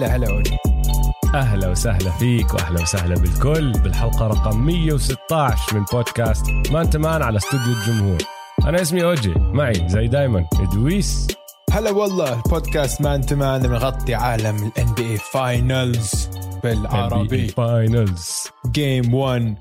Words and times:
هلا 0.00 0.16
هلا 0.16 0.32
ولي 0.32 0.58
أهلا 1.34 1.68
وسهلا 1.68 2.10
فيك 2.10 2.54
وأهلا 2.54 2.82
وسهلا 2.82 3.14
بالكل 3.14 3.72
بالحلقة 3.72 4.26
رقم 4.26 4.66
116 4.66 5.76
من 5.76 5.84
بودكاست 5.92 6.46
man 6.96 7.22
على 7.22 7.36
استوديو 7.36 7.72
الجمهور. 7.72 8.18
أنا 8.64 8.82
اسمي 8.82 9.04
أوجي 9.04 9.34
معي 9.36 9.88
زي 9.88 10.08
دايما 10.08 10.48
دويس 10.72 11.26
هلا 11.72 11.90
والله 11.90 12.36
البودكاست 12.36 13.00
man-to-man 13.00 13.62
بنغطي 13.62 14.14
عالم 14.14 14.56
ال 14.66 14.73
NBA 14.73 14.94
Finals 14.94 16.30
بالعربي. 16.64 17.48
Finals 17.48 18.48
game 18.66 19.14
1 19.14 19.56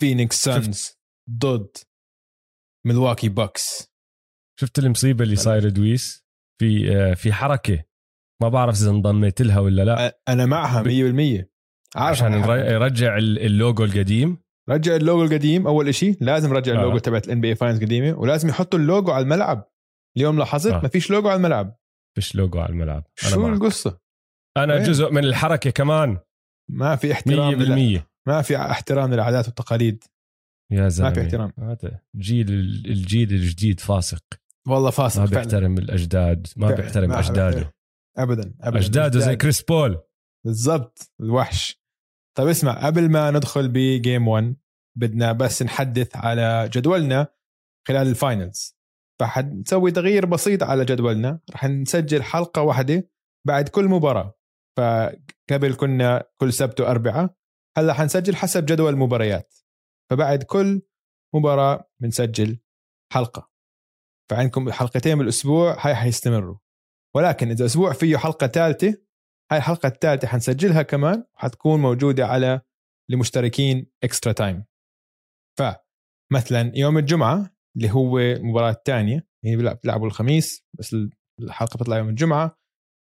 فينيكس 0.00 0.42
سانز 0.42 0.92
ضد 1.30 1.76
ملواكي 2.86 3.28
بوكس 3.28 3.92
شفت 4.60 4.78
المصيبة 4.78 5.24
اللي 5.24 5.36
صايرة 5.36 5.68
دويس 5.68 6.24
في 6.60 6.96
آه، 6.96 7.14
في 7.14 7.32
حركة 7.32 7.91
ما 8.42 8.48
بعرف 8.48 8.74
إذا 8.80 8.90
انضميت 8.90 9.42
لها 9.42 9.60
ولا 9.60 9.84
لا. 9.84 10.18
أنا 10.28 10.46
معها 10.46 10.82
100% 10.82 11.44
عارف 11.96 12.22
عشان 12.22 12.32
يرجع 12.72 13.16
ال- 13.18 13.38
اللوجو 13.38 13.84
القديم. 13.84 14.38
رجع 14.70 14.96
اللوجو 14.96 15.24
القديم 15.24 15.66
أول 15.66 15.94
شيء 15.94 16.16
لازم 16.20 16.52
رجع 16.52 16.72
آه. 16.72 16.76
اللوجو 16.76 16.98
تبعت 16.98 17.26
ال 17.26 17.30
NBA 17.30 17.40
Finals 17.40 17.78
القديمه 17.78 18.18
ولازم 18.18 18.48
يحطوا 18.48 18.78
اللوجو 18.78 19.10
على 19.12 19.22
الملعب. 19.22 19.68
اليوم 20.16 20.38
لاحظت؟ 20.38 20.72
آه. 20.72 20.80
ما 20.82 20.88
فيش 20.88 21.10
لوجو 21.10 21.28
على 21.28 21.36
الملعب. 21.36 21.76
فيش 22.14 22.34
لوجو 22.36 22.60
على 22.60 22.70
الملعب. 22.70 23.04
شو. 23.16 23.48
القصة؟ 23.48 23.98
أنا 24.56 24.74
وين؟ 24.74 24.82
جزء 24.82 25.10
من 25.10 25.24
الحركة 25.24 25.70
كمان. 25.70 26.18
ما 26.70 26.96
في 26.96 27.12
احترام 27.12 27.52
لل- 27.54 27.98
100% 27.98 28.06
ما 28.28 28.42
في 28.42 28.56
احترام 28.56 29.14
للعادات 29.14 29.46
والتقاليد. 29.46 30.04
يا 30.72 30.88
زلمه 30.88 31.08
ما 31.08 31.14
في 31.14 31.20
احترام. 31.22 31.52
هذا 31.60 32.00
جيل 32.16 32.50
الجيل 32.86 33.32
الجديد 33.32 33.80
فاسق. 33.80 34.22
والله 34.68 34.90
فاسق 34.90 35.20
ما 35.20 35.26
فعلاً. 35.26 35.42
بيحترم 35.42 35.78
الأجداد 35.78 36.46
ما 36.56 36.68
فعلاً. 36.68 36.80
بيحترم 36.82 37.12
أجداده. 37.12 37.72
ابدا 38.18 38.54
ابدا 38.60 38.78
اجداده 38.78 39.20
زي. 39.20 39.36
كريس 39.36 39.62
بول. 39.62 40.02
بالضبط 40.46 41.12
الوحش. 41.20 41.82
طيب 42.38 42.48
اسمع 42.48 42.86
قبل 42.86 43.10
ما 43.10 43.30
ندخل 43.30 43.68
ب 43.68 43.80
game 43.80 44.28
1 44.28 44.56
بدنا 44.98 45.32
بس 45.32 45.62
نحدث 45.62 46.16
على 46.16 46.70
جدولنا 46.72 47.26
خلال 47.88 48.08
ال 48.08 48.18
Finals 48.18 48.78
فحنسوي 49.20 49.90
تغيير 49.90 50.26
بسيط 50.26 50.62
على 50.62 50.84
جدولنا. 50.84 51.40
رح 51.50 51.64
نسجل 51.64 52.22
حلقة 52.22 52.62
واحدة 52.62 53.10
بعد 53.46 53.68
كل 53.68 53.84
مباراة. 53.84 54.38
فقبل 54.78 55.74
كنا 55.76 56.24
كل 56.40 56.52
سبت 56.52 56.80
وأربعة 56.80 57.36
هلأ 57.78 57.92
حنسجل 57.92 58.36
حسب 58.36 58.66
جدول 58.66 58.92
المباريات 58.92 59.54
فبعد 60.10 60.42
كل 60.42 60.82
مباراة 61.34 61.90
بنسجل 62.02 62.58
حلقة. 63.12 63.50
فعندكم 64.30 64.72
حلقتين 64.72 65.18
بالأسبوع 65.18 65.86
هاي 65.86 65.94
حيستمروا. 65.94 66.56
ولكن 67.16 67.50
إذا 67.50 67.64
أسبوع 67.64 67.92
فيه 67.92 68.16
حلقة 68.16 68.46
ثالثة 68.46 68.96
هاي 69.52 69.58
الحلقة 69.58 69.86
الثالثة 69.86 70.28
حنسجلها 70.28 70.82
كمان 70.82 71.24
وحتكون 71.34 71.80
موجودة 71.82 72.26
على 72.26 72.60
المشتركين 73.10 73.86
extra 74.04 74.32
time 74.32 74.64
فمثلا 75.58 76.72
يوم 76.74 76.98
الجمعة 76.98 77.50
اللي 77.76 77.90
هو 77.90 78.18
المباراة 78.18 78.70
الثانية 78.70 79.26
يعني 79.44 79.56
بيلعب- 79.56 79.78
بيلعبوا 79.82 80.06
الخميس 80.06 80.64
بس 80.78 80.96
الحلقة 81.40 81.76
بتطلع 81.76 81.98
يوم 81.98 82.08
الجمعة 82.08 82.58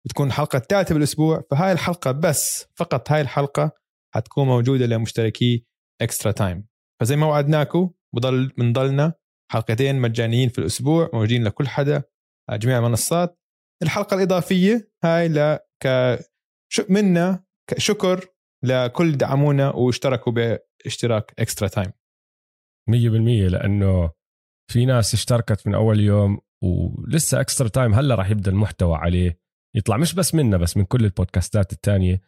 بتكون 0.07 0.27
الحلقة 0.27 0.57
الثالثة 0.57 0.95
بالأسبوع 0.95 1.43
فهاي 1.51 1.73
الحلقة 1.73 2.13
بس 2.13 2.67
فقط 2.75 3.13
هاي 3.13 3.21
الحلقة 3.21 3.73
حتكون 4.15 4.47
موجودة 4.47 4.87
لمشتركي 4.87 5.67
extra 6.03 6.33
time 6.33 6.67
فزي 7.01 7.17
ما 7.17 7.27
وعدناكم 7.27 7.91
بضل 8.15 8.49
بنضلنا 8.49 9.13
حلقتين 9.53 10.01
مجانيين 10.01 10.49
في 10.49 10.59
الأسبوع 10.59 11.11
موجودين 11.13 11.45
لكل 11.45 11.69
حدا 11.69 12.03
على 12.51 12.59
جميع 12.59 12.79
المنصات. 12.79 13.40
الحلقة 13.83 14.15
الإضافية 14.15 14.93
هاي 15.05 15.29
ل 15.29 15.59
ك 15.85 16.19
منا 16.89 17.45
شكر 17.77 18.27
لكل 18.65 19.17
دعمونا 19.17 19.71
واشتركوا 19.71 20.33
باشتراك 20.33 21.35
extra 21.39 21.69
time. 21.69 21.93
100% 22.91 22.95
لأنه 23.51 24.11
في 24.73 24.85
ناس 24.87 25.15
اشتركت 25.15 25.67
من 25.67 25.75
أول 25.75 26.01
يوم 26.01 26.41
ولسه 26.63 27.41
extra 27.41 27.69
time 27.69 27.95
هلأ 27.95 28.15
راح 28.15 28.31
يبدأ 28.31 28.51
المحتوى 28.51 28.97
عليه 28.97 29.41
يطلع 29.77 29.97
مش 29.97 30.15
بس 30.15 30.35
منا 30.35 30.57
بس 30.57 30.77
من 30.77 30.85
كل 30.85 31.05
البودكاستات 31.05 31.73
الثانية 31.73 32.21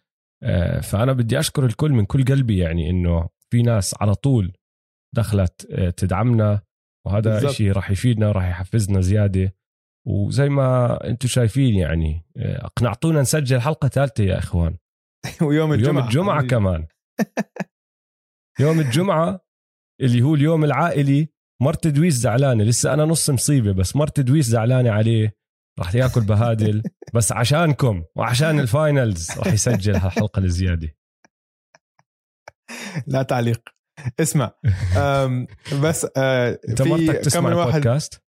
فأنا 0.82 1.12
بدي 1.12 1.38
أشكر 1.38 1.66
الكل 1.66 1.90
من 1.92 2.04
كل 2.04 2.24
قلبي 2.24 2.58
يعني 2.58 2.90
إنه 2.90 3.28
في 3.50 3.62
ناس 3.62 3.94
على 4.00 4.14
طول 4.14 4.52
دخلت 5.14 5.66
آه، 5.70 5.90
تدعمنا 5.90 6.62
وهذا. 7.06 7.52
شيء 7.52 7.72
راح 7.72 7.90
يفيدنا 7.90 8.32
راح 8.32 8.48
يحفزنا 8.48 9.00
زيادة. 9.00 9.54
وزي 10.06 10.48
ما 10.48 10.98
أنتم 11.08 11.28
شايفين 11.28 11.74
يعني 11.74 12.26
آه، 12.36 12.66
اقنعتونا 12.66 13.20
نسجل 13.20 13.60
حلقة 13.60 13.88
ثالثة 13.88 14.24
يا 14.24 14.38
إخوان. 14.38 14.76
ويوم 15.46 15.72
الجمعة. 15.72 15.92
يوم 15.92 16.06
الجمعة 16.08 16.46
كمان. 16.46 16.86
يوم 18.60 18.80
الجمعة 18.80 19.40
اللي 20.00 20.22
هو 20.22 20.34
اليوم 20.34 20.64
العائلي 20.64 21.28
مرت 21.62 21.86
دويس 21.86 22.14
زعلانة. 22.14 22.64
لسه 22.64 22.94
أنا 22.94 23.04
نص 23.04 23.30
مصيبة 23.30 23.72
بس 23.72 23.96
مرت 23.96 24.20
دويس 24.20 24.46
زعلانة 24.46 24.90
عليه. 24.90 25.36
راح 25.78 25.94
يأكل 25.94 26.20
بهادل. 26.20 26.82
بس 27.14 27.32
عشانكم 27.32 28.04
وعشان 28.16 28.60
ال 28.60 28.70
Finals 28.70 29.30
راح 29.38 29.46
يسجل 29.46 29.96
هالحلقة 29.96 30.40
الزيادة. 30.40 30.96
لا 33.06 33.22
تعليق. 33.22 33.68
اسمع 34.20 34.52
بس 35.82 36.06
آه، 36.16 36.58
في 36.76 36.84
مرتك 36.84 37.24
تسمع 37.24 37.48
البودكاست؟ 37.48 38.22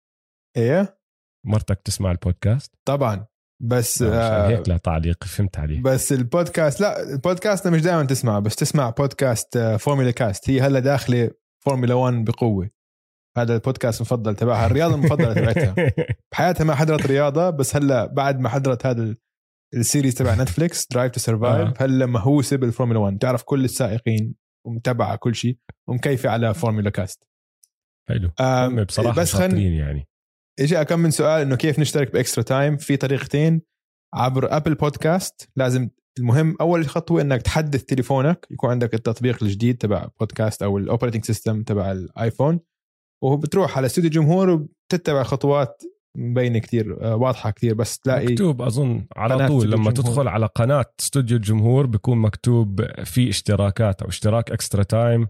إيه؟ 0.56 0.98
مرتك 1.44 1.80
تسمع 1.84 2.10
البودكاست؟ 2.10 2.74
طبعا. 2.84 3.26
بس 3.62 4.02
آه، 4.02 4.48
هيك 4.48 4.68
لا 4.68 4.76
تعليق 4.76 5.24
فهمت 5.24 5.58
عليه. 5.58 5.82
بس 5.82 6.12
البودكاست 6.12 6.80
لا 6.80 7.12
البودكاست 7.12 7.68
مش 7.68 7.80
دائما 7.82 8.04
تسمع 8.04 8.38
بس 8.38 8.56
تسمع 8.56 8.90
بودكاست 8.90 9.56
آه، 9.56 9.76
فورمولا 9.76 10.10
كاست. 10.10 10.50
هي 10.50 10.60
هلا 10.60 10.80
داخلة 10.80 11.30
فورمولا 11.64 11.94
1 11.94 12.24
بقوة. 12.24 12.70
هذا 13.36 13.54
البودكاست 13.54 14.00
المفضل 14.00 14.34
تبعها 14.36 14.66
الرياضة 14.66 14.94
المفضلة 14.94 15.32
تبعتها. 15.34 15.74
بحياتها 16.32 16.64
ما 16.64 16.74
حضرت 16.74 17.06
رياضة 17.06 17.50
بس 17.50 17.76
هلا 17.76 18.06
بعد 18.06 18.40
ما 18.40 18.48
حضرت 18.48 18.86
هذا 18.86 19.02
ال- 19.02 19.16
ال 19.74 19.80
series 19.80 20.14
تبع 20.14 20.34
نتفليكس 20.34 20.86
Drive 20.86 21.12
to 21.12 21.20
Survive. 21.20 21.82
هلا 21.82 22.06
مهووسة 22.06 22.56
بالفورمولا 22.56 22.98
1 22.98 23.18
تعرف 23.18 23.42
كل 23.42 23.64
السائقين 23.64 24.34
ومتابعة 24.66 25.16
كل 25.16 25.34
شيء 25.34 25.58
ومكيفة 25.88 26.30
على 26.30 26.54
فورمولا 26.54 26.90
كاست. 26.90 27.28
حلو. 28.08 28.30
بصراحة 28.84 29.20
بس 29.20 29.32
خل- 29.32 29.58
يعني. 29.58 30.08
اجى 30.60 30.84
كم 30.84 30.98
من 30.98 31.10
سؤال 31.10 31.42
إنه 31.42 31.56
كيف 31.56 31.78
نشترك 31.78 32.12
ب 32.12 32.17
Extra 32.17 32.42
Time؟ 32.42 32.76
في 32.76 32.96
طريقتين. 32.96 33.62
عبر 34.14 34.56
أبل 34.56 34.74
بودكاست 34.74 35.48
لازم 35.56 35.88
المهم 36.18 36.56
أول 36.60 36.88
خطوة 36.88 37.20
إنك 37.22 37.42
تحدث 37.42 37.84
تليفونك 37.84 38.46
يكون 38.50 38.70
عندك 38.70 38.94
التطبيق 38.94 39.42
الجديد 39.42 39.76
تبع 39.78 40.08
بودكاست 40.20 40.62
أو 40.62 40.78
ال 40.78 40.83
operating 40.83 41.24
system 41.24 41.62
تبع 41.62 41.92
الايفون 41.92 42.60
وبتروح 43.24 43.76
على 43.76 43.86
استوديو 43.86 44.10
جمهور 44.10 44.50
وبتتبع 44.50 45.22
خطوات 45.22 45.82
مبينة 46.16 46.58
كثير 46.58 47.04
آه، 47.04 47.16
واضحة 47.16 47.50
كثير 47.50 47.74
بس 47.74 47.98
تلاقي 47.98 48.26
مكتوب 48.26 48.62
أظن 48.62 49.06
على 49.16 49.48
طول 49.48 49.70
لما 49.70 49.88
الجمهور. 49.88 49.92
تدخل 49.92 50.28
على 50.28 50.46
قناة 50.46 50.84
استوديو 51.00 51.36
الجمهور 51.36 51.86
بيكون 51.86 52.18
مكتوب 52.18 52.84
في 53.04 53.28
اشتراكات 53.28 54.02
أو 54.02 54.08
اشتراك 54.08 54.50
Extra 54.50 54.82
Time 54.82 55.28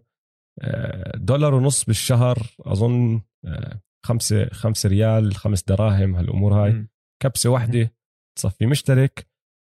آه، 0.61 1.17
دولار 1.17 1.55
ونص 1.55 1.85
بالشهر 1.85 2.39
أظن 2.61 3.21
آه، 3.45 3.81
خمسة 4.05 4.49
خمسة 4.53 4.89
ريال 4.89 5.35
خمس 5.35 5.63
دراهم 5.63 6.17
هالأمور 6.17 6.55
هاي. 6.55 6.73
مم. 6.73 6.89
كبسة 7.23 7.51
واحدة 7.51 7.95
بتصفي 8.39 8.67
مشترك 8.67 9.27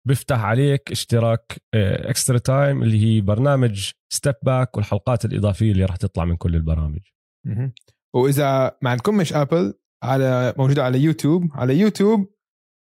بيفتح 0.08 0.40
عليك 0.44 0.90
اشتراك 0.90 1.52
آه، 1.74 2.10
Extra 2.10 2.38
Time 2.38 2.82
اللي 2.82 3.04
هي 3.04 3.20
برنامج 3.20 3.90
Step 4.12 4.34
Back 4.42 4.76
والحلقات 4.76 5.24
الإضافية 5.24 5.72
اللي 5.72 5.84
راح 5.84 5.96
تطلع 5.96 6.24
من 6.24 6.36
كل 6.36 6.54
البرامج. 6.56 7.00
مهم. 7.46 7.72
وإذا 8.14 8.76
ما 8.82 8.90
عندكم 8.90 9.16
مش 9.16 9.32
ابل 9.32 9.74
على 10.04 10.54
موجودة 10.58 10.84
على 10.84 11.00
يوتيوب 11.00 11.50
على 11.52 11.78
يوتيوب 11.78 12.34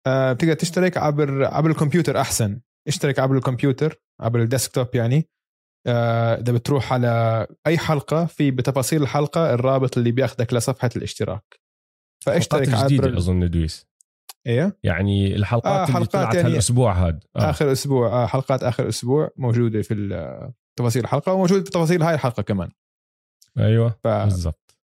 آه 0.07 0.33
بتقدر 0.33 0.53
تشترك 0.53 0.97
عبر 0.97 1.45
عبر 1.45 1.69
الكمبيوتر 1.69 2.21
أحسن. 2.21 2.61
اشترك 2.87 3.19
عبر 3.19 3.37
الكمبيوتر 3.37 3.95
عبر 4.21 4.41
ال 4.41 4.47
desktop 4.47 4.87
يعني. 4.95 5.17
آه، 5.17 5.25
إذا 5.87 6.53
بتروح 6.53 6.93
على 6.93 7.47
أي 7.67 7.77
حلقة 7.77 8.25
في 8.25 8.51
بتفاصيل 8.51 9.01
الحلقة 9.01 9.53
الرابط 9.53 9.97
اللي 9.97 10.11
بياخذك 10.11 10.53
لصفحة 10.53 10.89
الاشتراك. 10.95 11.59
فاشترك 12.25 12.69
عبر 12.69 12.85
جديده 12.87 13.17
أظن 13.17 13.49
دويس. 13.49 13.87
إيه؟ 14.47 14.77
يعني 14.83 15.35
الحلقات 15.35 15.65
آه، 15.73 15.83
اللي 15.83 15.93
حلقات 15.93 16.11
طلعت 16.13 16.35
يعني 16.35 16.47
هالأسبوع 16.49 16.93
هذا 16.93 17.19
آه. 17.35 17.49
آخر 17.49 17.71
أسبوع 17.71 18.23
آه 18.23 18.25
حلقات 18.25 18.63
آخر 18.63 18.89
أسبوع 18.89 19.29
موجودة 19.37 19.81
في 19.81 19.93
ال- 19.93 20.53
تفاصيل 20.79 21.03
الحلقة 21.03 21.33
وموجودة 21.33 21.63
في 21.63 21.69
تفاصيل 21.69 22.03
هاي 22.03 22.13
الحلقة 22.13 22.43
كمان. 22.43 22.71
أيوه 23.57 23.89
ف 24.03 24.07
بالضبط. 24.07 24.75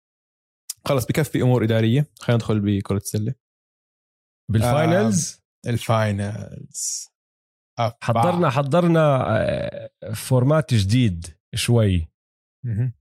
خلص 0.86 1.06
بكفي 1.06 1.42
أمور 1.42 1.64
إدارية. 1.64 2.08
خلينا 2.20 2.36
ندخل 2.38 2.60
بكرة 2.60 2.98
السلة. 2.98 3.34
بال 4.52 4.74
finals 4.74 5.42
ال 5.68 5.88
finals 5.88 7.10
حضرنا 7.80 8.50
حضرنا 8.50 9.26
آه، 9.38 9.90
format 10.14 10.74
جديد 10.74 11.26
شوي. 11.56 12.08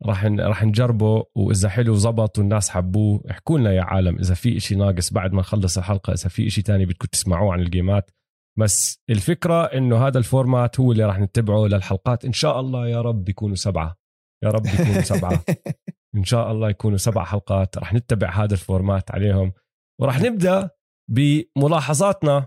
راح 0.02 0.24
راح 0.24 0.64
نجربه 0.64 1.24
وإذا 1.34 1.68
حلو 1.68 1.94
زبط 1.94 2.38
والناس 2.38 2.70
حبوه 2.70 3.24
احكوا 3.30 3.58
لنا 3.58 3.72
يا 3.72 3.82
عالم 3.82 4.18
إذا 4.18 4.34
في 4.34 4.56
إشي 4.56 4.74
ناقص 4.74 5.12
بعد 5.12 5.32
ما 5.32 5.40
نخلص 5.40 5.78
الحلقة 5.78 6.12
إذا 6.12 6.28
في 6.28 6.46
إشي 6.46 6.62
تاني 6.62 6.86
بدكم 6.86 7.06
تسمعوه 7.06 7.52
عن 7.52 7.60
ال 7.60 7.68
game 7.68 7.96
ات. 7.96 8.10
بس 8.58 9.02
الفكرة 9.10 9.64
إنه 9.64 10.06
هذا 10.06 10.18
ال 10.18 10.27
format 10.27 10.80
هو 10.80 10.92
اللي 10.92 11.04
راح 11.04 11.18
نتبعه 11.18 11.66
للحلقات. 11.66 12.24
إن 12.24 12.32
شاء 12.32 12.60
الله 12.60 12.88
يا 12.88 13.00
رب 13.00 13.28
يكونوا 13.28 13.56
سبعة. 13.56 13.96
يا 14.44 14.50
رب 14.50 14.66
يكونوا 14.66 15.00
سبعة. 15.00 15.44
إن 16.16 16.24
شاء 16.24 16.52
الله 16.52 16.70
يكونوا 16.70 16.98
سبع 16.98 17.24
حلقات. 17.24 17.78
راح 17.78 17.94
نتبع 17.94 18.30
هذا 18.30 18.54
ال 18.54 18.62
format 18.62 19.10
عليهم. 19.10 19.52
وراح 20.00 20.20
نبدأ 20.20 20.70
بملاحظاتنا. 21.10 22.46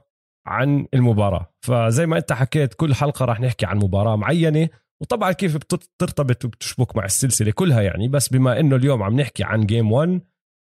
عن 0.50 0.88
المباراة. 0.94 1.54
فزي 1.66 2.06
ما 2.06 2.18
انت 2.18 2.34
حكيت 2.34 2.74
كل 2.74 2.96
حلقة 2.96 3.25
راح 3.25 3.40
نحكي 3.40 3.66
عن 3.66 3.78
مباراة 3.78 4.16
معينة 4.16 4.69
وطبعا 5.01 5.31
كيف 5.31 5.56
بترتبط 5.56 6.46
وبتشبك 6.46 6.96
مع 6.96 7.06
السلسلة 7.06 7.51
كلها 7.51 7.81
يعني. 7.81 8.07
بس 8.07 8.28
بما 8.30 8.60
إنه 8.60 8.75
اليوم 8.75 9.04
عم 9.04 9.19
نحكي 9.19 9.44
عن 9.44 9.66
game 9.66 9.92
1 9.92 10.22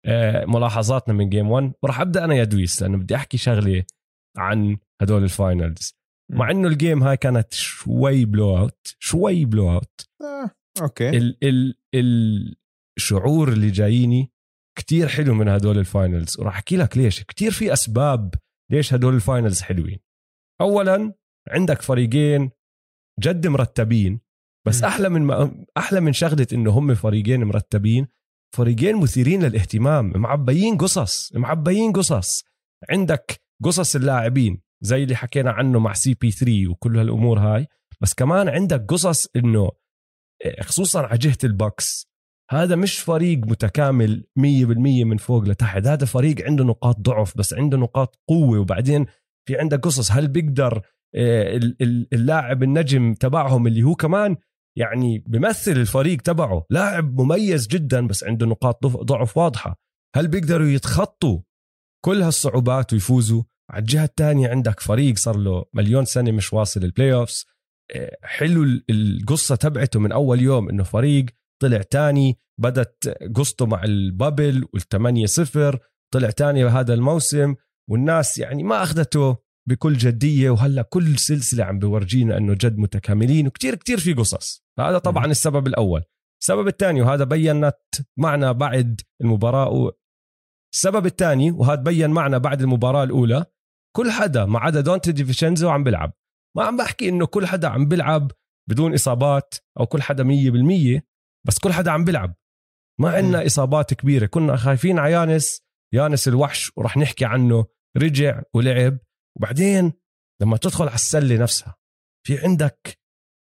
آه، 0.06 0.44
ملاحظاتنا 0.44 1.14
من 1.14 1.28
game 1.28 1.50
1 1.50 1.72
وراح 1.82 2.00
أبدأ 2.00 2.24
أنا 2.24 2.34
يا 2.34 2.44
دويس 2.44 2.82
لأنه 2.82 2.98
بدي 2.98 3.16
أحكي 3.16 3.38
شغلة 3.38 3.84
عن 4.38 4.76
هدول 5.02 5.24
ال 5.24 5.34
finals 5.34 5.94
مع 6.32 6.50
إنه 6.50 6.68
ال 6.68 6.75
game 6.75 7.02
هاي 7.02 7.16
كانت 7.16 7.54
شوي 7.54 8.24
blowout 8.24 8.96
شوي 8.98 9.44
blowout 9.44 10.00
آه، 10.22 10.50
okay. 10.82 11.08
ال 11.08 11.36
ال 11.94 12.56
الشعور 12.98 13.48
اللي 13.48 13.70
جاييني 13.70 14.32
كتير 14.78 15.08
حلو 15.08 15.34
من 15.34 15.48
هدول 15.48 15.78
ال 15.78 15.87
finals 15.87 16.40
وراح 16.40 16.54
أحكي 16.54 16.76
لك 16.76 16.96
ليش. 16.96 17.22
كتير 17.22 17.50
في 17.50 17.72
أسباب 17.72 18.34
ليش 18.72 18.94
هدول 18.94 19.14
ال 19.14 19.21
finals 19.21 19.60
حلوين؟ 19.60 19.98
اولا 20.60 21.14
عندك 21.48 21.82
فريقين 21.82 22.50
جد 23.20 23.46
مرتبين 23.46 24.20
بس 24.66 24.82
أحلى 24.82 25.08
من 25.08 25.22
ما 25.22 25.64
أحلى 25.76 26.00
من 26.00 26.12
شغلة 26.12 26.46
إنه 26.52 26.70
هم 26.70 26.94
فريقين 26.94 27.44
مرتبين 27.44 28.06
فريقين 28.56 28.96
مثيرين 28.96 29.42
للاهتمام 29.42 30.12
معبيين 30.16 30.78
قصص 30.78 31.32
معبيين 31.34 31.92
قصص. 31.92 32.44
عندك 32.90 33.40
قصص 33.64 33.96
اللاعبين 33.96 34.62
زي 34.80 35.02
اللي 35.02 35.16
حكينا 35.16 35.50
عنه 35.50 35.78
مع 35.78 35.92
CP3 35.92 36.68
وكل 36.68 36.98
هالأمور 36.98 37.38
هاي 37.38 37.66
بس 38.00 38.14
كمان 38.14 38.48
عندك 38.48 38.84
قصص 38.88 39.26
إنه 39.36 39.70
خصوصا 40.60 41.06
على 41.06 41.18
جهة 41.18 41.38
ال 41.44 41.54
Bucks. 41.54 42.11
هذا 42.52 42.76
مش 42.76 42.98
فريق 42.98 43.38
متكامل 43.38 44.24
100% 44.38 44.42
من 45.04 45.16
فوق 45.16 45.44
لتحت. 45.44 45.86
هذا 45.86 46.06
فريق 46.06 46.44
عنده 46.46 46.64
نقاط 46.64 47.00
ضعف 47.00 47.38
بس 47.38 47.54
عنده 47.54 47.78
نقاط 47.78 48.18
قوة. 48.28 48.58
وبعدين 48.58 49.06
في 49.48 49.58
عندك 49.58 49.80
قصص. 49.80 50.12
هل 50.12 50.28
بيقدر 50.28 50.82
آه، 51.14 51.60
اللاعب 52.12 52.62
النجم 52.62 53.14
تبعهم 53.14 53.66
اللي 53.66 53.82
هو 53.82 53.94
كمان 53.94 54.36
يعني 54.78 55.18
بمثل 55.26 55.72
الفريق 55.72 56.20
تبعه. 56.20 56.66
لاعب 56.70 57.20
مميز 57.20 57.66
جدا 57.66 58.06
بس 58.06 58.24
عنده 58.24 58.46
نقاط 58.46 58.86
ضعف 58.86 59.36
واضحة. 59.36 59.80
هل 60.16 60.28
بيقدروا 60.28 60.66
يتخطوا 60.66 61.38
كل 62.04 62.22
هالصعوبات 62.22 62.92
ويفوزوا؟ 62.92 63.42
على 63.70 63.80
الجهة 63.80 64.04
الثانية 64.04 64.48
عندك 64.48 64.80
فريق 64.80 65.18
صار 65.18 65.36
له 65.36 65.64
مليون 65.74 66.04
سنة 66.04 66.30
مش 66.30 66.52
واصل 66.52 66.84
ال 66.84 67.14
playoffs 67.14 67.46
آه، 67.94 68.16
حلو 68.22 68.80
القصة 68.90 69.56
تبعته 69.56 70.00
من 70.00 70.12
أول 70.12 70.40
يوم 70.40 70.68
إنه 70.68 70.82
فريق 70.82 71.26
طلع 71.62 71.82
تاني 71.82 72.38
بدت 72.60 73.18
قصته 73.34 73.66
مع 73.66 73.84
ال 73.84 73.96
bubble 73.96 74.64
والثمانية 74.74 75.26
صفر 75.26 75.78
طلع 76.14 76.30
تاني 76.30 76.64
بهذا 76.64 76.94
الموسم 76.94 77.54
والناس 77.90 78.38
يعني 78.38 78.62
ما 78.62 78.82
أخذته 78.82 79.36
بكل 79.68 79.96
جدية 79.96 80.50
وهلأ 80.50 80.82
كل 80.82 81.18
سلسلة 81.18 81.64
عم 81.64 81.78
بورجينا 81.78 82.36
أنه 82.36 82.54
جد 82.54 82.78
متكاملين 82.78 83.46
وكتير 83.46 83.74
كتير 83.74 83.98
في 83.98 84.12
قصص. 84.12 84.64
هذا 84.78 84.98
طبعا 84.98 85.26
السبب 85.26 85.66
الأول. 85.66 86.02
السبب 86.42 86.68
الثاني 86.68 87.02
وهذا 87.02 87.24
بينت 87.24 87.76
معنا 88.18 88.52
بعد 88.52 89.00
المباراة 89.20 89.92
السبب 90.74 91.06
الثاني 91.06 91.50
وهذا 91.50 91.82
بين 91.82 92.10
معنا 92.10 92.38
بعد 92.38 92.62
المباراة 92.62 93.04
الأولى 93.04 93.44
كل 93.96 94.10
حدا 94.10 94.44
ما 94.44 94.58
عدا 94.58 94.80
دونتي 94.80 95.12
ديفينشنزو 95.12 95.68
عم 95.68 95.84
بيلعب. 95.84 96.12
ما 96.56 96.64
عم 96.64 96.76
بحكي 96.76 97.08
إنه 97.08 97.26
كل 97.26 97.46
حدا 97.46 97.68
عم 97.68 97.88
بيلعب 97.88 98.32
بدون 98.70 98.94
إصابات 98.94 99.54
أو 99.80 99.86
كل 99.86 100.02
حدا 100.02 100.24
100% 100.24 101.11
بس 101.46 101.58
كل 101.58 101.72
حدا 101.72 101.90
عم 101.90 102.04
بيلعب. 102.04 102.34
ما 103.00 103.10
عندنا 103.10 103.46
إصابات 103.46 103.94
كبيرة. 103.94 104.26
كنا 104.26 104.56
خايفين 104.56 104.98
على 104.98 105.12
يانس. 105.12 105.62
يانس 105.94 106.28
الوحش 106.28 106.72
وراح 106.76 106.96
نحكي 106.96 107.24
عنه. 107.24 107.66
رجع 107.96 108.42
ولعب. 108.54 108.98
وبعدين 109.36 109.92
لما 110.42 110.56
تدخل 110.56 110.84
على 110.84 110.94
السلة 110.94 111.36
نفسها 111.36 111.76
في 112.26 112.38
عندك 112.38 112.98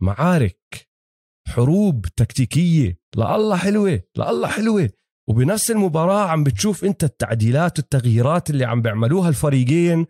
معارك 0.03 0.89
حروب 1.49 2.07
تكتيكية. 2.07 2.99
الله 3.17 3.57
حلوة 3.57 4.03
الله 4.19 4.49
حلوة. 4.49 4.91
وبنفس 5.29 5.71
المباراة 5.71 6.29
عم 6.29 6.45
بتشوف 6.45 6.85
أنت 6.85 7.05
التعديلات 7.05 7.79
والتغييرات 7.79 8.51
اللي 8.51 8.65
عم 8.65 8.83
بيعملوها 8.83 9.29
الفريقين 9.29 10.07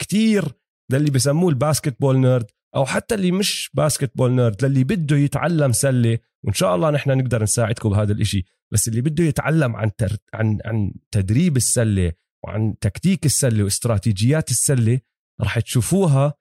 كتير. 0.00 0.52
للي 0.92 1.10
بسموه 1.10 1.48
ال 1.48 2.00
basketball 2.00 2.18
nerd. 2.18 2.50
أو 2.76 2.84
حتى 2.86 3.14
اللي 3.14 3.32
مش 3.32 3.70
basketball 3.74 4.32
nerd 4.32 4.64
للي 4.64 4.84
بده 4.84 5.16
يتعلم 5.16 5.72
سلة 5.72 6.18
وإن 6.44 6.54
شاء 6.54 6.74
الله 6.74 6.90
نحن 6.90 7.18
نقدر 7.18 7.42
نساعدكم 7.42 7.88
بهذا 7.88 8.12
الإشي. 8.12 8.44
بس 8.72 8.88
اللي 8.88 9.00
بده 9.00 9.24
يتعلم 9.24 9.76
عن 9.76 9.96
تر... 9.96 10.16
عن 10.34 10.58
عن 10.64 10.92
تدريب 11.10 11.56
السلة 11.56 12.12
وعن 12.44 12.78
تكتيك 12.80 13.26
السلة 13.26 13.64
واستراتيجيات 13.64 14.50
السلة 14.50 15.00
راح 15.40 15.58
تشوفوها 15.58 16.34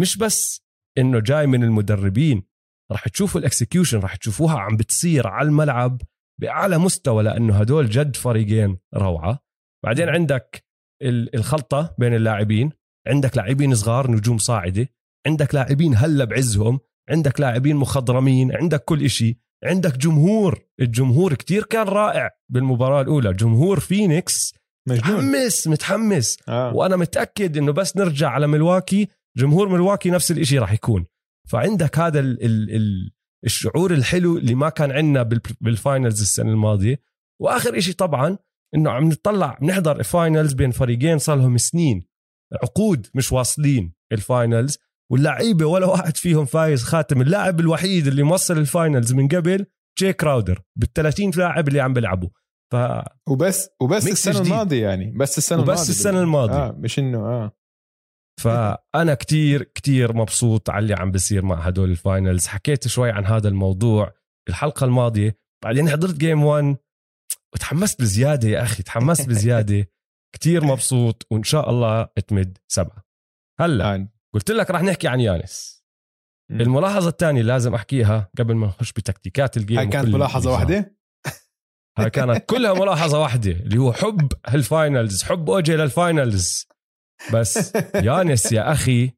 مش 0.00 0.18
بس 0.18 0.62
إنه 0.98 1.20
جاي 1.20 1.46
من 1.46 1.64
المدربين 1.64 2.42
راح 2.92 3.08
تشوفوا 3.08 3.40
ال 3.40 3.46
execution 3.46 3.98
راح 3.98 4.16
تشوفوها 4.16 4.58
عم 4.58 4.76
بتصير 4.76 5.26
على 5.26 5.48
الملعب 5.48 6.02
بأعلى 6.40 6.78
مستوى 6.78 7.22
لأنه 7.22 7.60
هدول 7.60 7.88
جد 7.88 8.16
فريقين 8.16 8.78
روعة. 8.94 9.38
بعدين 9.84 10.08
عندك 10.08 10.64
الخلطة 11.34 11.94
بين 11.98 12.14
اللاعبين. 12.14 12.70
عندك 13.06 13.36
لاعبين 13.36 13.74
صغار 13.74 14.10
نجوم 14.10 14.38
صاعدة. 14.38 14.88
عندك 15.26 15.54
لاعبين 15.54 15.96
هلا 15.96 16.24
بعزهم 16.24 16.80
عندك 17.10 17.40
لاعبين 17.40 17.76
مخضرمين 17.76 18.56
عندك 18.56 18.84
كل 18.84 19.04
إشي. 19.04 19.38
عندك 19.64 19.96
جمهور 19.96 20.64
الجمهور 20.80 21.34
كتير 21.34 21.62
كان 21.64 21.86
رائع 21.86 22.30
بالمباراة 22.48 23.00
الأولى. 23.00 23.32
جمهور 23.32 23.80
فينيكس 23.80 24.54
مجنون. 24.88 25.24
متحمس 25.24 25.68
متحمس. 25.68 26.38
آه. 26.48 26.74
وأنا 26.74 26.96
متأكد 26.96 27.56
إنه 27.56 27.72
بس 27.72 27.96
نرجع 27.96 28.28
على 28.28 28.46
ملواكي 28.46 29.08
جمهور 29.36 29.68
ملواكي 29.68 30.10
نفس 30.10 30.30
الإشي 30.30 30.58
راح 30.58 30.72
يكون. 30.72 31.06
فعندك 31.48 31.98
هذا 31.98 32.20
ال 32.20 32.44
ال 32.44 32.76
ال 32.76 33.10
الشعور 33.44 33.90
الحلو 33.92 34.38
اللي 34.38 34.54
ما 34.54 34.68
كان 34.68 34.92
عندنا 34.92 35.22
بال 35.60 35.75
finals 35.75 36.20
السنة 36.20 36.50
الماضية. 36.50 37.00
وآخر 37.40 37.78
إشي 37.78 37.92
طبعا 37.92 38.38
إنه 38.74 38.90
عم 38.90 39.08
نطلع 39.08 39.58
بنحضر 39.60 39.98
ال 39.98 40.06
finals 40.06 40.52
بين 40.52 40.70
فريقين 40.70 41.18
صار 41.18 41.36
لهم 41.36 41.58
سنين. 41.58 42.06
عقود 42.62 43.06
مش 43.14 43.32
واصلين 43.32 43.94
ال 44.12 44.21
finals 44.21 44.78
واللعيبة 45.12 45.66
ولا 45.66 45.86
واحد 45.86 46.16
فيهم 46.16 46.44
فايز 46.44 46.84
خاتم 46.84 47.20
اللاعب 47.20 47.60
الوحيد 47.60 48.06
اللي 48.06 48.22
موصل 48.22 48.58
ال 48.58 48.66
finals 48.66 49.12
من 49.12 49.28
قبل 49.28 49.66
جي 49.98 50.12
كراودر 50.12 50.62
بال 50.78 50.92
30 50.92 51.30
لاعب 51.36 51.68
اللي 51.68 51.80
عم 51.80 51.92
بيلعبوا. 51.92 52.28
ف 52.72 52.76
وبس 53.28 53.68
وبس 53.82 54.08
السنة. 54.08 54.40
الماضية 54.40 54.86
يعني 54.86 55.12
بس 55.16 55.38
السنة 55.38 55.58
وبس 55.58 55.68
الماضية 55.68 55.90
السنة 55.90 56.20
الماضية. 56.20 56.66
آه 56.66 56.72
مش 56.72 56.98
إنه 56.98 57.18
آه. 57.18 57.52
فأنا 58.40 59.14
كتير 59.14 59.62
كتير 59.62 60.16
مبسوط 60.16 60.70
على 60.70 60.82
اللي 60.82 60.94
عم 60.94 61.10
بيصير 61.10 61.44
مع 61.44 61.56
هدول 61.56 61.90
ال 61.90 61.97
finals. 61.97 62.46
حكيت 62.46 62.88
شوي 62.88 63.10
عن 63.10 63.26
هذا 63.26 63.48
الموضوع 63.48 64.12
الحلقة 64.48 64.84
الماضية 64.84 65.38
بعدين 65.64 65.90
حضرت 65.90 66.14
game 66.14 66.44
1 66.44 66.76
وتحمست 67.54 68.00
بزيادة 68.00 68.48
يا 68.48 68.62
أخي 68.62 68.82
تحمست 68.82 69.28
بزيادة. 69.28 69.88
كتير 70.34 70.64
مبسوط 70.64 71.26
وإن 71.30 71.42
شاء 71.42 71.70
الله 71.70 72.08
اتمد 72.18 72.58
سبعة. 72.68 73.04
هلا. 73.60 74.08
قلت 74.36 74.50
لك 74.50 74.70
رح 74.70 74.82
نحكي 74.82 75.08
عن 75.08 75.20
يانس. 75.20 75.84
م. 76.50 76.60
الملاحظة 76.60 77.08
الثانية 77.08 77.42
لازم 77.42 77.74
أحكيها 77.74 78.30
قبل 78.38 78.54
ما 78.54 78.66
نخش 78.66 78.92
بتكتيكات 78.92 79.56
ال 79.56 79.60
game 79.60 79.78
هاي 79.78 79.86
كانت 79.86 80.08
ملاحظة 80.08 80.52
واحدة؟ 80.52 80.96
هاي 81.98 82.10
كانت 82.10 82.44
كلها 82.50 82.74
ملاحظة 82.74 83.20
واحدة 83.20 83.50
اللي 83.50 83.78
هو 83.78 83.92
حب 83.92 84.32
ال 84.54 84.64
finals 84.64 85.22
حب 85.22 85.50
OG 85.50 85.76
لل 85.76 85.96
finals. 85.96 86.68
بس 87.32 87.72
يانس 88.06 88.52
يا 88.52 88.72
أخي 88.72 89.12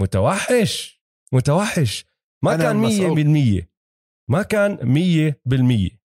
متوحش 0.00 1.02
متوحش. 1.32 2.06
ما 2.44 2.56
كان 2.56 2.76
مية 2.76 3.08
بالمية 3.08 3.70
ما 4.30 4.42
كان 4.42 4.78
مية 4.82 5.40
بالمية. 5.44 6.00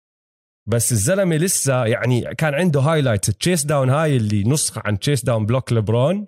بس 0.69 0.91
الزلمة 0.91 1.35
لسه 1.35 1.85
يعني 1.85 2.35
كان 2.35 2.53
عنده 2.53 2.79
highlights 2.79 3.27
chase 3.27 3.65
down 3.65 3.89
هاي 3.89 4.17
اللي 4.17 4.43
نسخة 4.43 4.81
عن 4.85 4.99
chase 4.99 5.25
down 5.25 5.45
block 5.45 5.73
لبرون. 5.73 6.27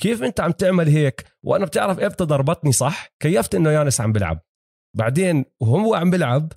كيف 0.00 0.22
انت 0.22 0.40
عم 0.40 0.50
تعمل 0.50 0.88
هيك؟ 0.88 1.24
وأنا 1.44 1.64
بتعرف 1.66 1.98
إمتى 1.98 2.24
ضربتني 2.24 2.72
صح؟ 2.72 3.08
كيفت 3.22 3.54
إنه 3.54 3.70
يانس 3.70 4.00
عم 4.00 4.12
بيلعب. 4.12 4.40
بعدين 4.96 5.44
وهو 5.62 5.94
عم 5.94 6.10
بيلعب 6.10 6.52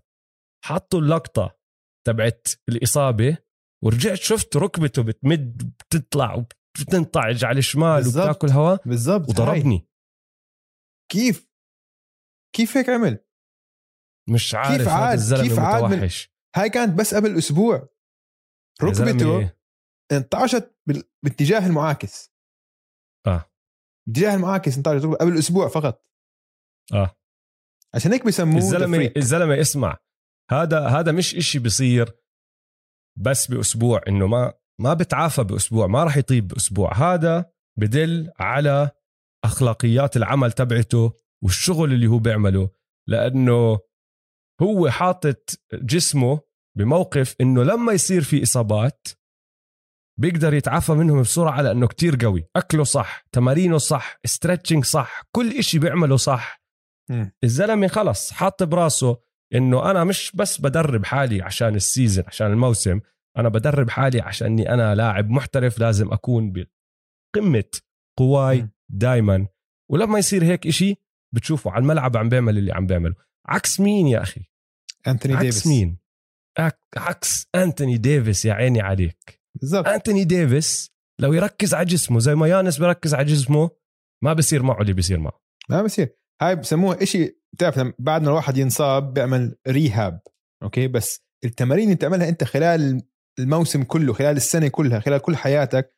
حطوا 0.65 0.99
اللقطة 0.99 1.59
تبعت 2.07 2.47
الإصابة 2.69 3.37
ورجعت 3.83 4.17
شفت 4.17 4.57
ركبته 4.57 5.03
بتمد 5.03 5.73
بتطلع 5.79 6.33
وبتنطعج 6.35 7.45
على 7.45 7.59
الشمال 7.59 8.07
وبتاكل 8.07 8.49
هواء 8.49 8.81
بالضبط 8.87 9.29
وضربني. 9.29 9.87
كيف؟ 11.11 11.47
كيف 12.55 12.77
هيك 12.77 12.89
عمل؟ 12.89 13.19
مش 14.29 14.55
عارف 14.55 14.77
كيف 14.77 14.87
عاد- 14.87 15.41
كيف 15.41 15.59
عاد 15.59 15.83
من- 15.83 16.09
هاي 16.55 16.69
كانت 16.69 16.99
بس 16.99 17.15
قبل 17.15 17.37
أسبوع. 17.37 17.89
ركبته 18.83 19.01
زلمة، 19.39 19.53
انتعشت 20.11 20.75
بال- 20.87 21.03
باتجاه 21.25 21.67
المعاكس. 21.67 22.32
آه. 23.27 23.45
باتجاه 24.07 24.35
المعاكس 24.35 24.77
ركبته 24.77 25.13
قبل 25.13 25.37
أسبوع 25.37 25.67
فقط. 25.67 26.05
آه. 26.93 27.15
عشان 27.95 28.11
هيك 28.11 28.25
بسموه 28.25 28.57
الزلمه 28.57 29.11
الزلمة 29.17 29.61
اسمع 29.61 29.97
هذا 30.51 30.87
هذا 30.87 31.11
مش 31.11 31.35
إشي 31.35 31.59
بيصير 31.59 32.15
بس 33.19 33.51
بأسبوع 33.51 34.01
إنه 34.07 34.27
ما 34.27 34.53
ما 34.81 34.93
بتعافى 34.93 35.43
بأسبوع 35.43 35.87
ما 35.87 36.03
راح 36.03 36.17
يطيب 36.17 36.47
بأسبوع. 36.47 36.93
هذا 36.93 37.51
بدل 37.79 38.31
على 38.39 38.91
أخلاقيات 39.45 40.17
العمل 40.17 40.51
تبعته 40.51 41.13
والشغل 41.43 41.93
اللي 41.93 42.07
هو 42.07 42.19
بيعمله 42.19 42.69
لأنه 43.09 43.79
هو 44.61 44.89
حاطط 44.89 45.49
جسمه 45.73 46.41
بموقف 46.77 47.35
إنه 47.41 47.63
لما 47.63 47.93
يصير 47.93 48.21
في 48.21 48.43
إصابات 48.43 49.07
بيقدر 50.19 50.53
يتعافى 50.53 50.91
منهم 50.91 51.21
بسرعة 51.21 51.61
لأنه 51.61 51.87
كتير 51.87 52.15
قوي. 52.21 52.47
أكله 52.55 52.83
صح 52.83 53.25
تمارينه 53.31 53.77
صح 53.77 54.19
stretching 54.25 54.85
صح 54.85 55.21
كل 55.31 55.51
إشي 55.57 55.79
بيعمله 55.79 56.17
صح. 56.17 56.63
الزلمة 57.43 57.87
خلص 57.87 58.31
حاط 58.31 58.63
براسه 58.63 59.17
إنه 59.55 59.91
أنا 59.91 60.03
مش 60.03 60.31
بس 60.35 60.61
بدرب 60.61 61.05
حالي 61.05 61.41
عشان 61.41 61.75
ال 61.75 61.82
season 61.82 62.23
عشان 62.27 62.47
الموسم 62.47 62.99
أنا 63.37 63.49
بدرب 63.49 63.89
حالي 63.89 64.21
عشاني 64.21 64.73
أنا 64.73 64.95
لاعب 64.95 65.29
محترف 65.29 65.79
لازم 65.79 66.11
أكون 66.13 66.53
بقمة 67.35 67.63
قواي 68.19 68.61
مم. 68.61 68.71
دائما 68.89 69.47
ولما 69.91 70.19
يصير 70.19 70.43
هيك 70.43 70.67
إشي 70.67 70.95
بتشوفه 71.33 71.71
على 71.71 71.81
الملعب 71.81 72.17
عم 72.17 72.29
بيعمل 72.29 72.57
اللي 72.57 72.71
عم 72.73 72.85
بيعمله. 72.87 73.15
عكس 73.45 73.79
مين 73.79 74.07
يا 74.07 74.21
أخي؟ 74.21 74.41
أنتوني 75.07 75.33
عكس 75.35 75.45
ديفيس. 75.45 75.67
مين؟ 75.67 75.97
عك- 76.59 76.87
عكس 76.97 77.47
أنتوني 77.55 77.97
ديفيس 77.97 78.45
يا 78.45 78.53
عيني 78.53 78.81
عليك. 78.81 79.41
بالضبط. 79.61 79.87
أنتوني 79.87 80.23
ديفيس 80.23 80.91
لو 81.21 81.33
يركز 81.33 81.73
على 81.73 81.85
جسمه 81.85 82.19
زي 82.19 82.35
ما 82.35 82.47
يانس 82.47 82.79
بيركز 82.79 83.13
على 83.13 83.25
جسمه 83.25 83.69
ما 84.23 84.33
بصير 84.33 84.63
معه 84.63 84.81
اللي 84.81 84.93
بيصير 84.93 85.19
معه. 85.19 85.41
ما 85.69 85.81
بصير 85.83 86.15
هاي 86.41 86.55
بسموها 86.55 87.03
إشي 87.03 87.37
بتعرف 87.53 87.93
بعد 87.99 88.21
ما 88.21 88.29
الواحد 88.29 88.57
ينصاب 88.57 89.13
بيعمل 89.13 89.55
rehab 89.67 90.19
أوكي؟ 90.63 90.87
بس 90.87 91.21
التمارين 91.45 91.83
اللي 91.83 91.95
بتعملها 91.95 92.29
أنت 92.29 92.43
خلال 92.43 93.01
الموسم 93.39 93.83
كله 93.83 94.13
خلال 94.13 94.37
السنة 94.37 94.67
كلها 94.67 94.99
خلال 94.99 95.21
كل 95.21 95.35
حياتك 95.35 95.97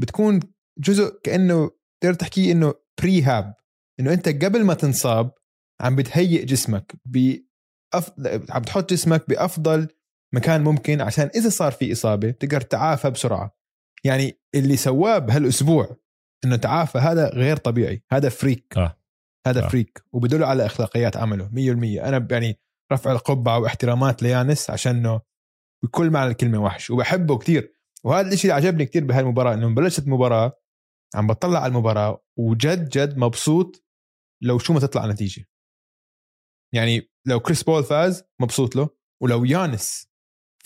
بتكون 0.00 0.40
جزء 0.78 1.20
كأنه 1.22 1.70
تقدر 2.02 2.14
تحكيه 2.14 2.52
إنه 2.52 2.74
prehab 3.02 3.54
إنه 4.00 4.12
أنت 4.12 4.28
قبل 4.44 4.64
ما 4.64 4.74
تنصاب 4.74 5.32
عم 5.80 5.96
بتهيئ 5.96 6.44
جسمك 6.44 6.92
بأف... 7.04 8.10
عم 8.50 8.62
بتحط 8.62 8.90
جسمك 8.90 9.28
بأفضل 9.28 9.88
مكان 10.34 10.64
ممكن 10.64 11.00
عشان 11.00 11.30
إذا 11.34 11.48
صار 11.48 11.72
في 11.72 11.92
إصابة 11.92 12.30
تقدر 12.30 12.60
تعافى 12.60 13.10
بسرعة. 13.10 13.56
يعني 14.04 14.40
اللي 14.54 14.76
سواه 14.76 15.18
بهالأسبوع 15.18 15.96
إنه 16.44 16.56
تعافى 16.56 16.98
هذا 16.98 17.28
غير 17.28 17.56
طبيعي. 17.56 18.02
هذا 18.12 18.28
freak 18.28 18.74
آه. 18.76 18.98
هذا 19.46 19.64
آه. 19.64 19.68
freak 19.68 20.04
وبدل 20.12 20.44
على 20.44 20.66
أخلاقيات 20.66 21.16
عمله 21.16 21.48
100% 21.48 21.52
أنا 22.04 22.28
يعني 22.30 22.58
رفع 22.92 23.12
القبعة 23.12 23.58
واحترامات 23.58 24.22
ليانس 24.22 24.70
عشانه 24.70 25.20
بكل 25.84 26.10
معنى 26.10 26.30
الكلمة 26.30 26.58
وحش 26.58 26.90
وبحبه 26.90 27.38
كثير 27.38 27.72
وهذا 28.04 28.32
الشيء 28.32 28.50
اللي 28.50 28.66
عجبني 28.66 28.86
كثير 28.86 29.04
بهالمباراة 29.04 29.54
إنه 29.54 29.74
بلشت 29.74 30.04
المباراه 30.04 30.60
عم 31.14 31.26
بطلع 31.26 31.58
على 31.58 31.70
المباراة 31.70 32.24
وجد 32.38 32.88
جد 32.88 33.18
مبسوط 33.18 33.84
لو 34.42 34.58
شو 34.58 34.72
ما 34.72 34.80
تطلع 34.80 35.04
النتيجه 35.04 35.48
يعني 36.74 37.10
لو 37.26 37.40
كريس 37.40 37.62
بول 37.62 37.84
فاز 37.84 38.24
مبسوط 38.40 38.76
له 38.76 38.88
ولو 39.22 39.44
يانس 39.44 40.08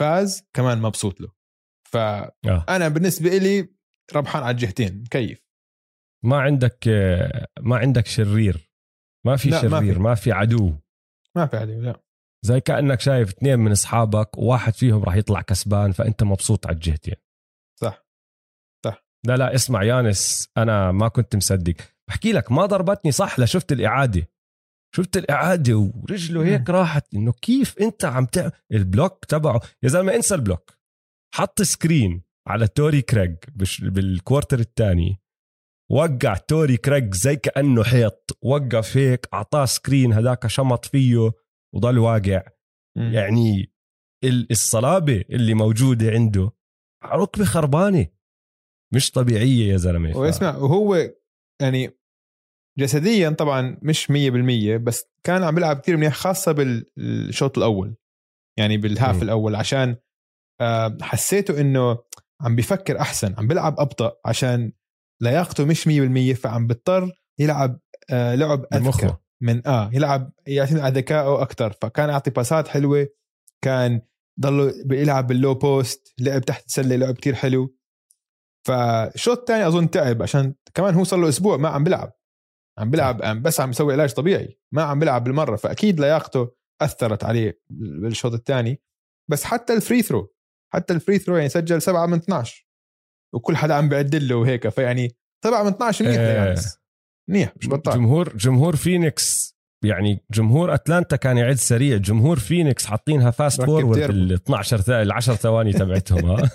فاز 0.00 0.45
كمان 0.54 0.78
مبسوط 0.83 1.21
له. 1.21 1.33
فانا 1.88 2.87
آه. 2.87 2.88
بالنسبة 2.88 3.30
لي 3.30 3.69
ربحان 4.14 4.42
على 4.42 4.50
الجهتين 4.50 5.04
كيف 5.04 5.47
ما 6.25 6.40
عندك 6.40 6.88
ما 7.61 7.76
عندك 7.76 8.07
شرير. 8.07 8.71
ما 9.26 9.37
في 9.37 9.50
ما 9.50 9.61
شرير 9.61 9.95
في. 9.95 10.00
ما 10.00 10.14
في 10.14 10.33
عدو. 10.33 10.75
ما 11.37 11.47
في 11.47 11.57
عليه 11.57 11.76
لا. 11.76 12.02
زي 12.45 12.61
كأنك 12.61 13.00
شايف 13.00 13.28
اثنين 13.28 13.59
من 13.59 13.71
أصحابك 13.71 14.38
وواحد 14.38 14.75
فيهم 14.75 15.04
راح 15.04 15.16
يطلع 15.16 15.40
كسبان 15.42 15.92
فأنت 15.92 16.23
مبسوط 16.23 16.66
على 16.66 16.75
الجهتين. 16.75 17.16
صح. 17.80 18.11
لا 19.26 19.37
لا 19.37 19.54
اسمع 19.54 19.83
يانس 19.83 20.49
أنا 20.57 20.92
ما 20.92 21.09
كنت 21.09 21.37
مصدق. 21.37 21.75
بحكي 22.09 22.33
لك 22.33 22.52
ما 22.52 22.66
ضربتني 22.66 23.12
صح 23.12 23.40
لشفت 23.40 23.73
الإعادة. 23.73 24.28
شفت 24.97 25.16
الإعادة 25.16 25.76
ورجله 25.76 26.44
هيك 26.44 26.70
راحت 26.70 27.14
إنه 27.14 27.32
كيف 27.32 27.78
أنت 27.78 28.04
عم 28.04 28.26
تعمل 28.26 28.52
ال 28.73 28.81
block 28.81 29.25
تبعه 29.25 29.61
يا 29.82 29.88
زلمة 29.88 30.14
إنسى 30.14 30.35
ال 30.35 30.40
block. 30.40 30.73
حط 31.35 31.62
screen 31.62 32.23
على 32.49 32.68
توري 32.68 33.02
كريج 33.02 33.37
بش- 33.54 33.80
بال 33.85 34.01
quarter 34.01 34.59
الثاني 34.59 35.18
وقع 35.90 36.35
توري 36.35 36.76
كريج 36.76 37.14
زي 37.14 37.37
كأنه 37.37 37.85
حيط. 37.85 38.38
وقف 38.42 38.97
هيك 38.97 39.28
أعطاه 39.35 39.64
screen 39.64 40.12
هذاك 40.12 40.47
شمط 40.47 40.85
فيه 40.85 41.32
وضل 41.75 41.99
واقع. 41.99 42.42
مم. 42.99 43.12
يعني 43.14 43.73
ال- 44.25 44.50
الصلابة 44.50 45.25
اللي 45.30 45.54
موجودة 45.54 46.11
عنده 46.11 46.52
ركبة 47.04 47.44
خربانة. 47.44 48.06
مش 48.94 49.11
طبيعية 49.11 49.73
يا 49.73 49.76
زلمة. 49.76 50.16
واسمع 50.16 50.56
وهو 50.56 51.11
يعني 51.62 52.00
جسديا 52.79 53.31
طبعا 53.31 53.79
مش 53.83 54.07
100% 54.11 54.77
بس 54.77 55.05
كان 55.25 55.43
عم 55.43 55.55
بيلعب 55.55 55.81
كثير 55.81 55.97
منيح 55.97 56.15
خاصة 56.15 56.53
بالشوط 56.97 57.59
الأول 57.59 57.97
يعني 58.59 58.77
بالهاف 58.77 59.17
مم. 59.17 59.23
الأول 59.23 59.55
عشان 59.55 59.97
آه، 60.61 60.99
حسيته 61.03 61.61
إنه 61.61 61.99
عم 62.41 62.57
بيفكر 62.57 63.00
أحسن 63.00 63.35
عم 63.39 63.49
بيلعب 63.49 63.81
أبطأ 63.81 64.12
عشان 64.25 64.73
لياقته 65.21 65.65
مش 65.65 65.89
100% 65.89 66.35
فعم 66.35 66.67
بيضطر 66.67 67.12
يلعب 67.39 67.81
آه، 68.11 68.35
لعب 68.35 68.67
أذكى 68.75 69.15
من 69.43 69.67
آه 69.67 69.91
يلعب 69.93 70.33
يعتمد 70.47 70.81
على 70.81 70.95
ذكائه 70.95 71.43
أكثر 71.43 71.73
فكان 71.73 72.09
يعطي 72.09 72.31
باسات 72.31 72.69
حلوة 72.69 73.09
كان 73.65 74.00
ضله 74.41 74.73
بيلعب 74.85 75.27
بال 75.26 75.38
low 75.38 75.55
post 75.55 76.14
لعب 76.21 76.43
تحت 76.43 76.67
السلة 76.67 76.97
لعب 76.97 77.15
كتير 77.15 77.35
حلو. 77.35 77.77
فالشوط 78.67 79.39
الثاني 79.39 79.67
أظن 79.67 79.91
تعب 79.91 80.23
عشان 80.23 80.55
كمان 80.75 80.95
هو 80.95 81.05
صار 81.05 81.21
له 81.21 81.29
أسبوع 81.29 81.57
ما 81.57 81.69
عم 81.69 81.85
بيلعب. 81.85 82.12
عم 82.81 82.91
بيلعب 82.91 83.23
عم 83.23 83.43
بس 83.43 83.61
عم 83.61 83.71
يسوي 83.71 83.93
علاج 83.93 84.13
طبيعي 84.13 84.59
ما 84.75 84.83
عم 84.83 84.99
بيلعب 84.99 85.25
بالمرة 85.25 85.57
فأكيد 85.57 86.01
لياقته 86.01 86.53
أثرت 86.83 87.25
عليه 87.25 87.61
بالشوط 87.71 88.33
الثاني. 88.33 88.83
بس 89.31 89.45
حتى 89.45 89.73
ال 89.75 89.80
free 89.80 90.02
throw 90.02 90.33
حتى 90.75 90.93
ال 90.95 90.99
free 90.99 91.19
throw 91.19 91.37
يعني 91.37 91.49
سجل 91.49 91.83
7 91.83 92.07
من 92.07 92.15
12 92.19 92.67
وكل 93.35 93.57
حدا 93.57 93.75
عم 93.75 93.89
بيعدل 93.89 94.29
له 94.29 94.35
وهيك 94.37 94.69
فيعني 94.69 95.17
7 95.45 95.63
من 95.63 95.69
12 95.69 96.05
منيح 96.05 96.17
آه. 96.21 96.57
منيح 97.31 97.53
مش 97.57 97.69
بطال. 97.69 97.95
جمهور 97.95 98.37
جمهور 98.37 98.77
فينيكس 98.77 99.57
يعني 99.85 100.25
جمهور 100.31 100.75
أتلانتا 100.75 101.17
كان 101.17 101.39
يعد 101.39 101.55
سريع. 101.57 101.97
جمهور 101.97 102.39
فينيكس 102.39 102.87
حاطينها 102.87 103.31
fast 103.31 103.62
forward. 103.62 103.99
ال 103.99 104.33
12 104.33 104.81
ثا- 104.81 104.91
ال 105.03 105.13
10 105.13 105.35
ثواني 105.35 105.73
تبعتهم 105.73 106.27
ها؟ 106.31 106.51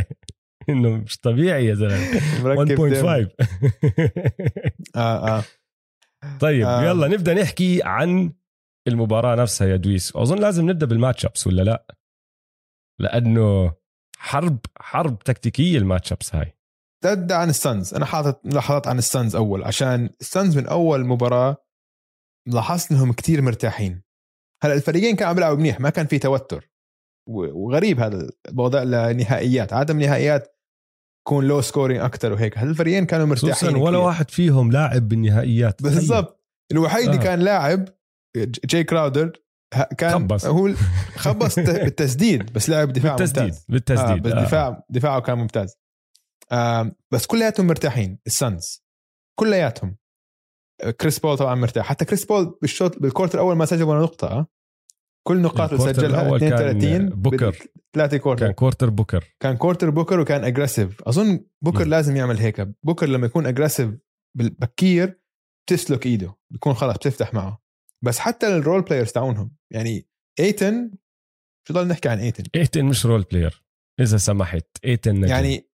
إنه 0.68 0.88
مش 0.90 1.18
طبيعي 1.18 1.66
يا 1.66 1.74
زلمة. 1.74 2.20
مركب 2.44 2.66
تيربو. 2.66 2.88
1.5 2.88 3.28
آه 4.96 5.38
آه. 5.38 5.44
طيب 6.40 6.66
آه. 6.66 6.82
يلا 6.84 7.08
نبدأ 7.08 7.34
نحكي 7.34 7.82
عن 7.82 8.32
المباراة 8.88 9.34
نفسها 9.34 9.68
يا 9.68 9.76
دويس. 9.76 10.16
أظن 10.16 10.38
لازم 10.38 10.70
نبدأ 10.70 10.86
بال 10.86 11.26
matchups 11.26 11.46
ولا 11.46 11.62
لا؟ 11.62 11.96
لأنه 13.00 13.74
حرب 14.18 14.58
حرب 14.78 15.18
تكتيكية 15.18 15.78
ال 15.78 16.12
matchups 16.12 16.34
هاي. 16.34 16.56
تبدأ 17.04 17.36
عن 17.36 17.48
السانز 17.48 17.94
أنا 17.94 18.04
حاطط 18.04 18.46
ملاحظات 18.46 18.86
عن 18.86 18.98
السانز 18.98 19.36
أول. 19.36 19.64
عشان 19.64 20.10
السانز 20.20 20.58
من 20.58 20.66
أول 20.66 21.04
مباراة 21.04 21.56
لاحظت 22.48 22.92
إنهم 22.92 23.12
كتير 23.12 23.42
مرتاحين. 23.42 24.02
هلأ 24.62 24.74
الفريقين 24.74 25.16
كانوا 25.16 25.28
عم 25.28 25.34
بيلعبوا 25.34 25.58
منيح 25.58 25.80
ما 25.80 25.90
كان 25.90 26.06
في 26.06 26.18
توتر. 26.18 26.70
وغريب 27.28 28.00
هذا 28.00 28.30
الموضوع 28.48 28.82
لنهائيات. 28.82 29.72
عاده 29.72 29.94
النهائيات 29.94 30.53
تكون 31.24 31.44
low 31.48 31.60
scoring 31.60 32.00
أكثر 32.00 32.32
وهيك 32.32 32.58
هل 32.58 32.68
الفريقين 32.68 33.06
كانوا 33.06 33.26
مرتاحين 33.26 33.76
ولا 33.76 33.90
كتير. 33.90 34.06
واحد 34.06 34.30
فيهم 34.30 34.72
لاعب 34.72 35.08
بالنهائيات. 35.08 35.82
بالضبط 35.82 36.44
الوحيد 36.72 37.04
اللي 37.08 37.20
آه. 37.20 37.22
كان 37.24 37.40
لاعب 37.40 37.88
جاي 38.64 38.84
كراودر 38.84 39.32
كان 39.98 40.12
خبص. 40.12 40.46
هو 40.46 40.74
خبص 41.16 41.58
بالتسديد 41.58 42.52
بس 42.52 42.68
لعب 42.70 42.92
دفاع 42.92 43.16
بالتسديد 43.16 43.42
ممتاز 43.42 43.64
بالتسديد 43.68 44.26
آه 44.26 44.30
بس 44.30 44.32
آه. 44.32 44.44
دفاع 44.44 44.84
دفاعه 44.90 45.20
كان 45.20 45.38
ممتاز 45.38 45.76
آه 46.52 46.92
بس 47.10 47.26
كلياتهم 47.26 47.66
مرتاحين 47.66 48.18
السانز 48.26 48.84
كلياتهم 49.40 49.96
آه، 50.82 50.90
كريس 50.90 51.18
بول 51.18 51.38
طبعا 51.38 51.54
مرتاح 51.54 51.86
حتى 51.86 52.04
كريس 52.04 52.24
بول 52.24 52.58
بالشوط 52.60 52.98
بال 52.98 53.06
quarter 53.06 53.34
الأول 53.38 53.56
ما 53.56 53.64
سجل 53.64 53.82
ولا 53.82 54.00
نقطة. 54.00 54.46
كل 55.28 55.42
نقاط 55.42 55.72
اللي 55.72 55.94
سجلها 55.94 56.22
الأول 56.22 56.40
كان 56.40 56.52
32 56.52 57.08
بوكر. 57.08 57.56
ثلاثة 57.94 58.16
quarter. 58.16 58.46
كان 58.46 58.54
quarter 58.54 58.90
بوكر. 58.90 59.34
كان 59.40 59.56
quarter 59.56 59.90
بوكر 59.90 60.20
وكان 60.20 60.44
aggressive 60.44 61.02
أظن 61.02 61.46
بوكر 61.64 61.84
مم. 61.84 61.90
لازم 61.90 62.16
يعمل 62.16 62.38
هيك. 62.38 62.60
بوكر 62.82 63.06
لما 63.08 63.26
يكون 63.26 63.46
aggressive 63.46 63.90
بالبكير 64.36 65.20
بتسلك 65.66 66.06
إيده. 66.06 66.36
بيكون 66.52 66.74
خلاص 66.74 66.96
بتفتح 66.96 67.34
معه. 67.34 67.64
بس 68.04 68.18
حتى 68.18 68.56
ال 68.56 68.61
role 68.61 68.82
players 68.82 69.12
تاعونهم. 69.12 69.56
يعني 69.72 70.08
ايتن 70.40 70.90
شو 71.68 71.74
ضل 71.74 71.88
نحكي 71.88 72.08
عن 72.08 72.18
ايتن 72.18 72.44
ايتن 72.54 72.84
مش 72.84 73.06
role 73.06 73.22
player 73.22 73.64
إذا 74.00 74.16
سمحت. 74.16 74.66
ايتن 74.84 75.14
نجم. 75.14 75.28
يعني 75.30 75.70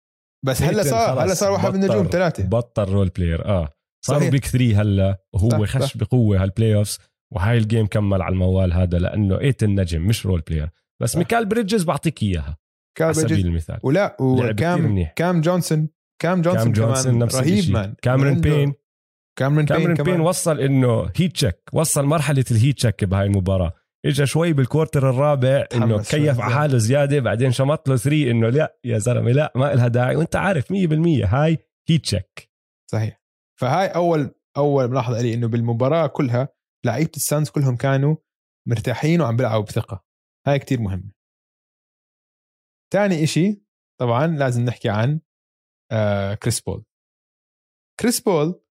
بس 0.45 0.61
هلأ 0.61 0.83
صار 0.83 1.23
هلأ 1.23 1.33
صار 1.33 1.51
واحد 1.51 1.73
من 1.73 1.83
النجوم 1.83 2.07
ثلاثة. 2.11 2.43
بطل 2.43 2.91
role 2.91 3.09
player 3.09 3.45
آه. 3.45 3.69
صاروا 4.05 4.29
big 4.29 4.45
three 4.45 4.75
هلأ. 4.75 5.23
وهو 5.33 5.49
صح 5.49 5.77
خش 5.77 5.83
صح. 5.83 5.97
بقوة 5.97 6.43
هال 6.43 6.75
playoffs 6.75 6.99
وهاي 7.33 7.57
ال 7.57 7.63
game 7.63 7.85
كمل 7.85 8.21
على 8.21 8.33
الموال 8.33 8.73
هذا 8.73 8.97
لأنه 8.97 9.39
ايتن 9.39 9.79
نجم 9.79 10.01
مش 10.01 10.25
role 10.25 10.41
player 10.41 10.69
بس. 11.01 11.15
ميكال 11.15 11.45
بريدجز 11.45 11.83
بعطيك 11.83 12.23
إياها. 12.23 12.57
على 13.01 13.13
سبيل 13.13 13.45
المثال. 13.45 13.79
ولا 13.83 14.17
وكام 14.19 15.07
كام 15.15 15.41
جونسون. 15.41 15.89
كام 16.21 16.41
جونسون, 16.41 16.63
كام 16.63 16.71
جونسون 16.73 17.11
كمان 17.11 17.19
نفس 17.19 17.35
رهيب 17.35 17.71
man 17.71 17.93
كاميرون 18.01 18.41
بين. 18.41 18.73
كاميرون 19.39 19.65
بين, 19.65 19.75
كاميرون 19.75 20.03
بين 20.03 20.19
وصل 20.19 20.59
إنه 20.59 21.09
heat 21.15 21.33
check 21.33 21.69
وصل 21.73 22.05
مرحلة 22.05 22.45
ال 22.51 22.77
heat 22.77 22.89
check 22.89 23.03
بهاي 23.03 23.25
المباراة. 23.25 23.73
اجى 24.05 24.25
شوي 24.25 24.53
بال 24.53 24.66
quarter 24.66 25.09
الرابع 25.09 25.65
إنه 25.75 25.97
كيف 25.97 26.39
على 26.39 26.53
حاله 26.53 26.77
زيادة. 26.77 27.19
بعدين 27.19 27.51
شمط 27.51 27.89
له 27.89 27.95
3 27.95 28.31
إنه 28.31 28.49
لا 28.49 28.79
يا 28.83 28.97
زلمة 28.97 29.31
لا 29.31 29.53
ما 29.55 29.73
لها 29.73 29.87
داعي. 29.87 30.15
وأنت 30.15 30.35
عارف 30.35 30.71
100% 30.71 30.75
هاي 31.25 31.57
heat 31.89 32.03
check 32.03 32.49
صحيح. 32.91 33.21
فهاي 33.59 33.87
أول 33.87 34.31
أول 34.57 34.87
ملاحظة 34.87 35.21
لي 35.21 35.33
إنه 35.33 35.47
بالمباراة 35.47 36.07
كلها 36.07 36.58
لعيبة 36.85 37.11
السانز 37.15 37.49
كلهم 37.49 37.77
كانوا 37.77 38.15
مرتاحين 38.67 39.21
وعم 39.21 39.37
بيلعبوا 39.37 39.65
بثقة. 39.65 40.05
هاي 40.47 40.59
كتير 40.59 40.81
مهمة. 40.81 41.11
تاني 42.93 43.23
إشي 43.23 43.61
طبعا 43.99 44.27
لازم 44.27 44.65
نحكي 44.65 44.89
عن 44.89 45.21
آه 45.91 46.33
كريس 46.33 46.61
بول. 46.61 46.85
كريس 47.99 48.21
بول 48.21 48.61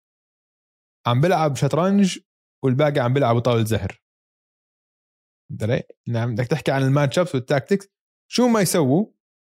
عم 1.06 1.20
بيلعب 1.20 1.56
شطرنج 1.56 2.18
والباقي 2.64 3.00
عم 3.00 3.14
بيلعبوا 3.14 3.40
طاولة 3.40 3.64
زهر. 3.64 4.02
نعم 6.08 6.34
بدك 6.34 6.46
تحكي 6.46 6.72
عن 6.72 6.82
ال 6.82 6.86
match-ups 6.86 7.18
وال 7.18 7.34
tactics. 7.34 7.88
شو 8.30 8.48
ما 8.48 8.60
يسووا 8.60 9.06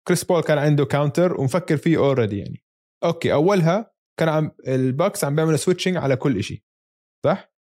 كريس 0.08 0.24
بول 0.24 0.42
كان 0.42 0.58
عنده 0.58 0.86
counter 0.86 1.42
ومفكر 1.42 1.78
فيه 1.78 1.98
already 1.98 2.38
يعني. 2.38 2.64
okay 3.04 3.34
أولها 3.34 3.94
كان 4.20 4.30
عم 4.30 4.52
الباكس 4.68 5.24
عم 5.24 5.36
بيعملوا 5.36 5.58
switching 5.58 5.98
على 5.98 6.16
كل 6.16 6.44
شيء 6.44 6.64
صح؟ 7.26 7.53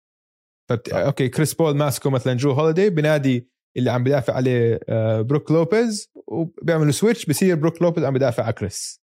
فبت... 0.72 0.88
okay 0.88 1.28
كريس 1.28 1.54
بول 1.54 1.76
ماسكه 1.76 2.10
مثلا 2.10 2.34
جرو 2.34 2.52
هوليدي 2.52 2.90
بنادي 2.90 3.48
اللي 3.76 3.90
عم 3.90 4.04
بدافع 4.04 4.34
عليه 4.34 4.80
آه، 4.88 5.20
بروك 5.20 5.50
لوبيز 5.50 6.10
وبيعملوا 6.28 6.92
switch 6.92 7.26
بصير 7.26 7.56
بروك 7.56 7.82
لوبيز 7.82 8.04
عم 8.04 8.14
بدافع 8.14 8.42
على 8.42 8.52
كريس. 8.52 9.02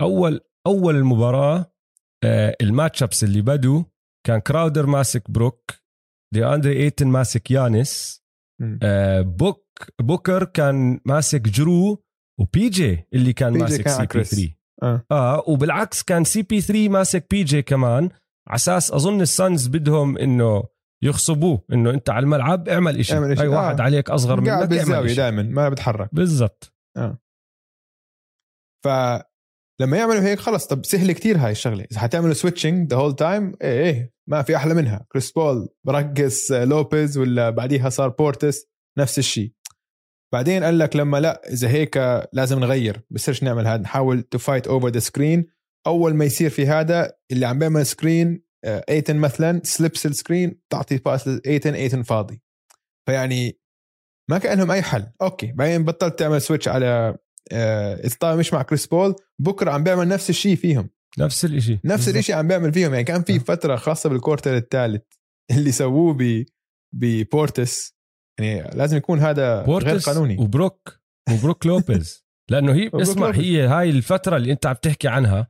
أول 0.00 0.40
أول 0.66 0.96
المباراة 0.96 1.72
آه، 2.24 2.56
ال 2.60 3.02
match-ups 3.02 3.24
اللي 3.24 3.42
بدوا 3.42 3.82
كان 4.26 4.40
كراودر 4.40 4.86
ماسك 4.86 5.30
بروك 5.30 5.70
دي 6.34 6.46
اندري 6.46 6.76
إيتن 6.76 7.06
ماسك 7.06 7.50
يانس 7.50 8.22
آه 8.82 9.20
بوك 9.20 9.66
بوكر 10.00 10.44
كان 10.44 11.00
ماسك 11.04 11.40
جرو 11.40 12.04
وبي 12.40 12.68
جي 12.68 13.04
اللي 13.14 13.32
كان 13.32 13.58
ماسك 13.58 13.88
سي 13.88 14.06
بي 14.06 14.24
3 14.24 14.54
آه. 14.82 15.06
آه 15.10 15.44
وبالعكس 15.48 16.02
كان 16.02 16.24
سي 16.24 16.42
بي 16.42 16.60
3 16.60 16.88
ماسك 16.88 17.26
بي 17.30 17.44
جي 17.44 17.62
كمان. 17.62 18.10
على 18.48 18.56
أساس 18.56 18.92
أظن 18.92 19.20
السانز 19.20 19.66
بدهم 19.66 20.18
إنه 20.18 20.64
يغصبوه 21.04 21.64
إنه 21.72 21.90
أنت 21.90 22.10
على 22.10 22.22
الملعب 22.22 22.68
اعمل 22.68 23.04
شيء 23.04 23.40
أي 23.40 23.46
آه. 23.46 23.48
واحد 23.48 23.80
عليك 23.80 24.10
أصغر 24.10 24.40
منك 24.40 24.48
قاعد 24.48 24.68
بالزاوية 24.68 25.14
دائما 25.14 25.42
ما 25.42 25.68
بتحرك. 25.68 26.08
بالضبط. 26.12 26.74
آه. 26.96 27.18
فلما 28.84 29.96
يعملوا 29.96 30.22
هيك 30.22 30.38
خلص 30.38 30.66
طب 30.66 30.84
سهل 30.84 31.12
كتير 31.12 31.36
هاي 31.38 31.52
الشغلة. 31.52 31.86
إذا 31.92 32.00
حتعملوا 32.00 32.34
switching 32.34 32.90
the 32.90 32.96
whole 32.96 33.16
time 33.16 33.54
إيه 33.62 33.84
إيه 33.84 34.12
ما 34.28 34.42
في 34.42 34.56
أحلى 34.56 34.74
منها. 34.74 35.06
كريس 35.12 35.32
بول 35.32 35.68
برقص 35.86 36.52
لوبيز 36.52 37.18
ولا 37.18 37.50
بعديها 37.50 37.88
صار 37.88 38.08
بورتس 38.08 38.66
نفس 38.98 39.18
الشيء 39.18 39.52
بعدين 40.32 40.64
قال 40.64 40.78
لك 40.78 40.96
لما 40.96 41.20
لا 41.20 41.52
إذا 41.52 41.68
هيك 41.68 41.96
لازم 42.32 42.58
نغير. 42.58 43.02
بصيرش 43.10 43.42
نعمل 43.42 43.66
هذا 43.66 43.82
نحاول 43.82 44.22
to 44.22 44.38
fight 44.38 44.66
over 44.66 44.88
the 44.88 44.98
screen 44.98 45.46
أول 45.86 46.14
ما 46.14 46.24
يصير 46.24 46.50
في 46.50 46.66
هذا 46.66 47.12
اللي 47.32 47.46
عم 47.46 47.58
بيعمل 47.58 47.86
screen 47.86 48.45
ايتن 48.66 49.16
مثلا 49.16 49.60
slips 49.64 50.06
ال 50.06 50.14
screen 50.14 50.60
تعطي 50.70 50.96
pass 50.96 51.28
ايتن 51.46 51.74
ايتن 51.74 52.02
فاضي. 52.02 52.42
فيعني 53.08 53.58
ما 54.30 54.38
كان 54.38 54.58
لهم 54.58 54.70
أي 54.70 54.82
حل. 54.82 55.06
okay 55.22 55.52
بعدين 55.52 55.84
بطلت 55.84 56.18
تعمل 56.18 56.42
switch 56.42 56.68
على 56.68 57.18
إذا 57.52 58.36
مش 58.36 58.52
مع 58.52 58.62
كريس 58.62 58.86
بول 58.86 59.14
بوكر 59.40 59.70
عم 59.70 59.84
بيعمل 59.84 60.08
نفس 60.08 60.30
الشيء 60.30 60.56
فيهم. 60.56 60.90
نفس 61.18 61.44
الشيء 61.44 61.78
نفس 61.84 62.08
الشيء 62.08 62.34
عم 62.34 62.48
بيعمل 62.48 62.72
فيهم. 62.72 62.92
يعني 62.92 63.04
كان 63.04 63.22
في 63.22 63.38
فترة 63.38 63.76
خاصة 63.76 64.10
بال 64.10 64.20
quarter 64.20 64.56
الثالث 64.56 65.02
اللي 65.50 65.72
سووه 65.72 66.14
ب 66.14 66.44
ببورتس 66.94 67.96
يعني 68.40 68.76
لازم 68.76 68.96
يكون 68.96 69.18
هذا 69.18 69.62
غير 69.62 69.98
قانوني. 69.98 70.36
وبروك 70.38 71.00
وبروك 71.32 71.66
لوبيز 71.66 72.26
لأنه 72.50 72.74
هي 72.74 72.90
اسمع 72.94 73.30
هي 73.30 73.66
هاي 73.66 73.90
الفترة 73.90 74.36
اللي 74.36 74.52
أنت 74.52 74.66
عم 74.66 74.74
تحكي 74.74 75.08
عنها 75.08 75.48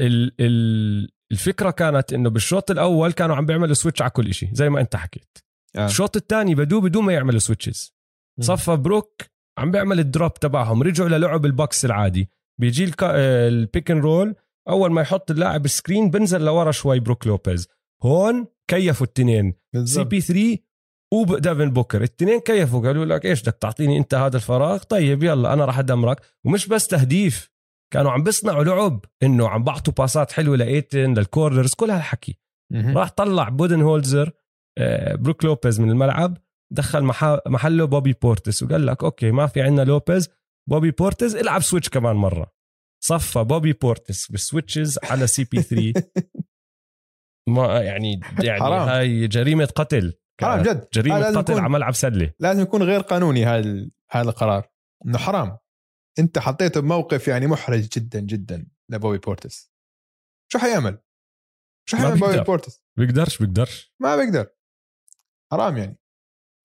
ال 0.00 0.34
ال 0.40 1.10
الفكرة 1.32 1.70
كانت 1.70 2.12
إنه 2.12 2.30
بالشوط 2.30 2.70
الأول 2.70 3.12
كانوا 3.12 3.36
عم 3.36 3.46
بيعملوا 3.46 3.74
switch 3.74 4.02
على 4.02 4.10
كل 4.10 4.34
شيء 4.34 4.48
زي 4.52 4.68
ما 4.68 4.80
أنت 4.80 4.96
حكيت. 4.96 5.38
آه. 5.76 5.86
الشوط 5.86 6.16
الثاني 6.16 6.54
بدو 6.54 6.80
بدون 6.80 7.04
ما 7.04 7.12
يعملوا 7.12 7.38
switches 7.38 7.94
صفى 8.40 8.76
بروك 8.76 9.22
عم 9.58 9.70
بيعمل 9.70 9.98
ال 9.98 10.05
drop 10.05 10.34
تبعهم 10.34 10.82
رجعوا 10.82 11.08
للعب 11.08 11.44
الباكس 11.44 11.84
العادي. 11.84 12.30
بيجي 12.60 12.92
ال 13.02 13.20
pick 13.20 13.90
and 13.90 13.98
roll 13.98 14.34
أول 14.68 14.92
ما 14.92 15.00
يحط 15.00 15.30
اللاعب 15.30 15.66
screen 15.66 16.10
بنزل 16.10 16.40
لورا 16.40 16.70
شوي 16.70 17.00
بروك 17.00 17.26
لوبيز. 17.26 17.68
هون 18.02 18.46
كيفوا 18.70 19.06
التنين. 19.06 19.54
سي 19.84 20.04
بي 20.04 20.20
3 20.20 20.58
وديفن 21.12 21.70
بوكر. 21.70 21.98
الاثنين 21.98 22.40
كيفوا 22.40 22.86
قالوا 22.86 23.04
لك 23.04 23.26
إيش 23.26 23.42
بدك 23.42 23.58
تعطيني 23.60 23.98
أنت 23.98 24.14
هذا 24.14 24.36
الفراغ؟ 24.36 24.78
طيب 24.78 25.22
يلا 25.22 25.52
أنا 25.52 25.64
راح 25.64 25.78
أدمرك. 25.78 26.20
ومش 26.44 26.66
بس 26.66 26.86
تهديف. 26.86 27.49
كانوا 27.92 28.10
عم 28.10 28.22
بيصنعوا 28.22 28.64
لعب 28.64 29.04
إنه 29.22 29.48
عم 29.48 29.64
بعطوا 29.64 29.92
باسات 29.92 30.32
حلوة 30.32 30.56
لإيتن 30.56 31.14
لل 31.14 31.27
corners 31.27 31.74
كل 31.74 31.90
هالحكي. 31.90 32.38
راح 32.72 33.10
طلع 33.10 33.48
بودن 33.48 33.82
هولزر 33.82 34.32
آه، 34.78 35.14
بروك 35.14 35.44
لوبيز 35.44 35.80
من 35.80 35.90
الملعب 35.90 36.36
دخل 36.72 37.02
محله 37.46 37.84
بوبي 37.84 38.12
بورتس 38.12 38.62
وقال 38.62 38.86
لك 38.86 39.04
okay 39.04 39.30
ما 39.30 39.46
في 39.46 39.62
عندنا 39.62 39.84
لوبيز 39.84 40.28
بوبي 40.70 40.90
بورتس 40.90 41.34
إلعب 41.34 41.62
switch 41.62 41.88
كمان 41.88 42.16
مرة. 42.16 42.52
صفى 43.04 43.44
بوبي 43.44 43.72
بورتس 43.72 44.30
بال 44.30 44.44
switches 44.44 44.98
على 45.02 45.26
سي 45.26 45.44
بي 45.44 45.62
3 45.62 46.10
ما 47.48 47.80
يعني 47.80 48.20
يعني 48.42 48.60
حرام. 48.60 48.88
هاي 48.88 49.28
جريمة 49.28 49.64
قتل. 49.64 50.14
حرام 50.40 50.62
جد. 50.62 50.88
جريمة 50.94 51.38
قتل 51.38 51.58
على 51.58 51.68
ملعب 51.68 51.94
سلة. 51.94 52.32
لازم 52.40 52.62
يكون 52.62 52.82
غير 52.82 53.00
قانوني 53.00 53.44
هذا 53.46 53.88
هذا 54.10 54.30
القرار. 54.30 54.68
إنه 55.06 55.18
حرام. 55.18 55.58
انت 56.20 56.38
حطيته 56.38 56.80
بموقف 56.80 57.28
يعني 57.28 57.46
محرج 57.46 57.88
جدا 57.88 58.20
جدا 58.20 58.66
لبوبي 58.90 59.18
بورتس. 59.18 59.72
شو 60.52 60.58
حيعمل؟ 60.58 61.02
شو 61.88 61.96
حيعمل 61.96 62.20
بوبي 62.20 62.40
بورتس؟ 62.40 62.82
بيقدرش 62.98 63.38
بيقدرش. 63.38 63.94
ما 64.02 64.16
بيقدر. 64.16 64.50
حرام 65.52 65.76
يعني. 65.76 65.98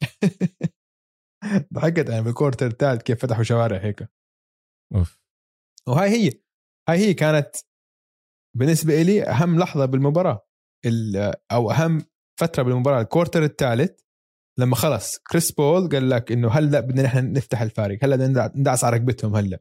ضحكت 1.74 2.10
يعني 2.10 2.24
بال 2.24 2.33
quarter 2.33 2.67
الثالث 2.68 3.02
كيف 3.02 3.26
فتحوا 3.26 3.44
شوارع 3.44 3.78
هيك. 3.78 4.10
أوف. 4.96 5.20
وهاي 5.88 6.10
هي 6.10 6.32
هاي 6.89 6.98
هي 6.98 7.13
كانت 7.13 7.56
بالنسبة 8.58 9.02
لي 9.02 9.24
أهم 9.24 9.60
لحظة 9.60 9.86
بالمباراة. 9.86 10.48
أو 11.52 11.72
أهم 11.72 12.06
فترة 12.39 12.63
بالمباراة. 12.63 13.02
ال 13.02 13.07
quarter 13.07 13.43
الثالث 13.44 14.02
لما 14.60 14.76
خلص 14.76 15.18
كريس 15.18 15.52
بول 15.52 15.89
قال 15.89 16.10
لك 16.10 16.32
إنه 16.32 16.50
هلأ 16.50 16.80
بدنا 16.80 17.04
نحن 17.04 17.34
نفتح 17.34 17.62
الفارق 17.62 17.98
هلأ 18.04 18.15
بدنا 18.15 18.52
ندعس 18.56 18.84
على 18.84 18.96
ركبتهم 18.96 19.36
هلأ. 19.36 19.60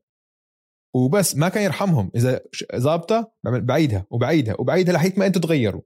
وبس 0.97 1.37
ما 1.37 1.49
كان 1.49 1.65
يرحمهم. 1.65 2.11
إذا 2.17 2.41
ظابطة 2.77 3.33
بعيدها 3.45 4.07
وبعيدها 4.11 4.55
وبعيدها 4.59 4.95
لحيت 4.95 5.19
ما 5.19 5.27
أنتم 5.27 5.41
تغيروا. 5.41 5.83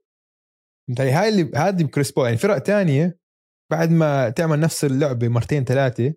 فهمت 0.89 1.01
هاي 1.01 1.29
اللي 1.29 1.51
هذه 1.55 1.83
كريس 1.83 2.13
بول. 2.13 2.25
يعني 2.25 2.37
فرق 2.37 2.59
تانية 2.59 3.21
بعد 3.73 3.91
ما 3.91 4.31
تعمل 4.31 4.61
نفس 4.61 4.85
اللعبة 4.85 5.29
مرتين 5.29 5.65
ثلاثة 5.65 6.15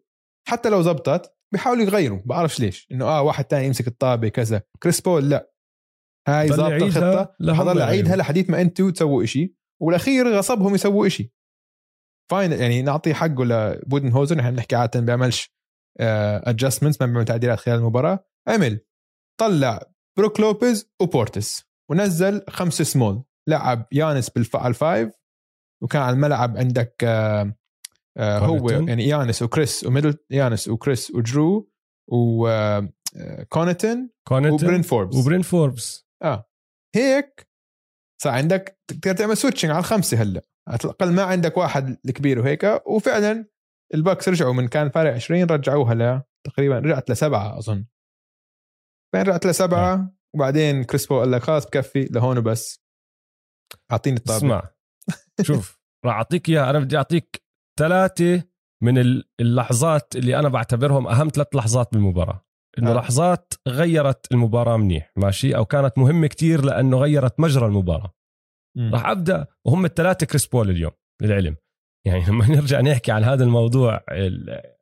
حتى 0.48 0.70
لو 0.70 0.82
زبطت 0.82 1.36
بيحاولوا 1.54 1.84
يغيروا 1.84 2.20
بعرفش 2.26 2.60
ليش. 2.60 2.88
إنه 2.92 3.06
آه 3.06 3.22
واحد 3.22 3.46
تاني 3.46 3.66
يمسك 3.66 3.88
الطابة 3.88 4.28
كذا. 4.28 4.62
كريس 4.84 5.02
بول 5.02 5.30
لأ. 5.30 5.52
هاي 6.28 6.48
ظابطة 6.48 6.86
الخطه 6.86 7.36
حضل 7.54 7.82
عيدها 7.82 8.16
لحديت 8.16 8.52
ما 8.52 8.62
أنتم 8.62 8.90
تسووا 8.90 9.24
إشي 9.24 9.56
والأخير 9.82 10.38
غصبهم 10.38 10.76
يسووا 10.76 11.08
إشي. 11.08 11.34
fine 12.32 12.52
يعني 12.52 12.82
نعطي 12.82 13.14
حقه 13.14 13.46
لبودن 13.46 14.12
هولزر 14.12 14.38
نحن 14.38 14.52
بنحكي 14.52 14.76
عادة 14.76 15.00
ما 15.00 15.06
بيعملش 15.06 15.54
adjustments 16.00 17.02
آه، 17.02 17.06
ما 17.06 17.12
بيعمل 17.12 17.26
تعديلات 17.26 17.60
خلال 17.60 17.80
المباراة. 17.80 18.26
عمل 18.48 18.86
طلع 19.40 19.82
بروك 20.18 20.40
لوبيز 20.40 20.92
وبورتس 21.02 21.64
ونزل 21.92 22.46
خمسه 22.50 22.84
سمول. 22.84 23.24
لعب 23.50 23.88
يانس 23.92 24.30
بال 24.30 24.58
five 24.58 25.14
وكان 25.84 26.02
على 26.02 26.14
الملعب 26.14 26.58
عندك 26.58 26.96
آه 27.04 27.56
آه 28.18 28.40
هو 28.40 28.70
يعني 28.70 29.08
يانس 29.08 29.42
وكريس 29.42 29.84
وميدل 29.84 30.18
يانس 30.30 30.68
وكريس 30.68 31.12
وجرو 31.12 31.72
وكونتن 32.12 34.10
كونتن 34.28 34.52
وبرين 34.52 34.82
فوربس. 34.82 35.16
وبرين 35.16 35.42
فوربس. 35.42 36.08
آه. 36.24 36.50
هيك 36.96 37.48
صار 38.24 38.34
عندك 38.34 38.80
تقدر 38.88 39.14
تعمل 39.14 39.38
switching 39.38 39.72
على 39.72 39.80
الخمسة 39.80 40.22
هلأ. 40.22 40.51
على 40.68 40.80
الأقل 40.86 41.12
ما 41.12 41.24
عندك 41.24 41.58
واحد 41.58 41.98
الكبير 42.06 42.40
وهيك. 42.40 42.82
وفعلا 42.86 43.46
الباكس 43.94 44.30
رجعوا 44.30 44.54
من 44.54 44.68
كان 44.68 44.90
فارق 44.90 45.14
20 45.14 45.44
رجعوها 45.44 45.94
ل 45.94 46.22
تقريبا 46.48 46.80
رجعت 46.80 47.12
لسبعة 47.12 47.58
أظن. 47.58 47.86
بعدين 49.14 49.28
رجعت 49.28 49.46
لسبعة 49.46 49.94
آه. 49.94 50.16
وبعدين 50.36 50.84
كريس 50.84 51.04
بول 51.04 51.20
قال 51.20 51.32
لك 51.32 51.44
خلاص 51.44 51.66
بكفي 51.66 52.04
لهون 52.04 52.38
وبس 52.38 52.82
أعطيني 53.92 54.18
الطابة 54.18 54.38
اسمع 54.38 54.70
شوف 55.42 55.80
راح 56.06 56.16
أعطيك 56.16 56.50
إياها. 56.50 56.70
أنا 56.70 56.80
بدي 56.80 56.98
أعطيك 56.98 57.42
ثلاثة 57.80 58.44
من 58.84 59.22
اللحظات 59.42 60.16
اللي 60.16 60.40
أنا 60.40 60.50
بعتبرهم 60.50 61.08
أهم 61.08 61.30
ثلاث 61.30 61.56
لحظات 61.56 61.94
بالمباراة. 61.94 62.46
إنه 62.80 62.92
آه. 62.92 62.94
لحظات 62.94 63.54
غيرت 63.68 64.32
المباراة 64.32 64.78
منيح 64.78 65.12
ماشي؟ 65.16 65.56
أو 65.56 65.66
كانت 65.66 65.98
مهمة 65.98 66.28
كتير 66.28 66.66
لأنه 66.66 66.98
غيرت 66.98 67.40
مجرى 67.40 67.66
المباراة. 67.66 68.14
راح 68.78 69.06
أبدأ 69.06 69.48
وهم 69.66 69.86
الثلاثة 69.86 70.26
كريس 70.26 70.48
بول 70.48 70.70
اليوم 70.70 70.92
للعلم. 71.22 71.56
يعني 72.08 72.26
لما 72.30 72.48
نرجع 72.48 72.82
نحكي 72.82 73.12
عن 73.12 73.24
هذا 73.24 73.44
الموضوع 73.44 74.04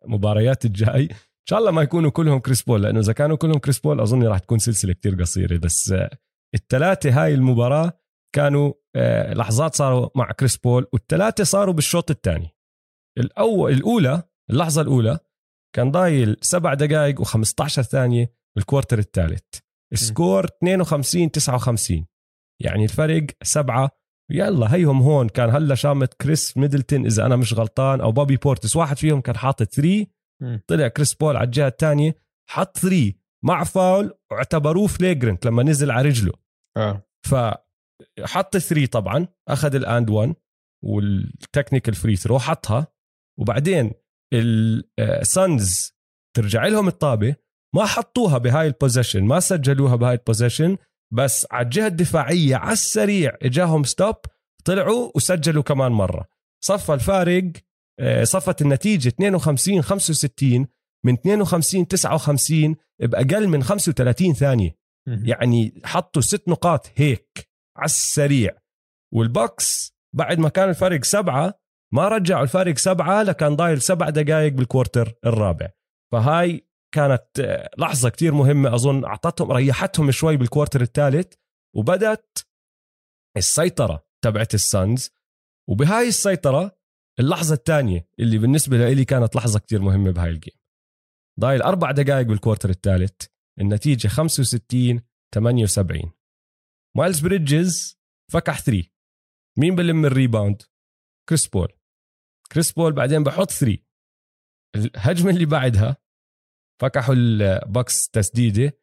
المباريات 0.05 0.65
الجاي 0.65 1.03
إن 1.03 1.45
شاء 1.49 1.59
الله 1.59 1.71
ما 1.71 1.81
يكونوا 1.81 2.11
كلهم 2.11 2.39
كريس 2.39 2.61
بول 2.63 2.83
لأنه 2.83 2.99
إذا 2.99 3.13
كانوا 3.13 3.37
كلهم 3.37 3.57
كريس 3.59 3.79
بول 3.79 3.99
أظن 3.99 4.23
راح 4.23 4.39
تكون 4.39 4.59
سلسلة 4.59 4.93
كتير 4.93 5.15
قصيرة. 5.21 5.57
بس 5.57 5.93
الثلاثة 6.55 7.23
هاي 7.23 7.33
المباراة 7.33 7.99
كانوا 8.35 8.73
آه، 8.95 9.33
لحظات 9.33 9.75
صاروا 9.75 10.09
مع 10.15 10.31
كريس 10.31 10.57
بول 10.57 10.87
والثلاثة 10.93 11.43
صاروا 11.43 11.73
بالشوط 11.73 12.11
الثاني. 12.11 12.55
الأول 13.17 13.71
الأولى 13.71 14.23
اللحظة 14.49 14.81
الأولى 14.81 15.19
كان 15.75 15.91
ضايل 15.91 16.37
سبع 16.41 16.73
دقائق 16.73 17.21
و15 17.21 17.67
ثانية 17.67 18.33
بالكوارتر 18.55 18.99
الثالث. 18.99 19.43
السكور 19.93 20.45
52 20.45 21.31
59 21.31 22.05
يعني 22.61 22.83
الفرق 22.83 23.25
سبعة. 23.43 23.89
يلا 24.31 24.75
هيهم 24.75 25.01
هون. 25.01 25.29
كان 25.29 25.49
هلا 25.49 25.75
شامت 25.75 26.13
كريس 26.13 26.57
ميدلتون 26.57 27.05
إذا 27.05 27.25
أنا 27.25 27.35
مش 27.35 27.53
غلطان 27.53 28.01
أو 28.01 28.11
بوبي 28.11 28.37
بورتس. 28.37 28.75
واحد 28.75 28.97
فيهم 28.97 29.21
كان 29.21 29.37
حاطط 29.37 29.73
3 29.73 30.05
طلع 30.67 30.87
كريس 30.87 31.13
بول 31.13 31.35
على 31.35 31.45
الجهة 31.45 31.67
الثانية 31.67 32.15
حط 32.49 32.77
3 32.77 33.13
مع 33.45 33.63
فاول 33.63 34.13
واعتبروه 34.31 34.87
flagrant 34.87 35.45
لما 35.45 35.63
نزل 35.63 35.91
على 35.91 36.09
رجله. 36.09 36.33
آه. 36.77 37.07
فحط 37.25 38.57
3 38.57 38.85
طبعا. 38.85 39.27
أخذ 39.47 39.75
ال 39.75 39.84
and 39.84 40.09
1 40.09 40.35
وال 40.85 41.05
technical 41.05 41.93
free 41.93 42.15
throw 42.15 42.39
حطها. 42.39 42.87
وبعدين 43.39 43.91
السانز 44.99 45.93
ترجع 46.35 46.67
لهم 46.67 46.87
الطابة. 46.87 47.35
ما 47.75 47.85
حطوها 47.85 48.37
بهاي 48.37 48.67
ال 48.67 48.72
possession 48.72 49.23
ما 49.23 49.39
سجلوها 49.39 49.95
بهاي 49.95 50.13
ال 50.13 50.19
possession 50.19 50.77
بس 51.13 51.47
على 51.51 51.65
الجهة 51.65 51.87
الدفاعية 51.87 52.55
على 52.55 52.73
السريع 52.73 53.37
إجاهم 53.41 53.83
stop 53.83 54.15
طلعوا 54.65 55.11
وسجلوا 55.15 55.63
كمان 55.63 55.91
مرة. 55.91 56.25
صفى 56.63 56.93
الفارق 56.93 57.51
آه، 57.99 58.23
صفت 58.23 58.61
النتيجة 58.61 59.07
52 59.07 59.81
65 59.81 60.67
من 61.05 61.13
52 61.13 61.87
59 61.87 62.75
بأقل 63.01 63.47
من 63.47 63.63
35 63.63 64.33
ثانية. 64.33 64.75
يعني 65.27 65.81
حطوا 65.85 66.21
ست 66.21 66.47
نقاط 66.47 66.91
هيك 66.95 67.49
على 67.77 67.85
السريع. 67.85 68.51
والبوكس 69.13 69.93
بعد 70.15 70.39
ما 70.39 70.49
كان 70.49 70.69
الفرق 70.69 71.03
سبعة 71.03 71.53
ما 71.93 72.07
رجعوا 72.07 72.43
الفارق 72.43 72.77
سبعة 72.77 73.23
لكان 73.23 73.55
ضايل 73.55 73.81
سبع 73.81 74.09
دقائق 74.09 74.53
بال 74.53 74.67
quarter 74.67 75.13
الرابع. 75.25 75.69
فهاي 76.11 76.68
كانت 76.93 77.39
آه، 77.39 77.69
لحظة 77.77 78.09
كتير 78.09 78.33
مهمة. 78.33 78.75
أظن 78.75 79.05
أعطتهم 79.05 79.51
ريحتهم 79.51 80.11
شوي 80.11 80.37
بال 80.37 80.47
quarter 80.47 80.81
الثالث 80.81 81.33
وبدت 81.75 82.47
السيطرة 83.37 84.07
تبعت 84.23 84.53
ال 84.53 84.63
Suns. 84.63 85.11
وبهاي 85.69 86.07
السيطرة 86.07 86.79
اللحظة 87.19 87.55
الثانية 87.55 88.09
اللي 88.19 88.37
بالنسبة 88.37 88.89
لي 88.89 89.05
كانت 89.05 89.35
لحظة 89.35 89.59
كتير 89.59 89.81
مهمة 89.81 90.11
بهاي 90.11 90.29
ال 90.29 90.33
game. 90.33 90.53
ضايل 91.39 91.61
أربع 91.61 91.91
دقائق 91.91 92.27
بال 92.27 92.37
quarter 92.37 92.69
الثالث 92.69 93.25
النتيجة 93.59 94.07
65 94.07 95.01
78 95.35 96.11
مايلز 96.97 97.19
بريدجز 97.19 97.99
فكح 98.31 98.59
3 98.59 98.89
مين 99.57 99.75
بلم 99.75 100.05
ال 100.05 100.12
rebound؟ 100.12 100.61
كريس 101.29 101.47
بول. 101.47 101.67
كريس 102.51 102.71
بول 102.71 102.93
بعدين 102.93 103.23
بحط 103.23 103.51
3 103.51 103.77
الهجمة 104.75 105.29
اللي 105.29 105.45
بعدها 105.45 105.97
فكحوا 106.81 107.15
البوكس 107.15 108.09
تسديدة. 108.09 108.79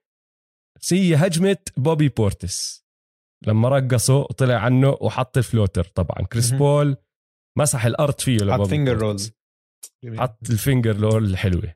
هي 0.92 1.14
هجمة 1.14 1.56
بوبي 1.76 2.08
بورتيس. 2.08 2.86
لما 3.46 3.68
رقصوا 3.68 4.20
وطلع 4.20 4.54
عنه 4.54 4.96
وحط 5.00 5.36
ال 5.36 5.42
floater 5.42 5.84
طبعا. 5.84 6.26
كريس 6.26 6.52
بول 6.52 6.96
مسح 7.58 7.84
الأرض 7.84 8.20
فيه 8.20 8.38
حط 8.52 8.60
finger 8.60 8.98
rolls 8.98 9.32
حط 10.14 10.50
ال 10.50 10.58
finger 10.58 11.00
roll 11.00 11.24
الحلوه 11.24 11.74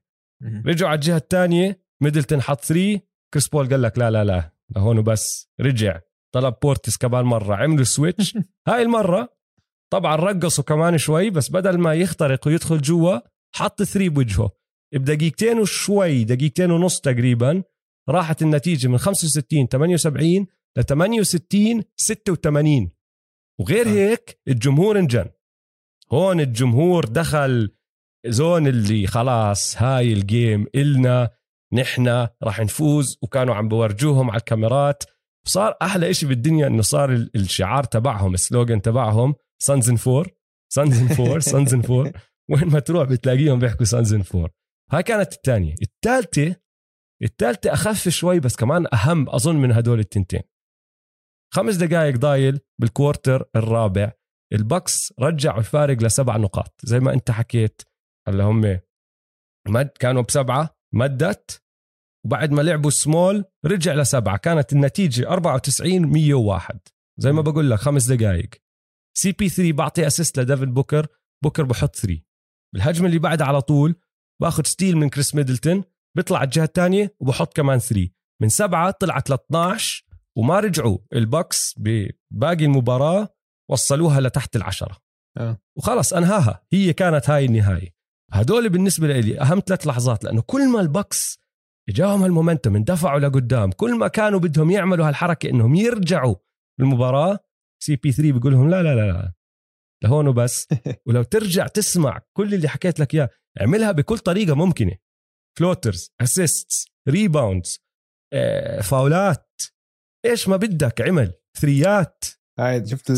رجعوا 0.67 0.91
على 0.91 0.99
الجهة 0.99 1.17
الثانية. 1.17 1.85
ميدلتون 2.03 2.43
حط 2.43 2.65
3 2.65 3.01
كريس 3.35 3.49
بول 3.49 3.69
قال 3.69 3.83
لك 3.83 3.99
لا 3.99 4.11
لا 4.11 4.25
لا 4.25 4.53
لهون 4.77 4.99
وبس. 4.99 5.51
رجع. 5.61 6.01
طلب 6.35 6.55
بورتيس 6.63 6.97
كمان 6.97 7.25
مرة. 7.25 7.55
عملوا 7.55 7.85
switch 7.85 8.39
هاي 8.69 8.83
المرة 8.83 9.37
طبعا 9.93 10.17
رقصوا 10.17 10.65
كمان 10.65 10.99
شوي 10.99 11.31
بس 11.31 11.51
بدل 11.51 11.79
ما 11.79 11.95
يخترق 11.95 12.47
ويدخل 12.47 12.81
جوا 12.81 13.19
حط 13.55 13.83
three 13.83 14.09
بوجهه. 14.09 14.60
بدقيقتين 14.99 15.59
وشوي 15.59 16.25
دقيقتين 16.25 16.71
ونص 16.71 17.01
تقريبا 17.01 17.63
راحت 18.09 18.43
النتيجة 18.43 18.89
من 18.89 18.99
65 18.99 19.67
78 19.67 20.47
ل 20.77 20.83
68 20.85 21.83
86 21.97 22.91
وغير 23.61 23.87
آه. 23.87 23.91
هيك 23.91 24.41
الجمهور 24.49 24.99
انجن. 24.99 25.27
هون 26.13 26.41
الجمهور 26.41 27.05
دخل 27.05 27.71
zone 28.27 28.67
اللي 28.67 29.07
خلاص 29.07 29.83
هاي 29.83 30.13
ال 30.13 30.24
game 30.24 30.67
إلنا 30.75 31.31
نحن 31.73 32.29
راح 32.43 32.61
نفوز 32.61 33.19
وكانوا 33.23 33.55
عم 33.55 33.69
بورجوهم 33.69 34.31
على 34.31 34.39
الكاميرات. 34.39 35.05
صار 35.47 35.77
أحلى 35.83 36.11
إشي 36.11 36.27
بالدنيا 36.27 36.67
إنه 36.67 36.83
صار 36.83 37.11
الشعار 37.13 37.85
تبعهم 37.85 38.35
ال 38.35 38.42
slogan 38.42 38.83
تبعهم 38.83 39.35
Suns 39.63 39.91
in 39.91 39.97
four 39.97 40.29
Suns 40.73 41.01
in 41.01 41.09
four 41.09 41.41
Suns 41.41 41.75
in 41.75 41.83
four 41.83 42.11
وين 42.51 42.69
ما 42.69 42.81
تروح 42.81 43.09
بتلاقيهم 43.09 43.59
بيحكوا 43.59 43.85
Suns 43.85 44.15
in 44.15 44.23
four 44.23 44.51
هاي 44.93 45.03
كانت 45.03 45.33
الثانية 45.33 45.75
الثالثه 45.83 46.57
الثالثه 47.23 47.73
أخف 47.73 48.09
شوي 48.09 48.41
بس 48.41 48.57
كمان 48.57 48.87
أهم 48.95 49.31
أظن 49.31 49.57
من 49.57 49.73
هدول 49.73 49.99
التنتين. 49.99 50.43
خمس 51.55 51.77
دقائق 51.77 52.17
ضايل 52.17 52.61
بال 52.81 52.95
quarter 52.95 53.45
الرابع. 53.57 54.13
البكس 54.53 55.13
رجعوا 55.21 55.59
الفارق 55.59 56.03
لسبع 56.03 56.37
نقاط. 56.37 56.81
زي 56.85 57.01
ما 57.01 57.13
أنت 57.13 57.31
حكيت 57.31 57.83
هلا 58.29 58.45
هم 58.45 58.81
مد 59.69 59.89
كانوا 59.89 60.23
بسبعة 60.23 60.77
مدت 60.95 61.63
وبعد 62.27 62.53
ما 62.53 62.63
لعبوا 62.63 62.91
سمول 62.91 63.45
رجع 63.67 63.95
لسبعة. 63.95 64.37
كانت 64.37 64.73
النتيجة 64.73 65.29
94 65.29 66.07
101 66.07 66.81
زي 67.19 67.33
ما 67.33 67.43
بقول 67.43 67.71
لك 67.71 67.79
خمس 67.79 68.07
دقائق 68.07 68.51
CP3 69.19 69.73
بعطي 69.73 70.07
assist 70.07 70.41
لديفن 70.41 70.75
بوكر. 70.75 71.07
بوكر 71.45 71.63
بحط 71.63 71.97
3 71.97 72.23
بالهجمة 72.75 73.07
اللي 73.07 73.19
بعدها 73.19 73.47
على 73.47 73.61
طول 73.61 73.95
باخذ 74.41 74.63
steal 74.65 74.97
من 74.97 75.09
كريس 75.09 75.35
ميدلتون 75.35 75.85
بيطلع 76.17 76.39
على 76.39 76.45
الجهة 76.45 76.65
الثانية 76.65 77.15
وبحط 77.21 77.57
كمان 77.57 77.79
3 77.79 78.09
من 78.43 78.49
سبعة 78.49 78.91
طلعت 78.91 79.31
ل 79.31 79.33
12 79.33 80.05
وما 80.37 80.61
رجعوا. 80.61 80.99
البوكس 81.13 81.75
بباقي 81.79 82.65
المباراة 82.65 83.29
وصلوها 83.71 84.21
لتحت 84.21 84.57
العشرة. 84.57 84.97
أه. 85.39 85.59
وخلص 85.79 86.13
أنهاها. 86.13 86.63
هي 86.73 86.93
كانت 86.93 87.31
هاي 87.31 87.45
النهاية. 87.45 87.95
هدول 88.33 88.69
بالنسبة 88.69 89.21
لي 89.21 89.41
أهم 89.41 89.63
ثلاث 89.67 89.87
لحظات 89.87 90.25
لأنه 90.25 90.43
كل 90.43 90.69
ما 90.69 90.81
البوكس 90.81 91.41
إجاهم 91.89 92.23
هال 92.23 92.34
momentum 92.34 92.77
اندفعوا 92.77 93.21
لقدام 93.21 93.73
كل 93.73 93.99
ما 93.99 94.09
كانوا 94.09 94.41
بدهم 94.41 94.71
يعملوا 94.71 95.09
هالحركة 95.09 95.51
إنهم 95.51 95.75
يرجعوا 95.75 96.35
المباراه 96.81 97.39
CP3 97.83 98.33
بيقول 98.33 98.53
لهم 98.53 98.71
لا 98.71 98.83
لا 98.83 98.95
لا 98.95 99.13
لا. 99.13 99.33
لهون 100.05 100.29
وبس. 100.29 100.69
ولو 101.07 101.23
ترجع 101.23 101.67
تسمع 101.67 102.21
كل 102.37 102.55
اللي 102.55 102.69
حكيت 102.69 103.01
لك 103.01 103.15
إياه 103.15 103.31
اعملها 103.61 103.93
بكل 103.93 104.19
طريقة 104.19 104.55
ممكنة. 104.55 104.97
floaters 105.59 106.13
assists 106.21 106.87
rebounds 107.09 107.85
فاولات. 108.83 109.63
إيش 110.27 110.49
ما 110.49 110.57
بدك 110.57 111.01
عمل. 111.01 111.33
three 111.59 112.06
ات. 112.06 112.25
هاي 112.59 112.87
شفت 112.87 113.11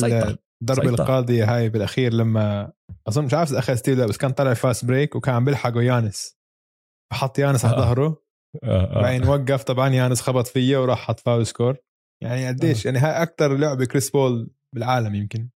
الضربة 0.62 0.88
القاضية 0.90 1.57
هاي 1.57 1.68
بالأخير 1.68 2.12
لما 2.12 2.73
اظن 3.09 3.25
مش 3.25 3.35
عارف 3.35 3.53
أخذ 3.53 3.75
steal 3.75 4.09
بس 4.09 4.16
كان 4.16 4.31
طلع 4.31 4.55
fast 4.55 4.85
break 4.85 5.16
وكان 5.16 5.35
عم 5.35 5.45
بيلحقه 5.45 5.83
يانس. 5.83 6.37
فحط 7.12 7.38
يانس 7.38 7.64
على 7.64 7.77
آه. 7.77 7.79
ظهره. 7.81 8.23
آه 8.64 8.97
آه. 8.97 9.03
بعدين 9.03 9.29
وقف 9.29 9.62
طبعا 9.62 9.88
يانس 9.88 10.21
خبط 10.21 10.47
فيه 10.47 10.83
وراح 10.83 10.99
حط 10.99 11.21
foul 11.20 11.46
score 11.46 11.77
يعني 12.23 12.49
قديش 12.49 12.87
آه. 12.87 12.90
يعني 12.90 13.07
هاي 13.07 13.23
أكثر 13.23 13.57
لعبة 13.57 13.85
كريس 13.85 14.11
بول 14.11 14.51
بالعالم 14.75 15.14
يمكن. 15.14 15.49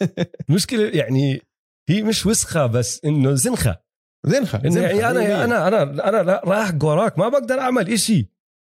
المشكلة 0.48 0.88
يعني 0.88 1.42
هي 1.88 2.02
مش 2.02 2.26
وسخة 2.26 2.66
بس 2.66 3.04
إنه 3.04 3.34
زنخة. 3.34 3.80
زنخة, 4.26 4.58
إنه 4.64 4.80
يعني 4.80 5.10
أنا 5.10 5.44
أنا 5.44 5.68
أنا 5.68 6.20
أنا 6.20 6.40
رايح 6.44 6.72
وراك 6.82 7.18
ما 7.18 7.28
بقدر 7.28 7.58
أعمل 7.60 7.92
إشي. 7.92 8.28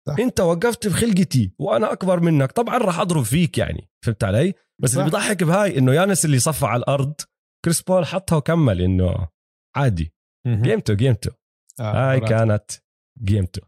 صح. 0.08 0.16
أنت 0.18 0.40
وقفت 0.40 0.86
بخلقتي 0.86 1.52
وأنا 1.58 1.92
أكبر 1.92 2.20
منك. 2.20 2.52
طبعا 2.52 2.78
راح 2.78 3.00
أضرب 3.00 3.22
فيك 3.22 3.58
يعني 3.58 3.88
فهمت 4.04 4.24
علي؟ 4.24 4.54
بس 4.82 4.90
صح. 4.90 4.98
اللي 4.98 5.10
بضحك 5.10 5.42
بهاي 5.42 5.78
إنه 5.78 5.92
يانس 5.94 6.24
اللي 6.24 6.38
صفى 6.38 6.66
على 6.66 6.80
الأرض 6.80 7.14
كريس 7.64 7.82
بول 7.82 8.06
حطها 8.06 8.36
وكمل 8.36 8.80
إنه 8.80 9.28
عادي. 9.76 10.12
جيمته 10.46 10.94
جيمته 10.94 11.30
آه، 11.80 12.10
هاي. 12.12 12.20
كانت 12.20 12.70
جيمته 13.22 13.62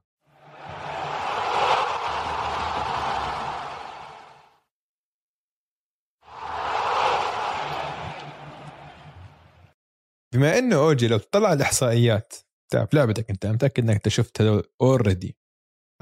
بما 10.36 10.58
إنه 10.58 10.76
OG 10.76 11.08
لو 11.08 11.18
تطلع 11.18 11.52
الإحصائيات 11.52 12.34
تعرف 12.72 12.94
لعبتك 12.94 13.30
أنت 13.30 13.46
متأكد 13.46 13.82
إنك 13.82 13.94
أنت 13.94 14.08
شفت 14.08 14.40
هذول 14.40 14.62
already 14.80 15.36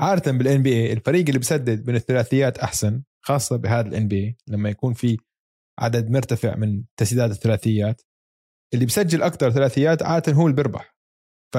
عادة 0.01 0.33
بال 0.33 0.63
NBA 0.63 0.93
الفريق 0.93 1.27
اللي 1.27 1.39
بسدد 1.39 1.89
من 1.89 1.97
الثلاثيات 1.97 2.59
أحسن 2.59 3.03
خاصة 3.25 3.57
بهذا 3.57 3.89
ال 3.89 4.09
NBA 4.09 4.37
لما 4.49 4.71
يكون 4.71 4.93
في 4.95 5.17
عدد 5.79 6.11
مرتفع 6.11 6.57
من 6.57 6.85
تسديدات 6.97 7.31
الثلاثيات. 7.31 8.03
اللي 8.75 8.87
بسجل 8.87 9.23
أكثر 9.23 9.51
ثلاثيات 9.51 10.03
عادة 10.03 10.33
هو 10.33 10.43
اللي 10.47 10.57
بيربح 10.57 10.97
ف 11.55 11.59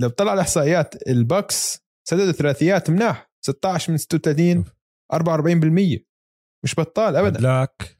لو 0.00 0.08
طلع 0.08 0.34
الإحصائيات 0.34 1.08
البكس 1.08 1.86
سددوا 2.08 2.32
ثلاثيات 2.32 2.90
مناح 2.90 3.30
16 3.44 3.92
من 3.92 3.98
36 3.98 4.64
44% 5.12 6.04
مش 6.64 6.74
بطال 6.74 7.16
ابدا. 7.16 7.38
هدلاك 7.38 7.95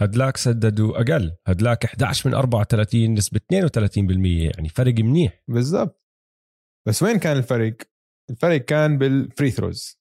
هدلاك 0.00 0.36
سددوا 0.36 1.00
أقل. 1.00 1.36
هدلاك 1.46 1.84
11 1.84 2.30
من 2.30 2.34
34 2.34 3.14
نسبة 3.14 3.40
32% 3.52 4.54
يعني 4.56 4.68
فرق 4.68 4.94
منيح. 4.94 5.42
بالضبط. 5.48 6.04
بس 6.88 7.02
وين 7.02 7.18
كان 7.18 7.36
الفرق؟ 7.36 7.76
الفرق 8.30 8.56
كان 8.56 8.98
بال 8.98 9.15
free 9.15 9.50
throws 9.50 9.98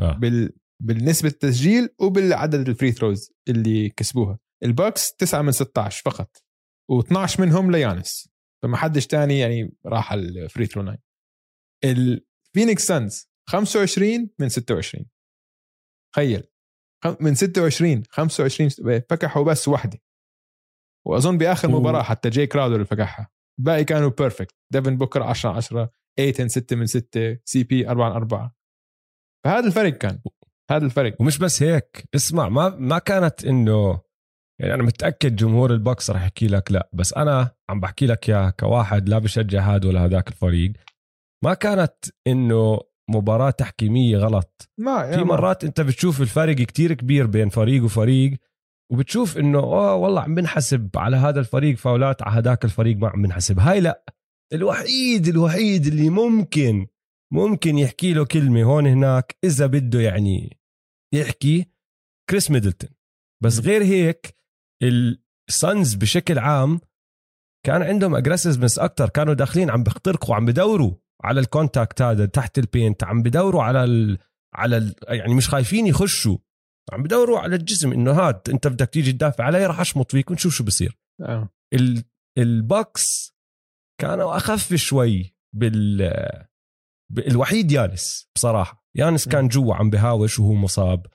آه. 0.00 0.18
بال 0.18 0.52
بالنسبة 0.82 1.28
التسجيل 1.28 1.88
وبالعدد 2.00 2.68
ال 2.68 2.73
free 2.73 2.92
throws 2.92 3.32
اللي 3.48 3.90
كسبوها. 3.90 4.38
البوكس 4.64 5.12
9 5.12 5.42
من 5.42 5.52
16 5.52 6.02
فقط. 6.04 6.44
و12 6.92 7.40
منهم 7.40 7.70
ليانس. 7.70 8.28
فما 8.62 8.76
حدش 8.76 9.06
تاني 9.06 9.38
يعني 9.38 9.76
راح 9.86 10.12
ال 10.12 10.23
free 10.23 10.66
throw 10.66 10.82
line 10.82 10.98
ال 11.84 11.97
Phoenix 11.97 12.86
Suns 12.86 13.30
25 13.48 14.30
من 14.38 14.48
26 14.48 15.06
تخيل. 16.14 16.44
من 17.20 17.34
26 17.34 18.02
25 18.10 18.70
فكحوا 19.10 19.44
بس 19.44 19.68
واحدة 19.68 19.98
وأظن 21.06 21.38
بآخر 21.38 21.68
مباراة 21.68 22.02
حتى 22.02 22.30
جاي 22.30 22.46
كراودر 22.46 22.74
اللي 22.74 22.86
فكحها. 22.86 23.30
الباقي 23.58 23.84
كانوا 23.84 24.10
perfect 24.10 24.54
ديفن 24.72 24.96
بوكر 24.96 25.22
10 25.22 25.50
10 25.50 25.90
إيتن 26.18 26.48
6 26.48 26.76
من 26.76 26.86
6 26.86 27.38
CP 27.44 27.88
4 27.88 28.08
من 28.08 28.16
4 28.16 28.54
فهذا 29.44 29.66
الفرق 29.66 29.92
كان. 29.92 30.20
هذا 30.70 30.84
الفرق. 30.84 31.16
ومش 31.20 31.38
بس 31.38 31.62
هيك. 31.62 32.08
اسمع 32.14 32.48
ما 32.48 32.68
ما 32.68 32.98
كانت 32.98 33.44
انه 33.44 34.00
يعني 34.60 34.74
أنا 34.74 34.82
متأكد 34.82 35.36
جمهور 35.36 35.72
البوكس 35.72 36.10
راح 36.10 36.22
يحكي 36.22 36.46
لك 36.48 36.72
لا 36.72 36.90
بس 36.92 37.14
أنا 37.14 37.50
عم 37.70 37.80
بحكي 37.80 38.06
لك 38.06 38.28
يا 38.28 38.50
كواحد 38.50 39.08
لا 39.08 39.18
بشجع 39.18 39.60
هذا 39.60 39.88
ولا 39.88 40.04
هذاك 40.04 40.28
الفريق. 40.28 40.72
ما 41.44 41.54
كانت 41.54 41.94
إنه 42.26 42.80
مباراة 43.10 43.50
تحكيمية 43.50 44.18
غلط. 44.18 44.70
ما 44.78 45.16
في 45.16 45.22
مرات 45.24 45.64
أنت 45.64 45.80
بتشوف 45.80 46.20
الفرق 46.20 46.54
كتير 46.56 46.94
كبير 46.94 47.26
بين 47.26 47.48
فريق 47.48 47.84
وفريق 47.84 48.38
وبتشوف 48.92 49.38
إنه 49.38 49.58
آه 49.58 49.94
والله 49.94 50.20
عم 50.20 50.34
بنحسب 50.34 50.90
على 50.96 51.16
هذا 51.16 51.40
الفريق 51.40 51.76
فاولات 51.76 52.22
على 52.22 52.36
هذاك 52.36 52.64
الفريق 52.64 52.96
ما 52.96 53.08
عم 53.08 53.22
بنحسب. 53.22 53.58
هاي 53.58 53.80
لا. 53.80 54.04
الوحيد 54.52 55.28
الوحيد 55.28 55.86
اللي 55.86 56.10
ممكن 56.10 56.86
ممكن 57.32 57.78
يحكي 57.78 58.14
له 58.14 58.24
كلمة 58.24 58.62
هون 58.62 58.86
هناك 58.86 59.36
إذا 59.44 59.66
بده 59.66 60.00
يعني 60.00 60.58
يحكي 61.14 61.66
كريس 62.30 62.50
ميدلتون. 62.50 62.90
بس. 63.42 63.60
غير 63.60 63.82
هيك 63.82 64.36
ال 65.48 65.57
Suns 65.57 65.94
بشكل 65.94 66.38
عام 66.38 66.80
كان 67.66 67.82
عندهم 67.82 68.14
aggressiveness 68.14 68.78
أكثر 68.78 69.08
كانوا 69.08 69.34
داخلين 69.34 69.70
عم 69.70 69.82
بيخترقوا 69.82 70.34
عم 70.34 70.46
بدوروا. 70.46 70.94
على 71.22 71.40
ال 71.40 71.48
contact 71.48 72.02
هذا 72.02 72.26
تحت 72.26 72.58
ال 72.58 72.66
paint 72.66 73.04
عم 73.04 73.22
بدوروا 73.22 73.62
على 73.62 73.84
ال... 73.84 74.18
على 74.54 74.76
ال... 74.76 74.94
يعني 75.08 75.34
مش 75.34 75.48
خايفين 75.48 75.86
يخشوا 75.86 76.38
عم 76.92 77.02
بدوروا 77.02 77.38
على 77.38 77.56
الجسم 77.56 77.92
إنه 77.92 78.12
هاد 78.12 78.40
أنت 78.50 78.66
بدك 78.66 78.88
تيجي 78.88 79.12
تدافع 79.12 79.44
علي 79.44 79.66
راح 79.66 79.80
أشمط 79.80 80.10
فيك 80.10 80.30
ونشوف 80.30 80.54
شو 80.54 80.64
بصير. 80.64 80.98
آه. 81.20 81.48
ال... 81.74 82.04
البكس 82.38 83.34
كانوا 84.00 84.36
أخف 84.36 84.74
شوي 84.74 85.36
بال 85.56 86.02
الوحيد 87.18 87.72
يانس 87.72 88.30
بصراحة. 88.34 88.84
يانس 88.96 89.28
كان. 89.28 89.48
جوا 89.48 89.74
عم 89.74 89.90
بهاوش 89.90 90.38
وهو 90.38 90.54
مصاب. 90.54 91.06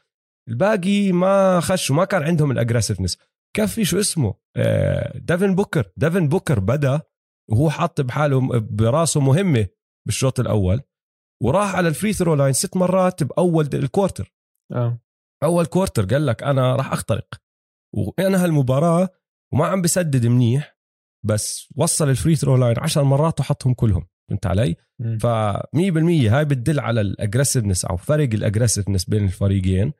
الباقي 0.49 1.11
ما 1.11 1.59
خشوا 1.59 1.95
ما 1.95 2.05
كان 2.05 2.23
عندهم 2.23 2.51
ال 2.51 2.56
aggressiveness 2.56 3.17
كفي 3.55 3.85
شو 3.85 3.99
اسمه؟ 3.99 4.35
آه، 4.55 5.17
ديفن 5.17 5.55
بوكر. 5.55 5.91
ديفن 5.97 6.27
بوكر 6.27 6.59
بدأ 6.59 7.01
وهو 7.49 7.69
حاط 7.69 8.01
بحاله 8.01 8.59
براسه 8.59 9.19
مهمة. 9.19 9.67
بالشوط 10.09 10.39
الأول 10.39 10.81
وراح 11.43 11.75
على 11.75 11.87
ال 11.87 11.92
free 11.92 12.13
throw 12.13 12.35
line 12.35 12.53
ست 12.53 12.77
مرات 12.77 13.23
بأول 13.23 13.69
ال 13.73 13.81
quarter 13.81 14.33
آه. 14.73 15.01
أول 15.43 15.65
quarter 15.65 16.05
قال 16.05 16.25
لك 16.25 16.43
أنا 16.43 16.75
راح 16.75 16.93
أخترق. 16.93 17.27
وانهى 17.95 18.45
المباراه 18.45 19.09
وما 19.53 19.65
عم 19.65 19.81
بسدد 19.81 20.25
منيح 20.25 20.77
بس 21.25 21.67
وصل 21.75 22.09
ال 22.09 22.14
free 22.14 22.35
throw 22.35 22.57
line 22.57 22.75
10 22.79 23.03
مرات 23.03 23.39
وحطهم 23.39 23.73
كلهم. 23.73 24.07
فهمت 24.29 24.45
علي؟ 24.45 24.75
ف 25.19 25.27
100% 25.27 26.29
هاي 26.29 26.45
بتدل 26.45 26.79
على 26.79 27.01
ال 27.01 27.07
aggressiveness 27.07 27.85
أو 27.85 27.97
فرق 27.97 28.29
ال 28.33 28.38
aggressiveness 28.38 29.05
بين 29.05 29.23
الفريقين. 29.23 29.93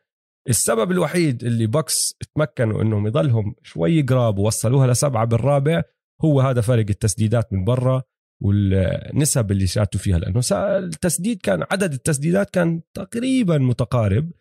السبب 0.49 0.91
الوحيد 0.91 1.43
اللي 1.43 1.67
بوكس 1.67 2.13
تمكنوا 2.35 2.81
إنهم 2.81 3.07
يضلهم 3.07 3.55
شوي 3.63 4.01
قراب 4.01 4.37
ووصلوها 4.37 4.87
لسبعة 4.87 5.25
بالرابع 5.25 5.83
هو 6.21 6.41
هذا 6.41 6.61
فرق 6.61 6.85
التسديدات 6.89 7.53
من 7.53 7.63
برا. 7.63 8.03
والنسب 8.43 9.51
اللي 9.51 9.67
شاتوا 9.67 9.99
فيها 9.99 10.19
لأنه 10.19 10.41
التسديد 10.51 11.41
كان 11.41 11.63
عدد 11.71 11.93
التسديدات 11.93 12.49
كان 12.49 12.81
تقريبا 12.93 13.57
متقارب. 13.57 14.31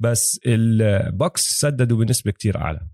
بس 0.00 0.40
البوكس 0.46 1.40
سددوا 1.40 2.04
بنسبة 2.04 2.30
كتير 2.30 2.58
أعلى. 2.58 2.88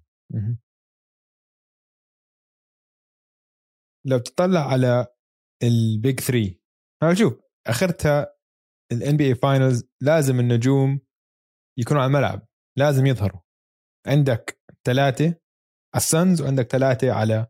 لو 4.06 4.18
تطلع 4.18 4.60
على 4.60 5.06
ال 5.62 5.77
big 5.77 6.20
3 6.20 6.54
أنا 7.02 7.14
شوف 7.14 7.40
أخرتها 7.66 8.34
ال 8.92 8.98
NBA 8.98 9.16
finals 9.16 9.84
لازم 10.02 10.40
النجوم 10.40 11.00
يكونوا 11.78 12.02
على 12.02 12.08
الملعب 12.08 12.48
لازم 12.78 13.06
يظهروا 13.06 13.40
عندك 14.06 14.60
ثلاثة 14.86 15.24
على 15.24 15.36
السنز 15.96 16.42
وعندك 16.42 16.70
ثلاثة 16.70 17.12
على 17.12 17.46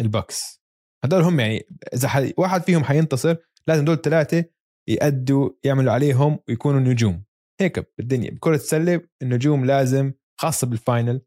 البكس 0.00 0.57
هدول 1.04 1.22
هم 1.22 1.40
يعني 1.40 1.66
إذا 1.94 2.08
ح... 2.08 2.30
واحد 2.38 2.62
فيهم 2.62 2.84
حينتصر 2.84 3.36
لازم 3.66 3.84
دول 3.84 3.94
الثلاثه 3.94 4.44
يأدوا 4.88 5.50
يعملوا 5.64 5.92
عليهم 5.92 6.38
ويكونوا 6.48 6.80
نجوم. 6.80 7.24
هيك 7.60 7.92
بالدنيا 7.98 8.30
بكرة 8.30 8.54
السلة 8.54 9.00
النجوم 9.22 9.64
لازم 9.64 10.12
خاصة 10.40 10.66
بال 10.66 10.82
final 10.82 11.22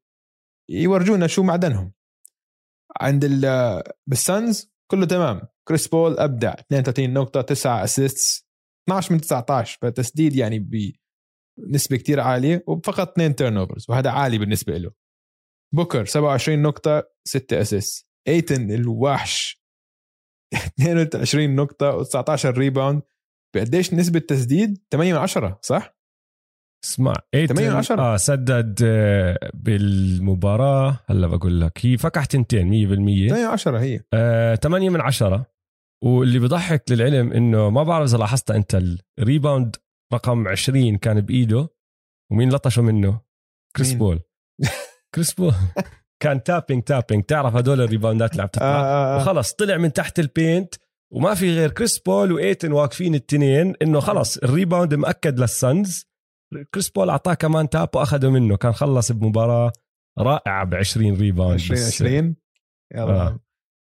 يورجونا 0.70 1.28
شو 1.28 1.44
معدنهم. 1.44 1.94
عند 3.02 3.26
ال 3.26 3.84
بالسانز 4.08 4.72
كله 4.92 5.06
تمام. 5.06 5.42
كريس 5.68 5.88
بول 5.88 6.20
أبدع 6.20 6.54
32 6.54 7.14
نقطة 7.14 7.42
9 7.42 7.84
assists 7.84 8.48
12 8.90 9.14
من 9.14 9.22
19 9.22 9.78
فتسديد 9.82 10.36
يعني 10.36 10.60
بنسبة 11.60 11.98
كتير 11.98 12.20
عالية 12.20 12.64
وفقط 12.68 13.12
2 13.12 13.36
turnovers 13.36 13.86
وهذا 13.90 14.10
عالي 14.10 14.38
بالنسبة 14.38 14.78
له. 14.78 14.92
بوكر 15.76 16.06
27 16.06 16.62
نقطة 16.62 17.04
6 17.28 17.62
assist 17.62 18.08
ايتن 18.28 18.72
الوحش. 18.72 19.61
22 20.54 21.56
نقطة 21.56 22.04
و19 22.04 22.46
rebound 22.46 23.02
بقديش 23.56 23.94
نسبة 23.94 24.20
تسديد؟ 24.20 24.78
8 24.92 25.14
من 25.14 25.20
10 25.20 25.60
صح؟ 25.62 25.96
اسمع 26.86 27.14
ايتن 27.34 27.56
8 27.56 27.70
من 27.70 27.76
10. 27.76 28.02
آه 28.02 28.18
سدد 28.18 28.80
آه، 28.84 29.52
بالمباراة. 29.54 31.00
هلا 31.10 31.28
بقول 31.28 31.62
لك 31.62 31.86
هي 31.86 31.98
فتح 31.98 32.26
تنتين 32.26 32.70
100% 32.70 33.30
8 33.30 33.32
من 33.32 33.46
10 33.46 33.80
هي. 33.80 34.00
آه، 34.14 34.56
8 34.56 34.90
من 34.90 35.02
10 35.02 35.46
واللي 36.04 36.40
بضحك 36.40 36.84
للعلم 36.92 37.32
إنه 37.34 37.70
ما 37.70 37.84
بعرف 37.84 38.10
إذا 38.10 38.18
لاحظت 38.18 38.52
أنت 38.52 38.82
ال 39.20 39.27
rebound 39.27 39.76
رقم 40.14 40.48
20 40.48 40.98
كان 40.98 41.22
بإيده 41.22 41.70
ومين 42.32 42.50
لطشه 42.50 42.82
منه؟ 42.82 43.22
كريس؟ 43.76 43.94
بول. 43.94 44.20
كريس 45.16 45.34
بول. 45.34 45.54
كان 46.22 46.44
tapping 46.44 46.84
tapping 46.84 47.24
تعرف 47.24 47.56
هدول 47.56 47.82
ال 47.82 47.88
reboundات 47.88 48.32
اللي 48.32 48.42
عم 48.42 48.48
آه 48.48 48.52
تطلع؟ 48.52 48.66
آه 48.66 49.16
آه. 49.16 49.22
وخلص 49.22 49.54
طلع 49.54 49.78
من 49.78 49.94
تحت 49.94 50.20
ال 50.20 50.29
paint 50.29 50.76
وما 51.14 51.34
في 51.34 51.56
غير 51.56 51.72
كريس 51.72 52.00
بول 52.00 52.32
وإيتن 52.32 52.72
واقفين 52.72 53.16
التنين 53.16 53.74
إنه 53.82 54.00
خلص 54.00 54.38
ال 54.38 54.45
rebound 54.45 54.94
مأكد 54.94 55.40
للسنز 55.40 56.06
كريس 56.74 56.90
بول 56.90 57.10
أعطاه 57.10 57.34
كمان 57.34 57.70
tap 57.70 57.90
واخده 57.96 58.30
منه. 58.30 58.58
كان 58.58 58.72
خلص 58.74 59.12
بمباراة 59.12 59.72
رائعة 60.20 60.66
ب 60.66 60.76
20 60.76 61.16
rebound 61.18 61.54
20 61.54 61.80
بس- 61.80 61.88
20 61.88 62.36
يلا. 62.96 63.22
آه. 63.22 63.40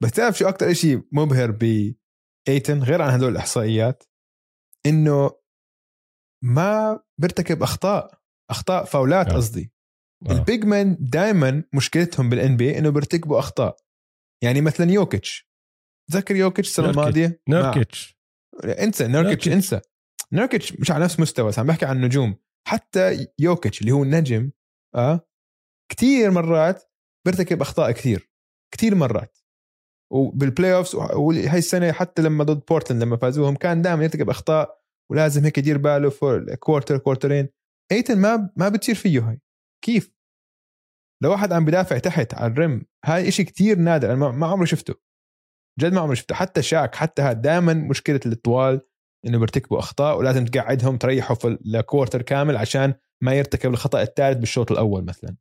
بس 0.03 0.11
تعرف 0.11 0.37
شو 0.37 0.47
أكثر 0.49 0.73
شيء 0.73 1.01
مبهر 1.11 1.51
بايتن 1.51 2.83
غير 2.83 3.01
عن 3.01 3.09
هدول 3.09 3.31
الإحصائيات؟ 3.31 4.03
إنه 4.85 5.31
ما 6.43 6.99
بيرتكب 7.21 7.63
أخطاء. 7.63 8.19
أخطاء 8.51 8.85
foulات 8.85 9.29
آه. 9.29 9.35
قصدي. 9.35 9.71
آه. 10.29 10.31
ال 10.31 10.40
big 10.40 10.65
man 10.65 10.97
دائما 10.99 11.63
مشكلتهم 11.73 12.29
بال 12.29 12.57
NBA 12.57 12.77
إنه 12.77 12.89
بيرتكبوا 12.89 13.39
أخطاء. 13.39 13.77
يعني 14.43 14.61
مثلا 14.61 14.91
يوكيتش. 14.91 15.49
تذكر 16.11 16.35
يوكيتش 16.35 16.69
السنة 16.69 16.85
نيركيتش. 16.85 17.01
الماضية؟ 17.17 17.41
نيركيتش. 17.49 18.17
ما- 18.63 18.83
انسى 18.83 19.07
نيركيتش 19.07 19.47
نيركيتش. 19.47 19.47
انسى. 19.73 19.81
نيركيتش 20.33 20.73
مش 20.73 20.91
على 20.91 21.03
نفس 21.03 21.19
مستوى 21.19 21.51
عم 21.57 21.67
بحكي 21.67 21.85
عن 21.85 21.95
النجوم. 21.95 22.35
حتى 22.67 23.27
يوكيتش 23.39 23.81
اللي 23.81 23.91
هو 23.91 24.03
النجم 24.03 24.51
آه 24.95 25.27
كثير 25.91 26.31
مرات 26.31 26.83
بيرتكب 27.25 27.61
أخطاء 27.61 27.91
كثير 27.91 28.29
كثير 28.73 28.95
مرات. 28.95 29.37
وبال 30.13 30.75
playoffs 30.75 30.95
وهي 30.95 31.57
السنة 31.57 31.91
حتى 31.91 32.21
لما 32.21 32.43
ضد 32.43 32.65
بورتلاند 32.65 33.03
لما 33.03 33.17
فازوهم 33.17 33.55
كان 33.55 33.81
دائما 33.81 34.03
يرتكب 34.03 34.29
أخطاء 34.29 34.81
ولازم 35.11 35.43
هيك 35.43 35.57
يدير 35.57 35.77
باله 35.77 36.09
for 36.09 36.55
quarter 36.55 36.97
quarterين 36.97 37.49
ايتن 37.91 38.17
ما 38.17 38.49
ما 38.55 38.69
بتصير 38.69 38.95
فيه 38.95 39.19
هاي. 39.29 39.41
كيف؟ 39.83 40.11
لو 41.23 41.31
واحد 41.31 41.53
عم 41.53 41.65
بدافع 41.65 41.97
تحت 41.97 42.33
على 42.33 42.51
ال 42.53 42.61
rim 42.61 42.85
هاي 43.05 43.27
إشي 43.27 43.43
كتير 43.43 43.77
نادر 43.79 44.13
أنا 44.13 44.29
ما- 44.31 44.47
عمري 44.47 44.67
شفته. 44.67 44.93
جد 45.79 45.93
ما 45.93 46.01
عمري 46.01 46.15
شفته. 46.15 46.35
حتى 46.35 46.61
شاك 46.61 46.95
حتى 46.95 47.21
هاد 47.21 47.41
دائما 47.41 47.73
مشكلة 47.73 48.19
الطوال 48.25 48.81
إنه 49.25 49.39
بيرتكبوا 49.39 49.79
أخطاء 49.79 50.17
ولازم 50.17 50.45
تقعدهم 50.45 50.97
تريحوا 50.97 51.35
في 51.35 51.47
ال 51.47 51.57
quarter 51.57 52.21
كامل 52.21 52.57
عشان 52.57 52.93
ما 53.21 53.33
يرتكب 53.33 53.69
الخطأ 53.71 54.01
الثالث 54.01 54.37
بالشوط 54.37 54.71
الأول 54.71 55.05
مثلا. 55.05 55.35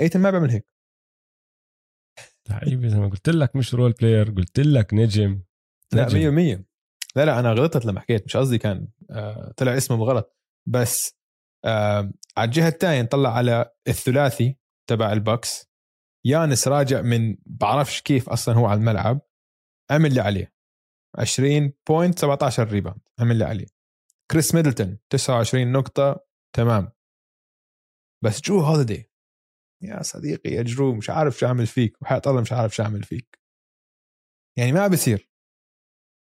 أيتن 0.00 0.20
ما 0.20 0.30
بيعمل 0.30 0.50
هيك. 0.50 0.66
حبيبي 2.50 2.88
زي 2.88 2.98
ما 2.98 3.08
قلت 3.08 3.28
لك 3.28 3.56
مش 3.56 3.74
role 3.74 3.92
player 3.92 4.30
قلت 4.30 4.60
لك 4.60 4.94
نجم. 4.94 5.42
لا 5.92 6.04
نجم. 6.04 6.34
100% 6.36 6.64
لا 7.16 7.24
لا 7.24 7.40
أنا 7.40 7.52
غلطت 7.52 7.84
لما 7.86 8.00
حكيت 8.00 8.24
مش 8.24 8.36
قصدي 8.36 8.58
كان 8.58 8.88
آه 9.10 9.52
طلع 9.56 9.76
اسمه 9.76 9.96
غلط 10.04 10.36
بس 10.68 11.16
آه 11.66 12.12
على 12.36 12.46
الجهة 12.46 12.68
الثانية 12.68 13.02
نطلع 13.02 13.34
على 13.36 13.74
الثلاثي 13.88 14.58
تبع 14.90 15.12
البوكس. 15.12 15.66
يانس 16.26 16.68
راجع 16.68 17.02
من 17.02 17.36
بعرفش 17.46 18.02
كيف 18.02 18.28
أصلا 18.28 18.54
هو 18.54 18.66
على 18.66 18.78
الملعب. 18.78 19.20
عمل 19.90 20.06
اللي 20.10 20.20
عليه. 20.20 20.54
20 21.18 21.72
point 21.88 22.18
17 22.18 22.68
rebound 22.68 23.00
عمل 23.20 23.32
اللي 23.32 23.44
عليه. 23.44 23.66
كريس 24.30 24.54
ميدلتون 24.54 24.98
29 25.10 25.72
نقطة. 25.72 26.26
تمام. 26.56 26.92
بس 28.24 28.40
جو 28.40 28.60
هوليدي. 28.60 29.10
يا 29.82 30.02
صديقي 30.02 30.50
يا 30.50 30.62
جو 30.62 30.94
مش 30.94 31.10
عارف 31.10 31.38
شو 31.38 31.46
أعمل 31.46 31.66
فيك. 31.66 32.02
وحياة 32.02 32.22
الله 32.26 32.40
مش 32.40 32.52
عارف 32.52 32.74
شو 32.74 32.82
أعمل 32.82 33.02
فيك. 33.02 33.40
يعني 34.58 34.72
ما 34.72 34.86
بصير 34.88 35.30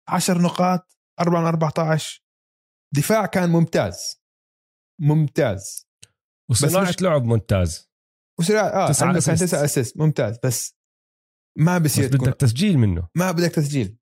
10 0.09 0.39
نقاط 0.43 0.99
4 1.21 1.41
من 1.41 1.47
14 1.47 2.25
دفاع 2.95 3.27
كان 3.27 3.51
ممتاز. 3.51 4.20
ممتاز. 5.01 5.89
وصناعة 6.51 6.83
مش- 6.89 7.03
لعب 7.03 7.25
ممتاز. 7.25 7.91
وسرعة 8.41 8.63
آه 8.69 8.89
تسعة 8.89 9.13
assist. 9.13 9.41
تسعة 9.41 9.65
assist 9.65 9.97
ممتاز. 9.97 10.39
بس 10.45 10.77
ما 11.59 11.79
بس 11.79 11.93
بصير 11.93 12.09
تكون 12.13 12.29
بدك 12.29 12.41
تسجيل 12.41 12.79
منه. 12.79 13.09
ما 13.17 13.31
بدك 13.33 13.51
تسجيل. 13.51 13.99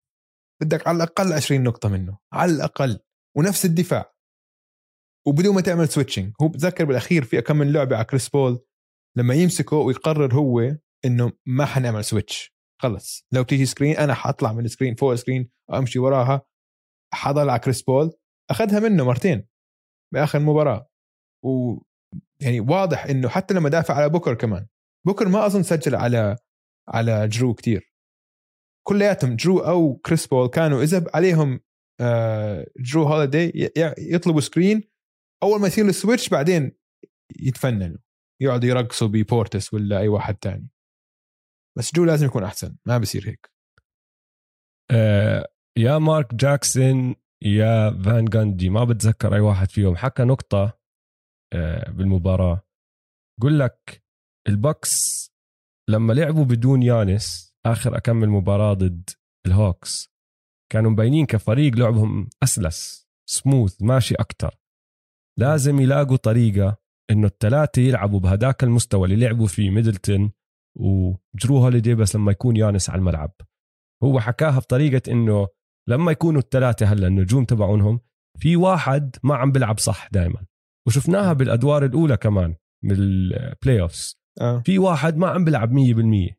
بدك 0.62 0.86
على 0.88 0.96
الأقل 0.96 1.32
20 1.32 1.62
نقطة 1.62 1.88
منه. 1.88 2.18
على 2.32 2.52
الأقل. 2.52 2.98
ونفس 3.36 3.64
الدفاع. 3.64 4.14
وبدون 5.26 5.54
ما 5.54 5.60
تعمل 5.60 5.88
switching 5.88 6.32
هو 6.42 6.48
بتذكر 6.48 6.84
بالأخير 6.84 7.24
في 7.24 7.40
كم 7.40 7.56
من 7.56 7.72
لعبة 7.72 7.96
على 7.96 8.04
كريس 8.04 8.28
بول 8.28 8.64
لما 9.16 9.34
يمسكه 9.34 9.76
ويقرر 9.76 10.34
هو 10.34 10.76
إنه 11.04 11.32
ما 11.46 11.64
حنعمل 11.66 12.04
switch 12.04 12.54
خلص. 12.82 13.26
لو 13.32 13.42
تيجي 13.42 13.66
screen 13.66 13.96
أنا 13.96 14.14
حاطلع 14.14 14.52
من 14.52 14.64
ال 14.64 14.68
screen 14.68 14.94
فوق 14.94 15.12
ال 15.12 15.18
screen 15.18 15.50
وامشي 15.70 15.98
وراها. 15.98 16.42
حضل 17.14 17.48
على 17.50 17.58
كريس 17.60 17.82
بول 17.82 18.12
أخذها 18.50 18.80
منه 18.80 19.04
مرتين. 19.04 19.48
بآخر 20.14 20.38
مباراة. 20.38 20.87
و 21.44 21.78
يعني 22.42 22.60
واضح 22.60 23.04
إنه 23.04 23.28
حتى 23.28 23.54
لما 23.54 23.68
دافع 23.68 23.94
على 23.94 24.08
بوكر 24.08 24.34
كمان. 24.34 24.66
بوكر 25.06 25.28
ما 25.28 25.46
أظن 25.46 25.62
سجل 25.62 25.94
على 25.94 26.36
على 26.88 27.28
جرو 27.28 27.54
كتير. 27.54 27.94
كلياتهم 28.88 29.36
جرو 29.36 29.58
أو 29.58 29.96
كريس 29.96 30.26
بول 30.26 30.48
كانوا 30.48 30.82
إذا 30.82 31.04
عليهم 31.14 31.60
آه، 32.00 32.66
جرو 32.78 33.02
هوليدي 33.02 33.44
ي- 33.44 33.72
ي- 33.76 34.14
يطلبوا 34.14 34.40
screen. 34.40 34.82
أول 35.42 35.60
ما 35.60 35.66
يصير 35.66 35.84
ال 35.86 35.92
switch 35.92 36.28
بعدين 36.28 36.72
يتفننوا. 37.40 37.98
يقعدوا 38.42 38.68
يرقصوا 38.68 39.08
ببورتس 39.08 39.74
ولا 39.74 39.98
أي 39.98 40.08
واحد 40.08 40.34
تاني. 40.34 40.68
بس 41.78 41.94
جو 41.94 42.04
لازم 42.04 42.26
يكون 42.26 42.44
أحسن 42.44 42.76
ما 42.86 42.98
بصير 42.98 43.28
هيك. 43.28 43.50
آه 44.90 45.48
يا 45.78 45.98
مارك 45.98 46.34
جاكسون 46.34 47.14
يا 47.42 47.90
فان 48.04 48.24
جاندي 48.24 48.70
ما 48.70 48.84
بتذكر 48.84 49.34
أي 49.34 49.40
واحد 49.40 49.70
فيهم. 49.70 49.96
حكى 49.96 50.22
نقطة 50.22 50.62
آه 50.64 50.77
بالمباراة. 51.88 52.62
قل 53.42 53.58
لك 53.58 54.04
البكس 54.48 55.28
لما 55.90 56.12
لعبوا 56.12 56.44
بدون 56.44 56.82
يانس 56.82 57.54
آخر 57.66 57.96
كم 57.96 58.28
مباراة 58.28 58.74
ضد 58.74 59.10
الهوكس 59.46 60.12
كانوا 60.72 60.90
مبينين 60.90 61.26
كفريق 61.26 61.76
لعبهم 61.76 62.28
أسلس 62.42 63.08
سموث 63.30 63.82
ماشي 63.82 64.14
أكتر. 64.14 64.60
لازم 65.38 65.80
يلاقوا 65.80 66.16
طريقة 66.16 66.76
إنه 67.10 67.26
الثلاثه 67.26 67.82
يلعبوا 67.82 68.20
بهداك 68.20 68.64
المستوى 68.64 69.04
اللي 69.04 69.26
لعبوا 69.26 69.46
فيه 69.46 69.70
ميدلتون 69.70 70.32
وجرو 70.78 71.58
هوليدي 71.58 71.94
بس 71.94 72.16
لما 72.16 72.32
يكون 72.32 72.56
يانس 72.56 72.90
على 72.90 72.98
الملعب. 72.98 73.32
هو 74.04 74.20
حكاها 74.20 74.58
بطريقة 74.58 75.12
إنه 75.12 75.48
لما 75.88 76.12
يكونوا 76.12 76.40
الثلاثه 76.40 76.86
هلا 76.86 77.06
النجوم 77.06 77.44
تبعونهم 77.44 78.00
في 78.38 78.56
واحد 78.56 79.16
ما 79.22 79.34
عم 79.36 79.52
بيلعب 79.52 79.78
صح 79.78 80.08
دائما 80.12 80.46
وشفناها 80.88 81.32
بالأدوار 81.32 81.84
الأولى 81.84 82.16
كمان 82.16 82.56
بال 82.84 83.80
playoffs 83.80 84.20
آه. 84.40 84.62
في 84.64 84.78
واحد 84.78 85.16
ما 85.16 85.28
عم 85.28 85.44
بيلعب 85.44 85.72
100% 85.72 86.38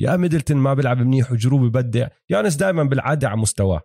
يا 0.00 0.16
ميدلتون 0.16 0.56
ما 0.56 0.74
بيلعب 0.74 0.98
منيح 0.98 1.32
وجرو 1.32 1.58
ببدع 1.58 2.08
يانس 2.30 2.56
دائما 2.56 2.82
بالعادة 2.82 3.28
على 3.28 3.40
مستواه. 3.40 3.80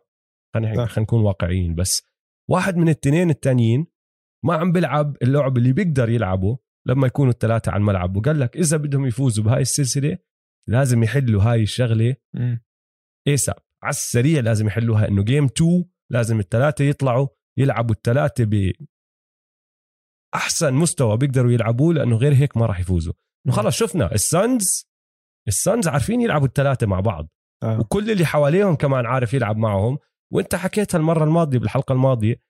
خلينا. 0.54 0.86
خلينا 0.86 1.00
نكون 1.00 1.22
واقعيين 1.22 1.76
بس. 1.76 2.04
واحد 2.50 2.78
من 2.78 2.84
الاثنين 2.84 3.30
التانيين 3.30 3.88
ما 4.46 4.54
عم 4.54 4.72
بيلعب 4.72 5.18
اللعب 5.22 5.58
اللي 5.58 5.74
بيقدر 5.74 6.10
يلعبه 6.10 6.58
لما 6.88 7.08
يكونوا 7.08 7.32
الثلاثه 7.32 7.72
على 7.72 7.80
الملعب. 7.80 8.18
وقال 8.18 8.40
لك 8.40 8.58
إذا 8.58 8.78
بدهم 8.78 9.06
يفوزوا 9.06 9.44
بهاي 9.44 9.62
السلسلة 9.62 10.18
لازم 10.70 11.04
يحلوا 11.04 11.44
هاي 11.44 11.64
الشغلة. 11.64 12.16
ASAP 13.28 13.56
على 13.84 13.90
السريع 13.90 14.42
لازم 14.42 14.68
يحلوها 14.68 15.08
إنه 15.08 15.24
game 15.24 15.46
2 15.46 15.86
لازم 16.12 16.40
الثلاثه 16.40 16.86
يطلعوا 16.86 17.28
يلعبوا 17.58 17.96
الثلاثه 17.96 18.44
أحسن 20.36 20.74
مستوى 20.74 21.18
بيقدروا 21.18 21.52
يلعبوه 21.52 21.94
لأنه 21.94 22.16
غير 22.16 22.34
هيك 22.34 22.58
ما 22.58 22.66
راح 22.66 22.80
يفوزوا 22.80 23.14
إنه 23.46 23.56
خلص 23.56 23.78
شفنا 23.78 24.14
السانز 24.14 24.90
السانز 25.48 25.88
عارفين 25.88 26.22
يلعبوا 26.22 26.48
الثلاثه 26.48 26.88
مع 26.88 27.00
بعض 27.00 27.28
آه. 27.64 27.80
وكل 27.80 28.12
اللي 28.12 28.26
حواليهم 28.26 28.76
كمان 28.76 29.06
عارف 29.06 29.34
يلعب 29.34 29.58
معهم 29.58 29.98
وأنت 30.34 30.56
حكيتها 30.56 30.98
المره 30.98 31.24
الماضية 31.24 31.60
بالحلقة 31.60 31.94
الماضية 31.94 32.42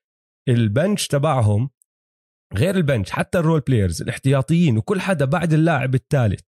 ال 0.48 0.58
bench 0.58 1.06
تبعهم 1.06 1.70
غير 2.54 2.76
ال 2.76 2.82
bench 2.82 3.10
حتى 3.10 3.38
ال 3.38 3.42
role 3.42 3.60
players 3.60 4.02
الاحتياطيين 4.02 4.78
وكل 4.78 5.00
حدا 5.00 5.24
بعد 5.24 5.52
اللاعب 5.52 5.94
الثالث 5.94 6.46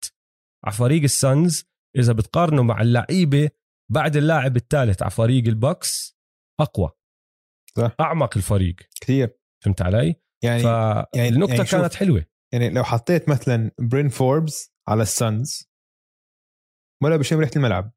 على 0.64 0.75
فريق 0.75 1.03
السانز 1.03 1.64
إذا 1.97 2.12
بتقارنه 2.12 2.62
مع 2.62 2.81
اللعيبة 2.81 3.51
بعد 3.93 4.17
اللاعب 4.17 4.57
الثالث 4.57 5.03
على 5.03 5.11
فريق 5.11 5.47
البوكس 5.47 6.19
أقوى 6.61 6.91
صح. 7.77 7.95
أعمق 8.01 8.37
الفريق 8.37 8.77
كثير 9.01 9.38
فهمت 9.64 9.83
علي؟ 9.83 10.14
يعني 10.44 10.62
يعني 11.14 11.40
شوف- 11.40 11.70
كانت 11.70 11.94
حلوة. 11.94 12.24
يعني 12.53 12.70
لو 12.70 12.85
حطيت 12.85 13.29
مثلا 13.29 13.70
برين 13.80 14.09
فوربس 14.09 14.72
على 14.89 15.03
السانز 15.03 15.68
ولا 17.03 17.16
بشم 17.16 17.39
ريحة 17.39 17.53
الملعب. 17.57 17.93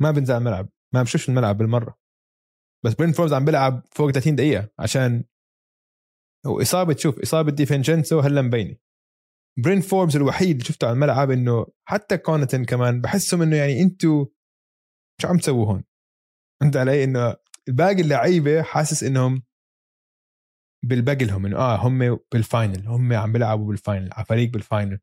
ما 0.00 0.10
بنزل 0.10 0.34
الملعب. 0.34 0.68
ما 0.94 1.02
بشوفش 1.02 1.28
الملعب 1.28 1.58
بالمرة. 1.58 1.98
بس 2.84 2.94
برين 2.94 3.12
فوربس 3.12 3.32
عم 3.32 3.44
بيلعب 3.44 3.86
فوق 3.92 4.10
30 4.10 4.36
دقيقة 4.36 4.68
عشان 4.78 5.24
وإصابة 6.46 6.96
شوف 6.96 7.18
إصابة 7.20 7.50
ديفنجنسو 7.52 8.20
هلأ 8.20 8.42
مبينة. 8.42 8.76
برين 9.64 9.80
فوربس 9.80 10.16
الوحيد 10.16 10.50
اللي 10.50 10.64
شفته 10.64 10.86
على 10.86 10.94
الملعب 10.94 11.30
إنه 11.30 11.66
حتى 11.88 12.18
كوناتون 12.18 12.64
كمان 12.64 13.00
بحسهم 13.00 13.42
إنه 13.42 13.56
يعني 13.56 13.82
أنتوا 13.82 14.26
شو 15.22 15.28
عم 15.28 15.38
تسووا 15.38 15.66
هون؟ 15.66 15.84
فهمت 16.60 16.76
علي؟ 16.76 17.04
إنه 17.04 17.36
باقي 17.68 18.00
اللعيبة 18.00 18.62
حاسس 18.62 19.02
إنهم 19.04 19.42
بلبق 20.84 21.24
لهم 21.24 21.46
إنه 21.46 21.56
آه 21.56 21.76
هم 21.76 22.18
بال 22.32 22.48
final 22.48 22.88
هم 22.88 23.12
عم 23.12 23.32
بيلعبوا 23.32 23.66
بال 23.66 23.79
final 23.79 24.12
على 24.12 24.24
فريق 24.24 24.50
بال 24.50 24.64
final 24.64 24.98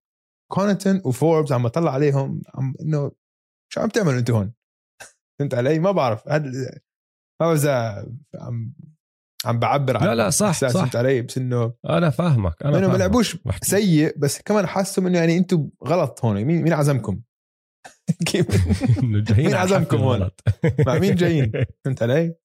كوناتون 0.52 1.02
وفوربس 1.06 1.52
عم 1.52 1.64
بطلع 1.64 1.92
عليهم 1.92 2.42
عم 2.56 2.74
إنه 2.82 3.12
شو 3.74 3.82
عم 3.82 3.90
تعملوا 3.90 4.20
أنتوا 4.20 4.38
هون؟ 4.38 4.54
فهمت 5.40 5.54
علي؟ 5.54 5.80
ما 5.80 5.92
بعرف 5.92 6.28
هذا 6.28 6.50
ما 7.42 7.48
بعرف 7.48 7.60
إذا 7.60 8.06
عم 8.36 8.74
عم 9.46 9.60
بعبر 9.60 9.98
عن 9.98 10.06
لا 10.06 10.16
لا 10.16 10.30
صح 10.30 10.52
صح 10.52 10.70
فهمت 10.70 10.96
علي 10.96 11.22
بس 11.22 11.38
إنه 11.38 11.74
أنا 11.90 12.10
فاهمك 12.10 12.64
أنا 12.64 12.78
إنه 12.78 12.88
ما. 12.88 12.98
لعبوش. 12.98 13.38
سيء 13.62 14.18
بس 14.18 14.42
كمان 14.42 14.68
حاسهم 14.68 15.08
إنه 15.08 15.18
يعني 15.18 15.38
أنتم 15.38 15.70
غلط 15.84 16.26
هون 16.26 16.44
مين 16.44 16.62
مين 16.62 16.74
عزمكم؟ 16.74 17.22
مين 19.38 19.54
عزمكم 19.54 19.98
هون؟ 19.98 20.30
مع 20.88 21.00
مين 21.00 21.16
جايين؟ 21.16 21.52
فهمت 21.86 22.04
علي؟ 22.04 22.36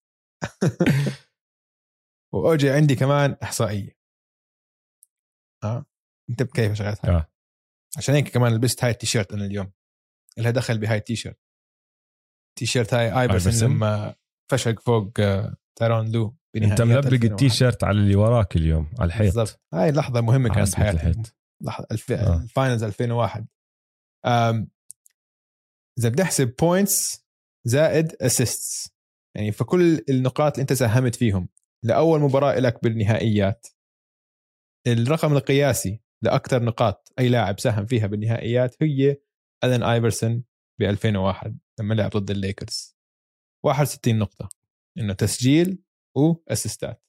وأوجي 2.33 2.71
عندي 2.71 2.95
كمان 2.95 3.37
إحصائية. 3.43 3.97
آه. 5.65 5.87
أنت 6.31 6.43
بكيف 6.43 6.73
شغلت 6.73 7.07
هاي؟ 7.07 7.15
آه. 7.15 7.33
عشان 7.97 8.15
هيك 8.15 8.29
كمان 8.29 8.55
لبست 8.55 8.85
هاي 8.85 8.91
التيشيرت 8.91 9.33
أنا 9.33 9.45
اليوم. 9.45 9.73
لها 10.39 10.51
دخل 10.51 10.79
بهاي 10.79 10.99
التيشيرت. 10.99 11.39
تيشيرت 12.59 12.95
هاي 12.95 13.21
آيفرسون؟ 13.21 13.71
لما 13.71 14.15
فشق 14.51 14.81
فوق 14.81 15.21
آه، 15.21 15.57
تايرون 15.79 16.13
لو 16.13 16.37
أنت 16.57 16.83
معلق 16.83 17.25
التيشيرت 17.25 17.85
على 17.85 17.99
اللي 17.99 18.17
وراك 18.17 18.57
اليوم 18.57 18.91
على 18.99 19.07
الحيط. 19.07 19.35
بالضبط. 19.35 19.61
هاي 19.75 19.91
لحظة 19.93 20.21
مهمة 20.21 20.51
على 20.51 20.55
كانت 20.55 20.73
بحياتي 20.73 21.33
لحظة 21.61 21.87
الف... 21.91 22.13
آه. 22.13 22.37
ال 22.37 22.44
finals 22.44 22.85
2001 22.85 23.47
أم... 24.27 24.69
إذا 25.99 26.09
بنحسب 26.09 26.55
points 26.61 27.27
زائد 27.65 28.13
assists 28.21 28.91
يعني 29.37 29.53
في 29.53 29.65
كل 29.65 30.05
النقاط 30.09 30.53
اللي 30.53 30.63
أنت 30.63 30.73
ساهمت 30.73 31.15
فيهم. 31.15 31.49
لأول 31.85 32.21
مباراة 32.21 32.59
لك 32.59 32.83
بالنهائيات. 32.83 33.67
الرقم 34.87 35.33
القياسي 35.33 36.01
لأكثر 36.23 36.63
نقاط 36.63 37.13
أي 37.19 37.29
لاعب 37.29 37.61
ساهم 37.61 37.87
فيها 37.87 38.07
بالنهائيات 38.07 38.83
هي 38.83 39.17
ألين 39.65 39.83
آيفرسون 39.83 40.45
ب 40.81 40.83
2001 40.83 41.59
لما 41.81 41.95
لعب 41.95 42.11
ضد 42.11 42.31
الليكرز. 42.31 42.97
61 43.65 44.19
نقطة. 44.19 44.49
إنه 44.99 45.13
تسجيل 45.13 45.83
وأسيستات. 46.17 47.03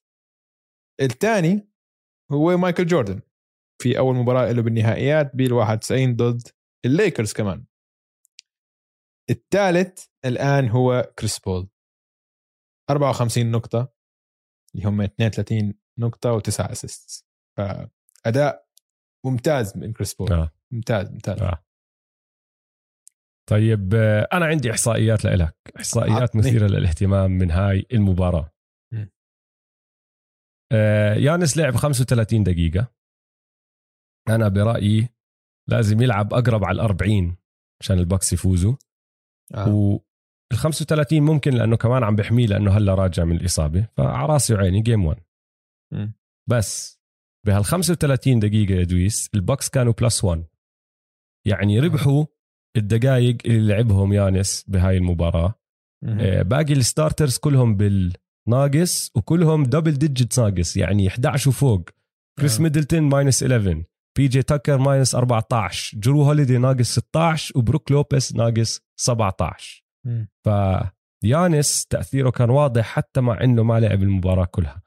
الثاني 1.01 1.69
هو 2.32 2.57
مايكل 2.57 2.86
جوردن 2.86 3.21
في 3.82 3.97
أول 3.97 4.15
مباراة 4.15 4.51
له 4.51 4.61
بالنهائيات 4.61 5.36
بال 5.36 5.53
91 5.53 6.15
ضد 6.15 6.47
الليكرز 6.86 7.34
كمان. 7.34 7.65
الثالث 9.30 10.05
الآن 10.26 10.69
هو 10.69 11.13
كريس 11.19 11.39
بول. 11.39 11.69
54 12.89 13.51
نقطة. 13.51 13.93
اللي 14.76 14.88
هم 14.88 15.01
32 15.01 15.74
نقطة 15.99 16.39
و9 16.39 16.71
assist 16.72 17.26
فأداء 17.57 18.67
ممتاز 19.26 19.78
من 19.78 19.93
كريس 19.93 20.13
بول 20.13 20.34
آه. 20.34 20.51
ممتاز 20.74 21.11
ممتاز 21.11 21.41
آه. 21.41 21.63
طيب 23.49 23.93
آه، 23.95 24.28
أنا 24.34 24.45
عندي 24.45 24.71
إحصائيات 24.71 25.26
لك 25.26 25.57
إحصائيات 25.78 26.21
عطني. 26.21 26.41
مثيرة 26.41 26.67
للاهتمام 26.67 27.32
من 27.32 27.51
هاي 27.51 27.86
المباراة. 27.93 28.53
آه، 30.71 31.13
يانس 31.13 31.57
لعب 31.57 31.76
35 31.76 32.43
دقيقة 32.43 32.93
أنا 34.30 34.47
برأيي 34.47 35.09
لازم 35.69 36.01
يلعب 36.01 36.34
أقرب 36.34 36.63
على 36.63 36.76
ال 36.76 36.80
40 36.80 37.38
عشان 37.82 37.99
البكس 37.99 38.34
يفوزوا 38.34 38.76
آه. 39.55 39.99
وال 40.54 40.60
35 40.60 41.22
ممكن 41.22 41.54
لأنه 41.54 41.78
كمان 41.78 42.04
عم 42.04 42.16
بحميه 42.16 42.47
لأنه 42.47 42.72
هلا 42.72 42.95
راجع 42.95 43.24
من 43.24 43.36
الإصابة 43.36 43.88
فعلى 43.97 44.34
راسي 44.34 44.54
وعيني 44.54 44.82
game 44.82 45.06
1 45.06 45.20
مم. 45.93 46.14
بس 46.49 47.01
بهال 47.45 47.66
35 47.66 48.39
دقيقة 48.39 48.74
يا 48.74 48.84
دويس 48.84 49.30
البوكس 49.36 49.70
كانوا 49.70 49.93
plus 49.93 50.24
1 50.24 50.45
يعني 51.47 51.80
ربحوا 51.80 52.26
الدقائق 52.78 53.38
اللي 53.45 53.74
لعبهم 53.74 54.14
يانس 54.14 54.66
بهاي 54.68 54.97
المباراة 54.97 55.60
مم. 56.04 56.20
آه، 56.20 56.41
باقي 56.41 56.74
ال 56.74 56.81
starters 56.81 57.38
كلهم 57.38 57.78
بالناقص 57.78 59.12
وكلهم 59.16 59.64
double 59.64 59.91
digit 59.91 60.39
ناقص 60.39 60.78
يعني 60.78 61.08
11 61.08 61.49
وفوق 61.49 61.89
كريس 62.39 62.58
آه. 62.58 62.64
ميدلتون 62.64 63.01
minus 63.01 63.43
11 63.43 63.84
بي 64.18 64.28
جي 64.28 64.43
تاكر 64.43 64.78
minus 64.78 65.16
14 65.16 65.97
جرو 65.97 66.24
هوليدي 66.24 66.58
ناقص 66.58 66.99
16 66.99 67.58
وبروك 67.58 67.91
لوبيس 67.91 68.36
ناقص 68.36 68.82
17 68.99 69.80
مم. 69.80 69.83
فيانس 70.43 71.86
تأثيره 71.86 72.30
كان 72.30 72.49
واضح 72.49 72.86
حتى 72.86 73.22
مع 73.22 73.43
إنه 73.43 73.64
ما 73.64 73.80
لعب 73.80 74.04
المباراة 74.04 74.45
كلها. 74.45 74.82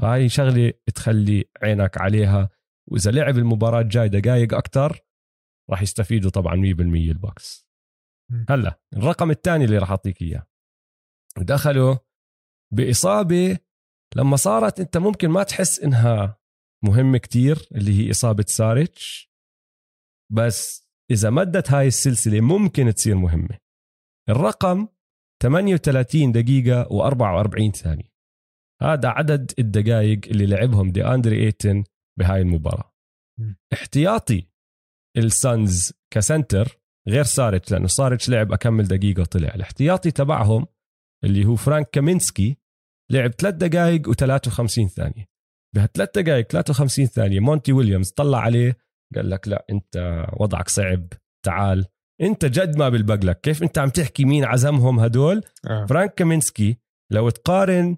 فهاي 0.00 0.28
شغلة 0.28 0.72
تخلي 0.94 1.44
عينك 1.62 2.00
عليها. 2.00 2.48
وإذا 2.90 3.10
لعب 3.10 3.38
المباراة 3.38 3.80
الجاي 3.80 4.08
دقائق 4.08 4.54
أكثر 4.54 5.00
راح 5.70 5.82
يستفيدوا 5.82 6.30
طبعا 6.30 6.56
100% 6.56 7.10
البوكس. 7.10 7.68
هلأ 8.48 8.80
الرقم 8.96 9.30
الثاني 9.30 9.64
اللي 9.64 9.78
راح 9.78 9.90
أعطيك 9.90 10.22
إياه. 10.22 10.46
دخلوا 11.38 11.96
بإصابة 12.74 13.58
لما 14.16 14.36
صارت 14.36 14.80
أنت 14.80 14.96
ممكن 14.96 15.28
ما 15.28 15.42
تحس 15.42 15.80
إنها 15.80 16.40
مهمة 16.84 17.18
كتير 17.18 17.68
اللي 17.72 17.98
هي 17.98 18.10
إصابة 18.10 18.44
ساريتش. 18.48 19.30
بس 20.32 20.88
إذا 21.10 21.30
مدت 21.30 21.70
هاي 21.70 21.86
السلسلة 21.86 22.40
ممكن 22.40 22.94
تصير 22.94 23.16
مهمة. 23.16 23.58
الرقم 24.28 24.88
38 25.42 26.32
دقيقة 26.32 26.84
و44 26.84 27.70
ثانية. 27.76 28.10
هذا 28.82 29.08
عدد 29.08 29.52
الدقائق 29.58 30.20
اللي 30.26 30.46
لعبهم 30.46 30.90
دي 30.90 31.04
أندري 31.04 31.44
إيتن 31.44 31.84
بهاي 32.18 32.40
المباراة. 32.40 32.94
احتياطي 33.72 34.46
السانز 35.16 35.92
ك 36.12 36.22
center 36.22 36.80
غير 37.08 37.24
ساريتش 37.24 37.72
لأنه 37.72 37.86
ساريتش 37.86 38.28
لعب 38.28 38.52
كم 38.52 38.84
دقيقة 38.84 39.20
وطلع. 39.20 39.54
الاحتياطي 39.54 40.10
تبعهم 40.10 40.66
اللي 41.24 41.44
هو 41.44 41.56
فرانك 41.56 41.90
كامينسكي 41.90 42.56
لعب 43.12 43.30
3 43.30 43.56
دقائق 43.56 44.10
و53 44.10 44.86
ثانية. 44.86 45.30
بهالثلاث 45.74 46.18
دقائق 46.18 46.46
53 46.46 47.06
ثانية 47.06 47.40
مونتي 47.40 47.72
ويليامز 47.72 48.10
طلع 48.10 48.38
عليه 48.38 48.78
قال 49.14 49.30
لك 49.30 49.48
لا 49.48 49.66
أنت 49.70 50.26
وضعك 50.32 50.68
صعب 50.68 51.06
تعال. 51.46 51.86
انت 52.20 52.44
جد 52.44 52.78
ما 52.78 52.88
بلبقلك 52.88 53.40
كيف 53.40 53.62
انت 53.62 53.78
عم 53.78 53.88
تحكي 53.88 54.24
مين 54.24 54.44
عزمهم 54.44 55.00
هدول؟ 55.00 55.42
آه. 55.66 55.86
فرانك 55.86 56.14
كامينسكي 56.14 56.78
لو 57.12 57.30
تقارن 57.30 57.96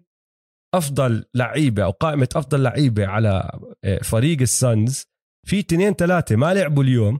أفضل 0.74 1.24
لعيبة 1.34 1.84
أو 1.84 1.90
قائمة 1.90 2.28
أفضل 2.36 2.62
لعيبة 2.62 3.06
على 3.06 3.60
آه، 3.84 3.98
فريق 3.98 4.40
السانز 4.40 5.06
في 5.46 5.58
اثنين 5.58 5.92
ثلاثة 5.92 6.36
ما 6.36 6.54
لعبوا 6.54 6.82
اليوم. 6.82 7.18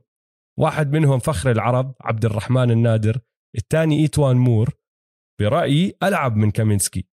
واحد 0.58 0.92
منهم 0.92 1.18
فخر 1.18 1.50
العرب 1.50 1.94
عبد 2.00 2.24
الرحمن 2.24 2.70
النادر. 2.70 3.20
الثاني 3.56 4.00
إيتوان 4.00 4.36
مور. 4.36 4.74
برأيي 5.40 5.96
ألعب 6.02 6.36
من 6.36 6.50
كامينسكي. 6.50 7.06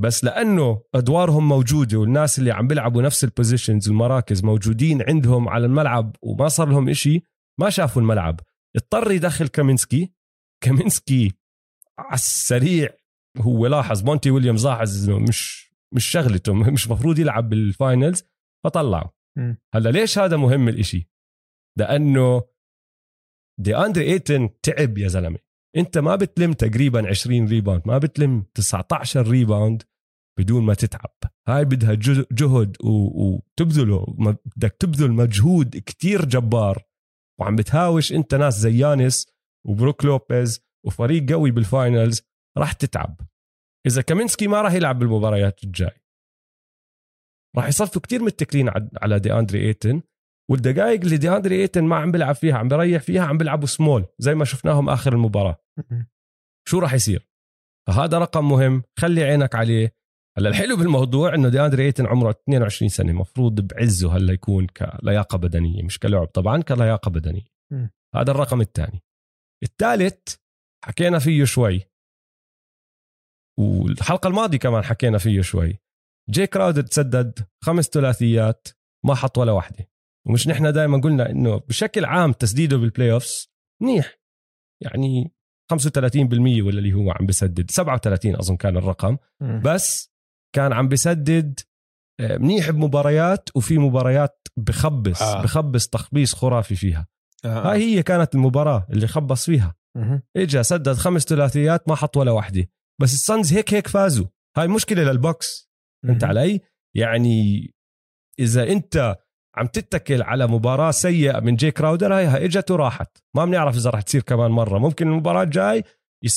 بس 0.00 0.24
لأنه 0.24 0.82
أدوارهم 0.94 1.48
موجودة 1.48 1.98
والناس 1.98 2.38
اللي 2.38 2.50
عم 2.50 2.66
بيلعبوا 2.66 3.02
نفس 3.02 3.24
ال 3.24 3.30
positions 3.30 3.88
والمراكز 3.88 4.44
موجودين 4.44 5.02
عندهم 5.02 5.48
على 5.48 5.66
الملعب 5.66 6.16
وما 6.22 6.48
صار 6.48 6.68
لهم 6.68 6.88
إشي 6.88 7.22
ما 7.60 7.70
شافوا 7.70 8.02
الملعب. 8.02 8.40
اضطر 8.78 9.10
يدخل 9.10 9.48
كامينسكي. 9.48 10.12
كامينسكي 10.64 11.32
على 11.98 12.14
السريع 12.14 12.88
هو 13.38 13.66
لاحظ 13.66 14.04
مونتي 14.04 14.30
ويليامز 14.30 14.66
لاحظ 14.66 15.08
إنه 15.08 15.18
مش 15.18 15.68
مش 15.94 16.04
شغلته 16.04 16.54
مش 16.72 16.90
مفروض 16.90 17.18
يلعب 17.18 17.48
بال 17.48 17.67
finals 17.67 18.24
فطلعه. 18.64 19.14
هلأ 19.74 19.90
ليش 19.90 20.18
هذا 20.18 20.36
مهم 20.36 20.68
الإشي؟ 20.68 21.10
لأنه 21.78 22.42
دي 23.60 23.76
أندري 23.76 24.04
إيتن 24.04 24.60
تعب 24.62 24.98
يا 24.98 25.08
زلمة. 25.08 25.38
أنت 25.76 25.98
ما 25.98 26.16
بتلم 26.16 26.52
تقريبا 26.52 27.08
20 27.08 27.48
rebound 27.48 27.82
ما 27.86 27.98
بتلم 27.98 28.46
19 28.54 29.28
rebound 29.28 29.82
بدون 30.38 30.64
ما 30.64 30.74
تتعب. 30.74 31.16
هاي 31.48 31.64
بدها 31.64 31.94
جهد 32.32 32.76
وتبذله 32.84 34.06
بدك 34.56 34.76
تبذل 34.80 35.12
مجهود 35.12 35.76
كتير 35.76 36.24
جبار 36.24 36.87
وعم 37.40 37.56
بتهاوش 37.56 38.12
انت 38.12 38.34
ناس 38.34 38.54
زي 38.54 38.78
يانس 38.78 39.26
وبروك 39.66 40.04
لوبيز 40.04 40.60
وفريق 40.86 41.32
قوي 41.32 41.50
بال 41.50 41.68
Finals 41.68 42.22
راح 42.58 42.72
تتعب. 42.72 43.20
إذا 43.86 44.02
كامينسكي 44.02 44.46
ما 44.46 44.62
راح 44.62 44.72
يلعب 44.72 44.98
بالمباريات 44.98 45.64
الجاي. 45.64 46.02
راح 47.56 47.68
يصفوا 47.68 48.02
كتير 48.02 48.22
متكلين 48.22 48.70
على 49.02 49.18
دي 49.18 49.32
اندري 49.32 49.60
إيتن 49.60 50.02
والدقائق 50.50 51.00
اللي 51.00 51.16
دي 51.16 51.30
اندري 51.30 51.60
إيتن 51.60 51.84
ما 51.84 51.96
عم 51.96 52.12
بيلعب 52.12 52.34
فيها 52.34 52.58
عم 52.58 52.68
بريح 52.68 53.02
فيها 53.02 53.22
عم 53.22 53.38
بيلعبوا 53.38 53.66
سمول 53.66 54.06
زي 54.18 54.34
ما 54.34 54.44
شفناهم 54.44 54.88
آخر 54.88 55.12
المباراة. 55.12 55.56
شو 56.68 56.78
راح 56.78 56.94
يصير؟ 56.94 57.28
فهذا 57.88 58.18
رقم 58.18 58.48
مهم 58.48 58.82
خلي 58.98 59.24
عينك 59.24 59.54
عليه. 59.54 59.97
هلا 60.38 60.48
الحلو 60.48 60.76
بالموضوع 60.76 61.34
إنه 61.34 61.48
دي 61.48 61.60
أندري 61.60 61.84
إيتن 61.84 62.06
عمره 62.06 62.30
22 62.30 62.88
سنة 62.88 63.10
المفروض 63.10 63.60
بعزه 63.60 64.16
هلا 64.16 64.32
يكون 64.32 64.66
كلياقة 64.66 65.38
بدنية 65.38 65.82
مش 65.82 65.98
كلعب 65.98 66.26
طبعا 66.26 66.62
كلياقة 66.62 67.10
بدنية. 67.10 67.46
مم. 67.72 67.90
هذا 68.14 68.30
الرقم 68.30 68.60
الثاني. 68.60 69.02
الثالث 69.62 70.34
حكينا 70.84 71.18
فيه 71.18 71.44
شوي. 71.44 71.82
والحلقة 73.58 74.28
الماضية 74.28 74.58
كمان 74.58 74.84
حكينا 74.84 75.18
فيه 75.18 75.40
شوي. 75.40 75.78
جي 76.30 76.46
كراودر 76.46 76.82
تسدد 76.82 77.46
خمس 77.64 77.84
ثلاثيات 77.84 78.68
ما 79.06 79.14
حط 79.14 79.38
ولا 79.38 79.52
واحدة. 79.52 79.90
ومش 80.26 80.48
نحن 80.48 80.72
دائما 80.72 81.00
قلنا 81.00 81.30
إنه 81.30 81.56
بشكل 81.56 82.04
عام 82.04 82.32
تسديده 82.32 82.76
بال 82.76 83.12
playoffs 83.12 83.48
منيح. 83.82 84.18
يعني 84.82 85.32
35% 85.72 86.62
ولا 86.62 86.78
اللي 86.78 86.92
هو 86.92 87.10
عم 87.10 87.26
بسدد. 87.26 87.70
37 87.70 88.36
أظن 88.36 88.56
كان 88.56 88.76
الرقم. 88.76 89.16
بس 89.64 90.17
كان 90.54 90.72
عم 90.72 90.88
بسدد 90.88 91.60
آه، 92.20 92.36
منيح 92.36 92.70
بمباريات 92.70 93.48
وفي 93.54 93.78
مباريات 93.78 94.48
بخبص 94.56 95.22
آه. 95.22 95.38
آه. 95.38 95.42
بخبص 95.42 95.88
تخبيص 95.88 96.34
خرافي 96.34 96.76
فيها 96.76 97.06
آه. 97.44 97.72
هاي 97.72 97.96
هي 97.96 98.02
كانت 98.02 98.34
المباراة 98.34 98.86
اللي 98.90 99.06
خبص 99.06 99.44
فيها 99.44 99.74
مم. 99.96 100.22
إجا 100.36 100.62
سدد 100.62 100.92
خمس 100.92 101.22
ثلاثيات 101.22 101.88
ما 101.88 101.94
حط 101.94 102.16
ولا 102.16 102.30
واحدة 102.30 102.68
بس 103.00 103.14
السانز 103.14 103.52
هيك 103.52 103.74
هيك 103.74 103.86
فازوا 103.86 104.26
هاي 104.56 104.68
مشكلة 104.68 105.02
للبوكس 105.02 105.70
أنت 106.04 106.24
مم. 106.24 106.30
علي 106.30 106.60
يعني 106.96 107.70
إذا 108.40 108.72
أنت 108.72 109.18
عم 109.56 109.66
تتكل 109.66 110.22
على 110.22 110.46
مباراة 110.46 110.90
سيئة 110.90 111.40
من 111.40 111.56
جي 111.56 111.70
كراودر 111.70 112.14
هاي 112.14 112.44
اجت 112.44 112.70
وراحت 112.70 113.18
ما 113.36 113.44
بنعرف 113.44 113.76
إذا 113.76 113.90
راح 113.90 114.02
تصير 114.02 114.22
كمان 114.22 114.50
مرة 114.50 114.78
ممكن 114.78 115.08
المباراة 115.08 115.42
الجاي 115.42 115.84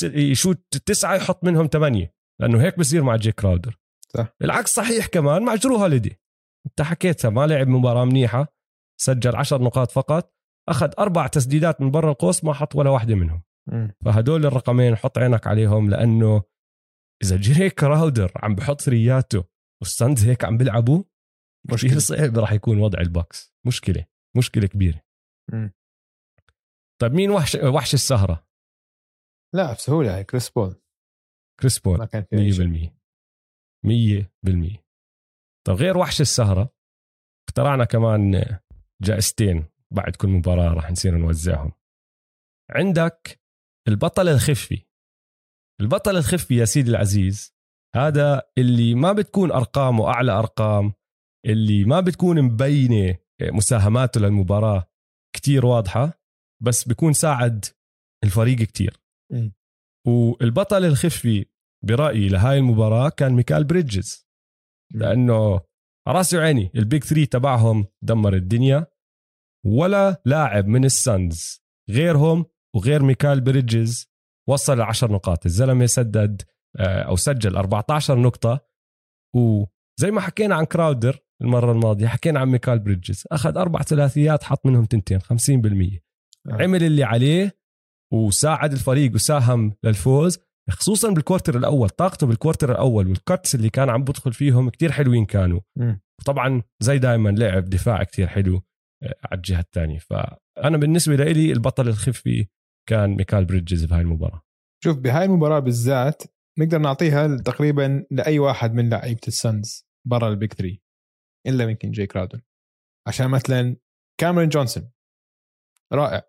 يشوت 0.03 0.77
تسعة 0.77 1.15
يحط 1.15 1.43
منهم 1.43 1.67
ثمانية 1.67 2.13
لأنه 2.41 2.61
هيك 2.61 2.79
بصير 2.79 3.03
مع 3.03 3.15
جي 3.15 3.31
كراودر 3.31 3.80
صح. 4.17 4.35
العكس 4.41 4.73
صحيح 4.73 5.05
كمان 5.05 5.43
مع 5.45 5.55
جرو 5.55 5.75
هاليدي 5.75 6.19
انت 6.67 6.81
حكيتها 6.81 7.29
ما 7.29 7.47
لعب 7.47 7.67
مباراة 7.67 8.05
منيحة 8.05 8.47
سجل 9.01 9.35
عشر 9.35 9.61
نقاط 9.61 9.91
فقط 9.91 10.35
أخذ 10.69 10.93
أربع 10.99 11.27
تسديدات 11.27 11.81
من 11.81 11.91
برا 11.91 12.11
القوس 12.11 12.43
ما 12.43 12.53
حط 12.53 12.75
ولا 12.75 12.89
واحدة 12.89 13.15
منهم 13.15 13.43
م. 13.69 13.87
فهدول 14.05 14.45
الرقمين 14.45 14.95
حط 14.95 15.17
عينك 15.17 15.47
عليهم 15.47 15.89
لأنه 15.89 16.43
إذا 17.23 17.37
جي 17.37 17.69
كراودر 17.69 18.31
عم 18.35 18.55
بحط 18.55 18.81
ثلاثياته 18.81 19.43
والسانز 19.81 20.25
هيك 20.25 20.45
عم 20.45 20.57
بيلعبوا 20.57 21.03
كثير 21.71 21.99
صعب 21.99 22.37
راح 22.37 22.51
يكون 22.51 22.77
وضع 22.77 22.99
البوكس 22.99 23.53
مشكلة 23.67 24.05
مشكلة 24.37 24.67
كبيرة 24.67 25.01
م. 25.53 25.69
طيب 27.01 27.13
مين 27.13 27.31
وحش 27.31 27.55
وحش 27.55 27.93
السهرة؟ 27.93 28.47
لا 29.55 29.73
بسهولة 29.73 30.21
كريس 30.21 30.49
بول 30.49 30.81
كريس 31.59 31.79
بول 31.79 32.07
100% 32.07 33.00
مية 33.85 34.33
بالمية. 34.45 34.85
طب 35.67 35.73
غير 35.73 35.97
وحش 35.97 36.21
السهرة 36.21 36.75
اخترعنا 37.49 37.85
كمان 37.85 38.59
جائزتين 39.01 39.65
بعد 39.93 40.15
كل 40.15 40.27
مباراة 40.27 40.73
راح 40.73 40.91
نصير 40.91 41.17
نوزعهم. 41.17 41.71
عندك 42.71 43.41
البطل 43.87 44.27
الخفي. 44.27 44.85
البطل 45.81 46.17
الخفي 46.17 46.55
يا 46.55 46.65
سيدي 46.65 46.89
العزيز 46.89 47.53
هذا 47.95 48.41
اللي 48.57 48.95
ما 48.95 49.13
بتكون 49.13 49.51
أرقامه 49.51 50.07
أعلى 50.07 50.31
أرقام 50.31 50.93
اللي 51.45 51.83
ما 51.83 51.99
بتكون 51.99 52.41
مبينة 52.41 53.17
مساهماته 53.41 54.21
للمباراة 54.21 54.91
كتير 55.35 55.65
واضحة 55.65 56.21
بس 56.63 56.87
بيكون 56.87 57.13
ساعد 57.13 57.65
الفريق 58.23 58.57
كتير. 58.57 59.01
إيه. 59.33 59.55
والبطل 60.07 60.85
الخفي 60.85 61.45
برأيي 61.85 62.27
لهاي 62.29 62.57
المباراة 62.57 63.09
كان 63.09 63.33
ميكال 63.33 63.63
بريدجز. 63.63 64.27
لأنه 64.93 65.59
رأسي 66.07 66.37
وعيني 66.37 66.71
ال 66.75 66.82
Big 66.82 67.03
Three 67.03 67.25
تبعهم 67.25 67.85
دمر 68.01 68.33
الدنيا. 68.33 68.87
ولا 69.65 70.21
لاعب 70.25 70.67
من 70.67 70.85
السانز 70.85 71.61
غيرهم 71.89 72.45
وغير 72.75 73.03
ميكال 73.03 73.41
بريدجز 73.41 74.11
وصل 74.49 74.77
ل 74.77 74.81
10 74.81 75.13
نقاط. 75.13 75.45
الزلمة 75.45 75.85
سدد 75.85 76.41
آه، 76.79 77.01
أو 77.01 77.15
سجل 77.15 77.55
14 77.55 78.19
نقطة. 78.19 78.59
وزي 79.35 80.11
ما 80.11 80.21
حكينا 80.21 80.55
عن 80.55 80.65
كراودر 80.65 81.19
المرة 81.41 81.71
الماضية 81.71 82.07
حكينا 82.07 82.39
عن 82.39 82.47
ميكال 82.49 82.79
بريدجز. 82.79 83.23
أخذ 83.31 83.57
أربع 83.57 83.81
ثلاثيات 83.81 84.43
حط 84.43 84.65
منهم 84.65 84.85
تنتين 84.85 85.19
50% 85.19 86.01
آه. 86.47 86.63
عمل 86.63 86.83
اللي 86.83 87.03
عليه 87.03 87.57
وساعد 88.13 88.71
الفريق 88.71 89.13
وساهم 89.13 89.73
للفوز. 89.83 90.39
خصوصا 90.71 91.13
بال 91.13 91.23
quarter 91.23 91.57
الأول 91.57 91.89
طاقته 91.89 92.27
بال 92.27 92.37
quarter 92.37 92.71
الأول 92.71 93.07
وال 93.07 93.23
cuts 93.23 93.55
اللي 93.55 93.69
كان 93.69 93.89
عم 93.89 94.03
بدخل 94.03 94.33
فيهم 94.33 94.69
كتير 94.69 94.91
حلوين 94.91 95.25
كانوا. 95.25 95.59
مم. 95.77 96.01
وطبعا 96.21 96.61
زي 96.79 96.97
دائما 96.97 97.29
لعب 97.29 97.65
دفاع 97.65 98.03
كتير 98.03 98.27
حلو 98.27 98.61
آه، 99.03 99.15
على 99.25 99.37
الجهة 99.37 99.59
الثانية 99.59 99.99
فأنا 99.99 100.77
بالنسبة 100.77 101.15
لي 101.15 101.51
البطل 101.51 101.87
الخفي 101.87 102.47
كان 102.89 103.09
ميكال 103.09 103.45
بريدجز 103.45 103.85
بهاي 103.85 104.01
المباراة. 104.01 104.41
شوف 104.83 104.97
بهاي 104.97 105.25
المباراة 105.25 105.59
بالذات 105.59 106.23
نقدر 106.59 106.77
نعطيها 106.77 107.37
تقريبا 107.37 108.05
لأي 108.11 108.39
واحد 108.39 108.73
من 108.73 108.89
لعيبة 108.89 109.21
السنز 109.27 109.87
برا 110.07 110.29
ال 110.29 110.35
Big 110.35 110.53
3 110.53 110.77
إلا 111.47 111.63
يمكن 111.63 111.91
جاي 111.91 112.07
كراودر 112.07 112.41
عشان 113.07 113.27
مثلا 113.29 113.75
كاميرون 114.19 114.49
جونسون 114.49 114.91
رائع. 115.93 116.21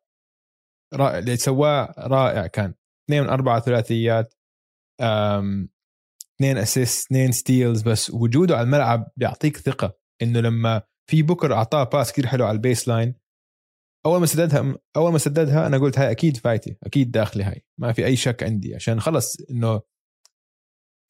رائع 0.95 1.19
اللي 1.19 1.37
سواه 1.37 1.95
رائع 1.99 2.47
كان. 2.47 2.75
اثنين 3.13 3.25
من 3.25 3.31
أربعة 3.31 3.61
ثلاثيات 3.61 4.35
أم، 5.01 5.69
اثنين 6.37 6.59
assist 6.59 7.07
اثنين 7.07 7.33
steals 7.33 7.83
بس 7.83 8.11
وجوده 8.11 8.57
على 8.57 8.65
الملعب 8.65 9.11
بيعطيك 9.17 9.57
ثقة 9.57 9.99
إنه 10.23 10.41
لما 10.41 10.83
في 11.11 11.23
بوكر 11.23 11.55
أعطاه 11.55 11.85
pass 11.85 12.13
كثير 12.13 12.27
حلو 12.27 12.45
على 12.47 12.55
ال 12.55 12.89
baseline 12.89 13.15
أول 14.07 14.21
ما 14.21 14.27
سددها 14.27 14.77
أول 14.97 15.13
ما 15.13 15.19
سددها 15.19 15.67
أنا 15.67 15.79
قلت 15.79 15.99
هاي 15.99 16.11
أكيد 16.11 16.37
فايتة 16.37 16.77
أكيد 16.83 17.11
داخلة 17.11 17.45
هاي 17.45 17.65
ما 17.79 17.93
في 17.93 18.07
أي 18.07 18.17
شك 18.17 18.43
عندي 18.43 18.75
عشان 18.75 19.01
خلص 19.01 19.37
إنه 19.51 19.81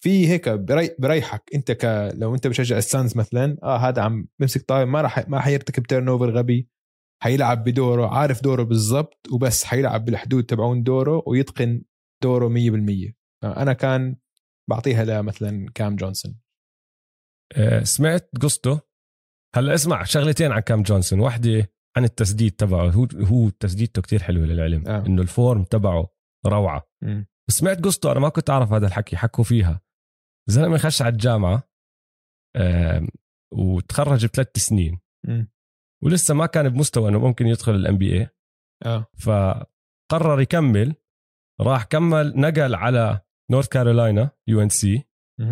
في 0.05 0.29
هيك 0.29 0.49
بري 0.49 0.91
بريحك 0.99 1.51
أنت 1.55 1.73
ك 1.73 2.13
لو 2.15 2.35
أنت 2.35 2.47
بشجع 2.47 2.77
السانز 2.79 3.17
مثلا 3.17 3.57
آه 3.63 3.77
هذا 3.77 4.03
عم 4.03 4.29
بمسك 4.39 4.63
طاير 4.63 4.87
ما 4.87 5.01
راح 5.01 5.29
ما 5.29 5.41
حيرتكب 5.41 5.83
turnover 5.83 6.31
غبي 6.31 6.69
حيلعب 7.23 7.65
بدوره 7.65 8.07
عارف 8.07 8.43
دوره 8.43 8.63
بالضبط 8.63 9.29
وبس 9.33 9.65
حيلعب 9.65 10.05
بالحدود 10.05 10.45
تبعون 10.45 10.83
دوره 10.83 11.23
ويتقن 11.27 11.83
دوره 12.23 12.49
100% 12.49 13.15
أنا 13.45 13.73
كان 13.73 14.17
بعطيها 14.71 15.05
لمثلا 15.05 15.71
كام 15.75 15.97
جونسون. 15.97 16.41
آه، 17.57 17.83
سمعت 17.83 18.31
قصته. 18.41 18.81
هلا 19.55 19.75
اسمع 19.75 20.05
شغلتين 20.05 20.53
عن 20.53 20.61
كام 20.61 20.83
جونسون. 20.83 21.21
واحدة 21.21 21.73
عن 21.97 22.05
التسديد 22.05 22.53
تبعه. 22.53 22.91
هو 22.91 23.07
هو 23.15 23.49
تسديدته 23.49 24.03
كتير 24.03 24.23
حلوة 24.23 24.45
للعلم. 24.45 24.89
آه. 24.89 25.07
إنه 25.07 25.23
ال 25.23 25.31
form 25.31 25.65
تبعه 25.65 26.09
روعة. 26.47 26.89
مم. 27.03 27.27
سمعت 27.51 27.85
قصته 27.85 28.13
أنا 28.13 28.21
ما 28.21 28.29
كنت 28.29 28.51
أعرف 28.51 28.73
هذا 28.73 28.87
الحكي. 28.87 29.17
حكوا 29.17 29.45
فيها. 29.45 29.81
زلمة 30.51 30.79
خش 30.79 31.03
على 31.03 31.13
الجامعة 31.13 31.69
وتخرج 33.53 34.27
بثلاث 34.27 34.57
سنين. 34.57 35.01
مم. 35.25 35.49
ولسه 36.05 36.35
ما 36.35 36.47
كان 36.47 36.69
بمستوى 36.69 37.09
إنه 37.09 37.19
ممكن 37.19 37.47
يدخل 37.47 37.75
ال 37.75 37.99
NBA 37.99 38.29
آه. 38.85 39.07
فقرر 39.19 40.41
يكمل. 40.41 40.95
راح 41.61 41.85
كمل 41.85 42.33
نقل 42.37 42.75
على 42.75 43.21
نورث 43.51 43.69
كارولاينا 43.69 44.31
UNC. 44.49 45.05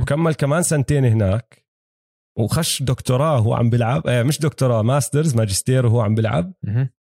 وكمل 0.03 0.35
كمان 0.35 0.63
سنتين 0.63 1.05
هناك. 1.05 1.67
وخش 2.39 2.83
دكتوراه 2.83 3.39
وهو 3.39 3.55
عم 3.55 3.71
بيلعب. 3.71 4.07
آه 4.07 4.23
مش 4.23 4.39
دكتوراه 4.39 4.83
masters 4.83 5.37
ماجستير 5.37 5.87
وهو 5.87 6.01
عم 6.01 6.15
بيلعب. 6.15 6.53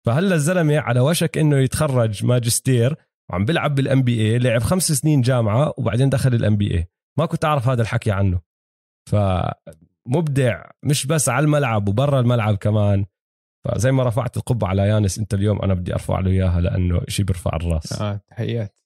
فهلا 0.05 0.35
الزلمة 0.35 0.79
على 0.79 0.99
وشك 0.99 1.37
إنه 1.37 1.57
يتخرج 1.57 2.25
ماجستير 2.25 2.95
وعم 3.29 3.45
بيلعب 3.45 3.75
بال 3.75 4.03
NBA 4.03 4.39
لعب 4.39 4.61
خمس 4.61 4.91
سنين 4.91 5.21
جامعة 5.21 5.73
وبعدين 5.77 6.09
دخل 6.09 6.33
ال 6.33 6.57
NBA 6.57 6.87
ما 7.19 7.25
كنت 7.25 7.45
أعرف 7.45 7.67
هذا 7.67 7.81
الحكي 7.81 8.11
عنه. 8.11 8.41
فمبدع 9.09 10.69
مش 10.85 11.05
بس 11.05 11.29
على 11.29 11.43
الملعب 11.43 11.89
وبرا 11.89 12.19
الملعب 12.19 12.55
كمان. 12.55 13.05
فزي 13.65 13.91
ما 13.91 14.03
رفعت 14.03 14.37
القبعة 14.37 14.69
على 14.69 14.81
يانس 14.81 15.19
أنت 15.19 15.33
اليوم 15.33 15.61
أنا 15.61 15.73
بدي 15.73 15.93
أرفع 15.93 16.19
له 16.19 16.31
إياها 16.31 16.61
لأنه 16.61 17.01
شيء 17.07 17.25
بيرفع 17.25 17.55
الراس. 17.55 18.01
آه 18.01 18.21
تحيات. 18.29 18.79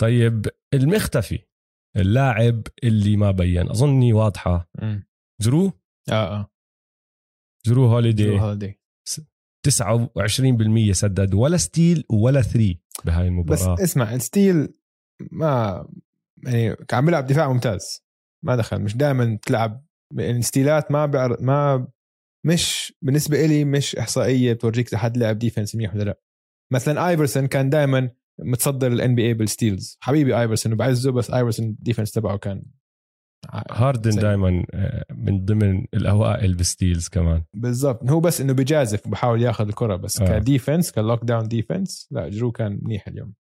طيب 0.00 0.46
المختفي 0.74 1.38
اللاعب 1.96 2.62
اللي 2.84 3.16
ما 3.16 3.30
بين 3.30 3.70
أظني 3.70 4.12
واضحة. 4.12 4.70
جرو؟ 5.40 5.72
آه 6.10 6.12
آه. 6.12 6.50
جرو 7.66 7.86
هوليدي. 7.86 8.24
جرو 8.24 8.38
هوليدي. 8.38 8.80
29% 9.68 10.92
سدد 10.92 11.34
ولا 11.34 11.56
steal 11.56 12.04
ولا 12.10 12.42
three 12.42 12.80
بهاي 13.04 13.24
بس 13.24 13.62
المباراه 13.62 13.84
اسمع 13.84 14.14
ال 14.14 14.24
steal 14.24 14.74
ما 15.32 15.86
يعني 16.46 16.76
كان 16.76 16.98
عم 16.98 17.04
بيلعب 17.04 17.26
دفاع 17.26 17.52
ممتاز. 17.52 18.04
ما 18.44 18.56
دخل 18.56 18.80
مش 18.82 18.96
دائما 18.96 19.38
تلعب 19.42 19.86
يعني 20.14 20.38
الستيلات 20.38 20.92
ما 20.92 21.06
بعرف 21.06 21.40
ما 21.40 21.88
مش 22.46 22.92
بالنسبة 23.02 23.44
إلي 23.44 23.64
مش 23.64 23.96
إحصائية 23.96 24.52
بتورجيك 24.52 24.88
إذا 24.88 24.98
حد 24.98 25.16
لعب 25.16 25.38
defense 25.38 25.74
منيح 25.74 25.94
ولا 25.94 26.04
لا. 26.04 26.20
مثلا 26.72 27.08
ايفرسون 27.08 27.46
كان 27.46 27.70
دائما 27.70 28.10
متصدر 28.38 28.92
ال 28.92 29.14
NBA 29.14 29.26
بال 29.26 29.34
steals 29.34 29.98
حبيبي 30.00 30.40
ايفرسون 30.40 30.72
وبعزه 30.72 31.12
بس 31.12 31.30
ايفرسون 31.30 31.66
ال 31.66 31.72
defense 31.72 32.12
تبعه 32.12 32.38
كان 32.38 32.62
هاردن 33.70 34.10
دائما 34.10 34.64
من 35.10 35.44
ضمن 35.44 35.86
الأوائل 35.94 36.54
بال 36.54 36.67
steals 36.67 37.08
كمان. 37.08 37.44
بالضبط. 37.54 38.10
هو 38.10 38.20
بس 38.20 38.40
إنه 38.40 38.52
بجازف 38.52 39.06
وبحاول 39.06 39.42
ياخذ 39.42 39.68
الكرة 39.68 39.96
بس 39.96 40.20
آه. 40.20 40.38
ك 40.38 40.44
defense 40.44 40.86
ك 40.86 40.92
lockdown 40.92 41.48
defense 41.48 42.08
لا 42.10 42.28
Jrue 42.28 42.52
كان 42.52 42.78
منيح 42.82 43.08
اليوم. 43.08 43.34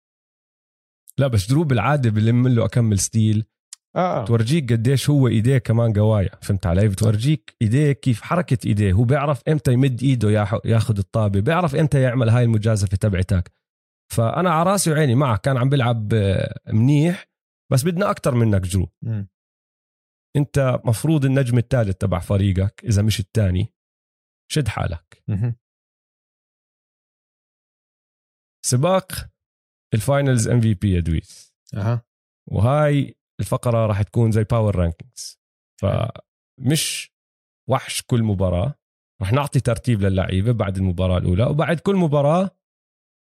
لا 1.17 1.27
بس 1.27 1.49
Jrue 1.49 1.63
بالعادة 1.63 2.09
بلم 2.09 2.47
له 2.47 2.65
أكمل 2.65 2.99
steal 2.99 3.45
آه. 3.95 4.25
تورجيك 4.25 4.73
قديش 4.73 5.09
هو 5.09 5.27
إيديه 5.27 5.57
كمان 5.57 5.93
قوايا 5.93 6.29
فهمت 6.41 6.67
علي 6.67 6.87
بتورجيك 6.87 7.55
إيديه 7.61 7.91
كيف 7.91 8.21
حركة 8.21 8.57
إيديه 8.65 8.93
هو 8.93 9.03
بيعرف 9.03 9.41
إمتى 9.49 9.73
يمد 9.73 10.03
إيده 10.03 10.29
ياخذ 10.65 10.97
الطابة 10.97 11.39
بيعرف 11.39 11.75
إمتى 11.75 12.01
يعمل 12.01 12.29
هاي 12.29 12.43
المجازفة 12.43 12.97
تبعتك 12.97 13.51
فأنا 14.13 14.49
على 14.51 14.69
راسي 14.71 14.91
وعيني 14.91 15.15
معك 15.15 15.41
كان 15.41 15.57
عم 15.57 15.69
بيلعب 15.69 16.13
آه، 16.13 16.59
منيح 16.73 17.25
بس 17.71 17.83
بدنا 17.83 18.11
أكثر 18.11 18.35
منك 18.35 18.61
Jrue 18.61 18.89
مم. 19.01 19.27
أنت 20.35 20.81
مفروض 20.85 21.25
النجم 21.25 21.57
الثالث 21.57 21.97
تبع 21.97 22.19
فريقك 22.19 22.81
إذا 22.83 23.01
مش 23.01 23.19
الثاني 23.19 23.73
شد 24.51 24.67
حالك 24.67 25.23
مهم. 25.27 25.55
سباق 28.65 29.11
ال 29.93 30.01
Finals 30.01 30.47
MVP 30.47 30.93
يا 30.93 30.99
دويس 30.99 31.53
أها 31.73 32.05
وهاي 32.51 33.15
الفقرة 33.39 33.85
راح 33.85 34.01
تكون 34.01 34.31
the 34.31 34.43
power 34.43 34.75
rankings 34.75 35.39
فمش 35.81 37.13
وحش 37.69 38.01
كل 38.01 38.23
مباراة. 38.23 38.73
رح 39.21 39.31
نعطي 39.33 39.59
ترتيب 39.59 40.01
للعيبة 40.01 40.51
بعد 40.51 40.77
المباراة 40.77 41.17
الأولى 41.17 41.43
وبعد 41.43 41.79
كل 41.79 41.95
مباراة 41.95 42.49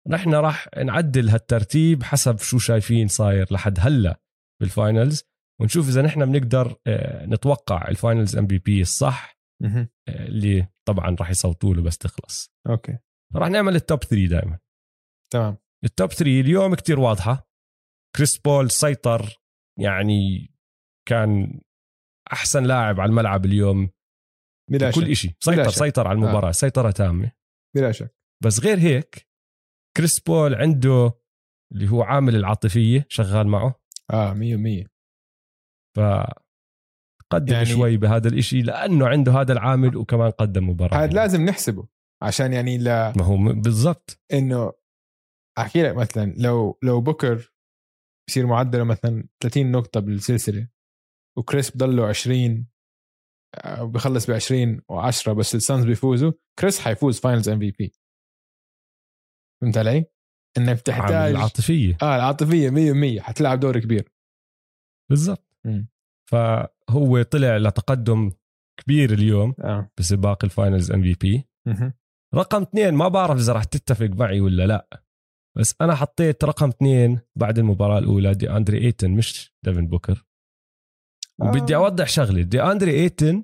نحن 0.09 0.35
راح 0.35 0.69
نعدل 0.85 1.29
هالترتيب 1.29 2.03
حسب 2.03 2.39
شو 2.39 2.59
شايفين 2.59 3.09
صاير 3.09 3.53
لحد 3.53 3.77
هلأ 3.81 4.21
بال 4.61 4.77
Finals 4.77 5.25
ونشوف 5.61 5.89
إذا 5.89 6.03
نحن 6.03 6.33
بنقدر 6.33 6.77
آه، 6.87 7.27
نتوقع 7.27 7.89
ال 7.89 7.95
Finals 7.95 8.37
MVP 8.37 8.81
الصح 8.81 9.39
آه، 9.65 9.89
اللي 10.09 10.69
طبعا 10.89 11.17
راح 11.21 11.31
يصوتوا 11.31 11.75
له 11.75 11.83
بس 11.83 11.99
تخلص. 11.99 12.53
okay. 12.69 12.99
راح 13.37 13.49
نعمل 13.49 13.77
ال 13.77 13.84
top 13.84 14.05
3 14.05 14.27
دائما 14.27 14.59
تمام. 15.33 15.57
ال 15.85 15.92
top 15.92 16.13
3 16.13 16.41
اليوم 16.41 16.75
كتير 16.75 17.01
واضحة. 17.01 17.49
كريس 18.17 18.39
بول 18.39 18.71
سيطر 18.71 19.41
يعني 19.79 20.51
كان 21.09 21.61
أحسن 22.33 22.65
لاعب 22.65 23.01
على 23.01 23.09
الملعب 23.11 23.45
اليوم 23.45 23.91
بلا 24.71 24.91
كل 24.91 25.17
شيء 25.17 25.31
سيطر 25.41 25.69
شك. 25.71 25.79
سيطر 25.79 26.09
على 26.09 26.17
المباراة 26.17 26.49
آه. 26.49 26.53
سيطرة 26.53 26.91
تامة. 26.91 27.33
بلا 27.77 27.93
شك. 27.93 28.15
بس 28.45 28.61
غير 28.61 28.79
هيك 28.79 29.29
كريس 29.97 30.21
بول 30.21 30.55
عنده 30.55 31.13
اللي 31.73 31.89
هو 31.91 32.03
عامل 32.03 32.37
العاطفية 32.37 33.07
شغال 33.09 33.47
معه. 33.49 33.81
آه 34.13 34.35
100% 34.35 34.87
ف 35.97 36.01
قدم 37.33 37.53
يعني 37.53 37.65
يعني- 37.69 37.77
شوي 37.79 37.97
بهذا 37.97 38.29
الإشي 38.29 38.63
لأنه 38.63 39.09
عنده 39.09 39.33
هذا 39.33 39.53
العامل 39.53 39.97
وكمان 39.97 40.31
قدم 40.31 40.69
مباراة. 40.69 40.97
هذا 41.05 41.13
لازم 41.13 41.45
نحسبه 41.45 41.89
عشان 42.23 42.53
يعني 42.53 42.79
لا 42.79 43.13
ما 43.17 43.25
هو 43.25 43.37
بالضبط. 43.53 44.21
إنه 44.33 44.73
أحكي 45.59 45.83
لك 45.83 45.97
مثلا 45.97 46.35
لو 46.37 46.79
لو 46.83 47.01
بوكر 47.01 47.53
بصير 48.29 48.47
معدله 48.47 48.85
مثلا 48.85 49.29
30 49.43 49.71
نقطة 49.71 50.01
بالسلسلة 50.01 50.69
وكريس 51.39 51.71
بضله 51.71 52.07
20 52.07 52.67
أو 53.55 53.89
بخلص 53.89 54.27
ب 54.27 54.31
20 54.31 54.81
و10 54.81 55.31
بس 55.31 55.55
السانز 55.55 55.85
بيفوزوا 55.85 56.33
كريس 56.59 56.81
حيفوز 56.81 57.21
Finals 57.21 57.49
MVP. 57.49 57.93
فهمت 59.63 59.79
علي؟ 59.79 60.05
إنك 60.59 60.77
بتحتاج 60.79 61.31
العاطفية. 61.31 61.97
آه 62.03 62.17
العاطفية 62.17 62.71
100% 63.19 63.21
حتلعب 63.21 63.61
دور 63.61 63.81
كبير. 63.81 64.13
بالضبط. 65.11 65.57
فهو 66.31 67.23
طلع 67.23 67.57
لتقدم 67.57 68.33
كبير 68.81 69.13
اليوم 69.13 69.55
آه. 69.61 69.91
بسباق 69.99 70.45
ال 70.45 70.51
Finals 70.51 70.91
MVP. 70.91 71.49
رقم 72.35 72.63
اثنين 72.63 72.95
ما 72.95 73.09
بعرف 73.09 73.39
إذا 73.39 73.53
رح 73.53 73.65
تتفق 73.65 74.07
معي 74.07 74.41
ولا 74.41 74.67
لا. 74.67 75.03
بس 75.59 75.75
أنا 75.81 75.95
حطيت 75.95 76.45
رقم 76.45 76.69
اثنين 76.69 77.21
بعد 77.37 77.59
المباراة 77.59 77.99
الأولى 77.99 78.35
دي 78.35 78.51
أندري 78.51 78.79
إيتن 78.79 79.11
مش 79.11 79.55
ديفن 79.65 79.87
بوكر. 79.87 80.25
وبدي 81.41 81.75
آه. 81.75 81.79
أوضح 81.79 82.09
شغله 82.09 82.43
دي 82.43 82.63
أندري 82.63 82.91
إيتن 82.91 83.43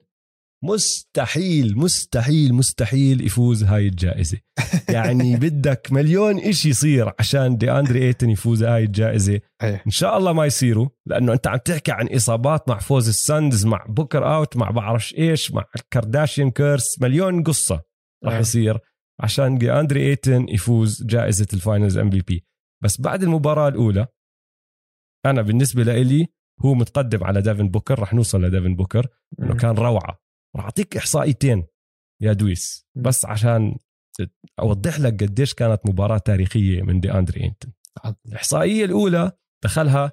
مستحيل 0.65 1.79
مستحيل 1.79 2.55
مستحيل 2.55 3.27
يفوز 3.27 3.65
هاي 3.65 3.89
الجائزة. 3.89 4.39
يعني 4.95 5.37
بدك 5.37 5.89
مليون 5.93 6.39
إشي 6.39 6.69
يصير 6.69 7.12
عشان 7.19 7.57
دي 7.57 7.71
أندري 7.71 8.03
إيتن 8.03 8.31
يفوز 8.31 8.62
هاي 8.62 8.85
الجائزة. 8.85 9.41
إيه. 9.62 9.83
إن 9.87 9.91
شاء 9.91 10.19
الله 10.19 10.33
ما 10.33 10.47
يصيروا 10.47 10.89
لأنه 11.07 11.33
أنت 11.33 11.47
عم 11.47 11.59
تحكي 11.59 11.93
عن 11.93 12.09
إصابات 12.09 12.69
مع 12.69 12.79
فوز 12.79 13.09
السانز 13.09 13.66
مع 13.67 13.87
بوكر 13.89 14.35
out 14.37 14.57
مع 14.57 14.71
بعرفش 14.71 15.15
إيش 15.15 15.53
مع 15.53 15.65
الكارداشيان 15.77 16.51
curse 16.51 17.03
مليون 17.03 17.43
قصة 17.43 17.83
راح 18.25 18.35
آه. 18.35 18.39
يصير. 18.39 18.79
عشان 19.21 19.59
دي 19.59 19.73
أندري 19.73 20.07
إيتن 20.11 20.49
يفوز 20.49 21.05
جائزة 21.05 21.47
ال 21.53 21.59
Finals 21.59 21.99
MVP. 21.99 22.45
بس 22.83 23.01
بعد 23.01 23.23
المباراة 23.23 23.69
الأولى 23.69 24.07
أنا 25.27 25.43
بالنسبة 25.43 25.83
لإلي 25.83 26.27
هو 26.65 26.75
متقدم 26.75 27.25
على 27.25 27.43
ديفن 27.43 27.69
بوكر 27.69 27.99
رح 27.99 28.15
نوصل 28.15 28.45
لديفن 28.45 28.77
بوكر 28.77 29.07
إنه. 29.41 29.57
كان 29.57 29.75
روعة. 29.75 30.21
رح 30.57 30.65
أعطيك 30.65 30.97
إحصائيتين 30.97 31.67
يا 32.23 32.33
دويس. 32.33 32.87
بس 32.97 33.27
عشان 33.27 33.77
أوضح 34.61 35.01
لك 35.01 35.23
قديش 35.23 35.55
كانت 35.55 35.81
مباراة 35.87 36.19
تاريخية 36.19 36.83
من 36.83 37.01
دي 37.01 37.12
أندري 37.12 37.45
إيتن. 37.45 37.73
الإحصائية 38.27 38.85
الأولى 38.85 39.33
دخلها 39.65 40.12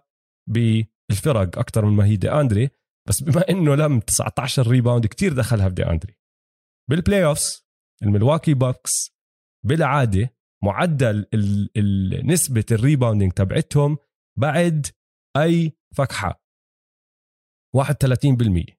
بالفرق 0.50 1.60
أكثر 1.60 1.86
من 1.86 1.94
ما 1.94 2.06
هي 2.06 2.16
دي 2.16 2.32
أندري 2.32 2.70
بس 3.08 3.24
بما 3.24 3.50
إنه 3.50 3.76
لم 3.76 4.00
19 4.00 4.68
rebound 4.68 5.06
كتير 5.06 5.34
دخلها 5.34 5.68
بدي 5.68 5.86
أندري. 5.86 6.18
بال 6.90 7.26
playoffs 7.26 7.71
الملواكي 8.04 8.54
باكس 8.54 9.12
بالعادة 9.66 10.34
معدل 10.64 11.26
ال 11.34 11.70
ال 11.78 12.28
نسبة 12.28 12.66
ال 12.72 12.77
rebounding 12.77 13.32
تبعتهم 13.32 13.98
بعد 14.40 14.88
أي 15.38 15.72
فكحة. 15.96 16.44
31% 17.78 18.76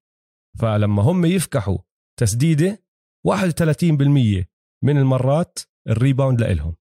فلما 0.60 1.02
هم 1.02 1.24
يفكحوا 1.24 1.78
تسديدة 2.20 2.84
31% 3.28 4.46
من 4.84 4.96
المرات 4.98 5.58
ال 5.88 5.95
rebound 5.95 6.40
لإلهم. 6.40 6.76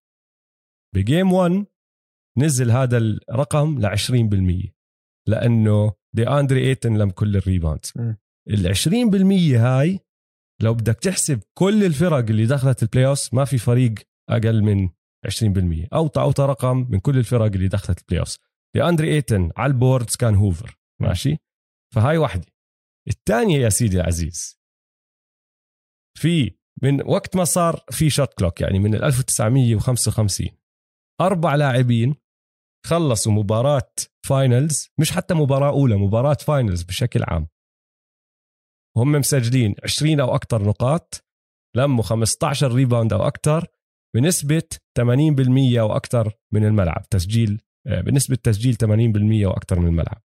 ب 0.95 1.03
game 1.03 1.33
1 1.33 1.65
نزل 2.37 2.71
هذا 2.71 2.97
الرقم 2.97 3.79
ل 3.79 3.85
20% 3.97 4.71
لأنه 5.27 5.93
دي 6.15 6.27
اندري 6.27 6.67
ايتن 6.69 6.97
لم 6.97 7.09
كل 7.09 7.35
ال 7.37 7.43
rebound. 7.43 7.85
ال 8.49 8.75
20% 8.75 9.55
هاي 9.55 9.99
لو 10.63 10.73
بدك 10.73 10.95
تحسب 10.95 11.39
كل 11.57 11.83
الفرق 11.83 12.17
اللي 12.29 12.45
دخلت 12.45 12.83
ال 12.83 13.05
playoff 13.05 13.33
ما 13.33 13.45
في 13.45 13.57
فريق 13.57 13.93
أقل 14.29 14.61
من 14.63 14.89
20% 15.27 15.87
أوطى 15.93 16.21
أوطى 16.21 16.43
رقم 16.43 16.87
من 16.89 16.99
كل 16.99 17.17
الفرق 17.17 17.45
اللي 17.45 17.67
دخلت 17.67 17.99
ال 17.99 18.19
playoff 18.19 18.37
دي 18.75 18.83
اندري 18.83 19.13
إيتن 19.15 19.51
على 19.57 19.73
ال 19.73 19.79
boards 19.79 20.15
كان 20.15 20.35
Hoover. 20.35 20.77
ماشي؟ 21.01 21.37
فهاي 21.95 22.17
واحدة. 22.17 22.45
الثانية 23.07 23.59
يا 23.59 23.69
سيدي 23.69 23.97
العزيز. 24.01 24.59
في 26.19 26.55
من 26.83 27.01
وقت 27.09 27.35
ما 27.35 27.43
صار 27.43 27.83
في 27.91 28.09
shot 28.09 28.33
clock 28.33 28.61
يعني 28.61 28.79
من 28.79 28.95
ال 28.95 29.03
1955 29.03 30.49
أربع 31.21 31.55
لاعبين 31.55 32.15
خلصوا 32.85 33.31
مباراة 33.31 33.91
Finals 34.25 34.89
مش 34.99 35.11
حتى 35.11 35.33
مباراة 35.33 35.69
أولى 35.69 35.95
مباراة 35.95 36.33
Finals 36.33 36.83
بشكل 36.83 37.23
عام. 37.23 37.47
وهم 38.97 39.11
مسجلين 39.11 39.75
20 39.83 40.19
أو 40.19 40.35
أكثر 40.35 40.63
نقاط 40.63 41.23
لموا 41.75 42.03
15 42.03 42.71
rebound 42.71 43.13
أو 43.13 43.27
أكثر 43.27 43.67
بنسبة 44.15 44.63
80% 44.99 45.79
أو 45.79 45.95
أكثر 45.95 46.33
من 46.53 46.65
الملعب 46.65 47.09
تسجيل 47.09 47.61
آه، 47.87 48.01
بنسبة 48.01 48.35
تسجيل 48.35 48.75
80% 48.75 49.45
أو 49.45 49.51
أكثر 49.51 49.79
من 49.79 49.87
الملعب. 49.87 50.21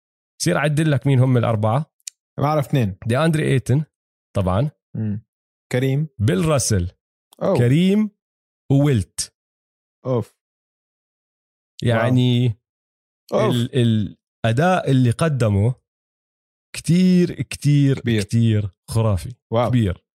صير 0.42 0.58
أعدل 0.58 0.92
لك 0.92 1.08
مين 1.08 1.20
هم 1.20 1.38
الأربعة؟ 1.38 1.94
بعرف 2.40 2.68
اثنين. 2.68 2.98
دي 3.06 3.18
أندري 3.18 3.48
إيتن 3.48 3.84
طبعا. 4.36 4.72
مم. 4.96 5.26
كريم. 5.72 6.08
بيل 6.20 6.46
راسل. 6.46 6.92
أوه. 7.44 7.58
كريم 7.58 8.10
وويلت 8.72 9.34
أوف. 10.06 10.36
يعني 11.84 12.48
أوف. 13.34 13.56
ال 13.56 14.16
الأداء 14.46 14.92
اللي 14.92 15.12
قدمه 15.12 15.76
كتير 16.76 17.42
كتير 17.42 18.00
كبير. 18.00 18.24
كتير 18.24 18.70
خرافي. 18.90 19.34
واو. 19.54 19.70
كبير. 19.70 20.06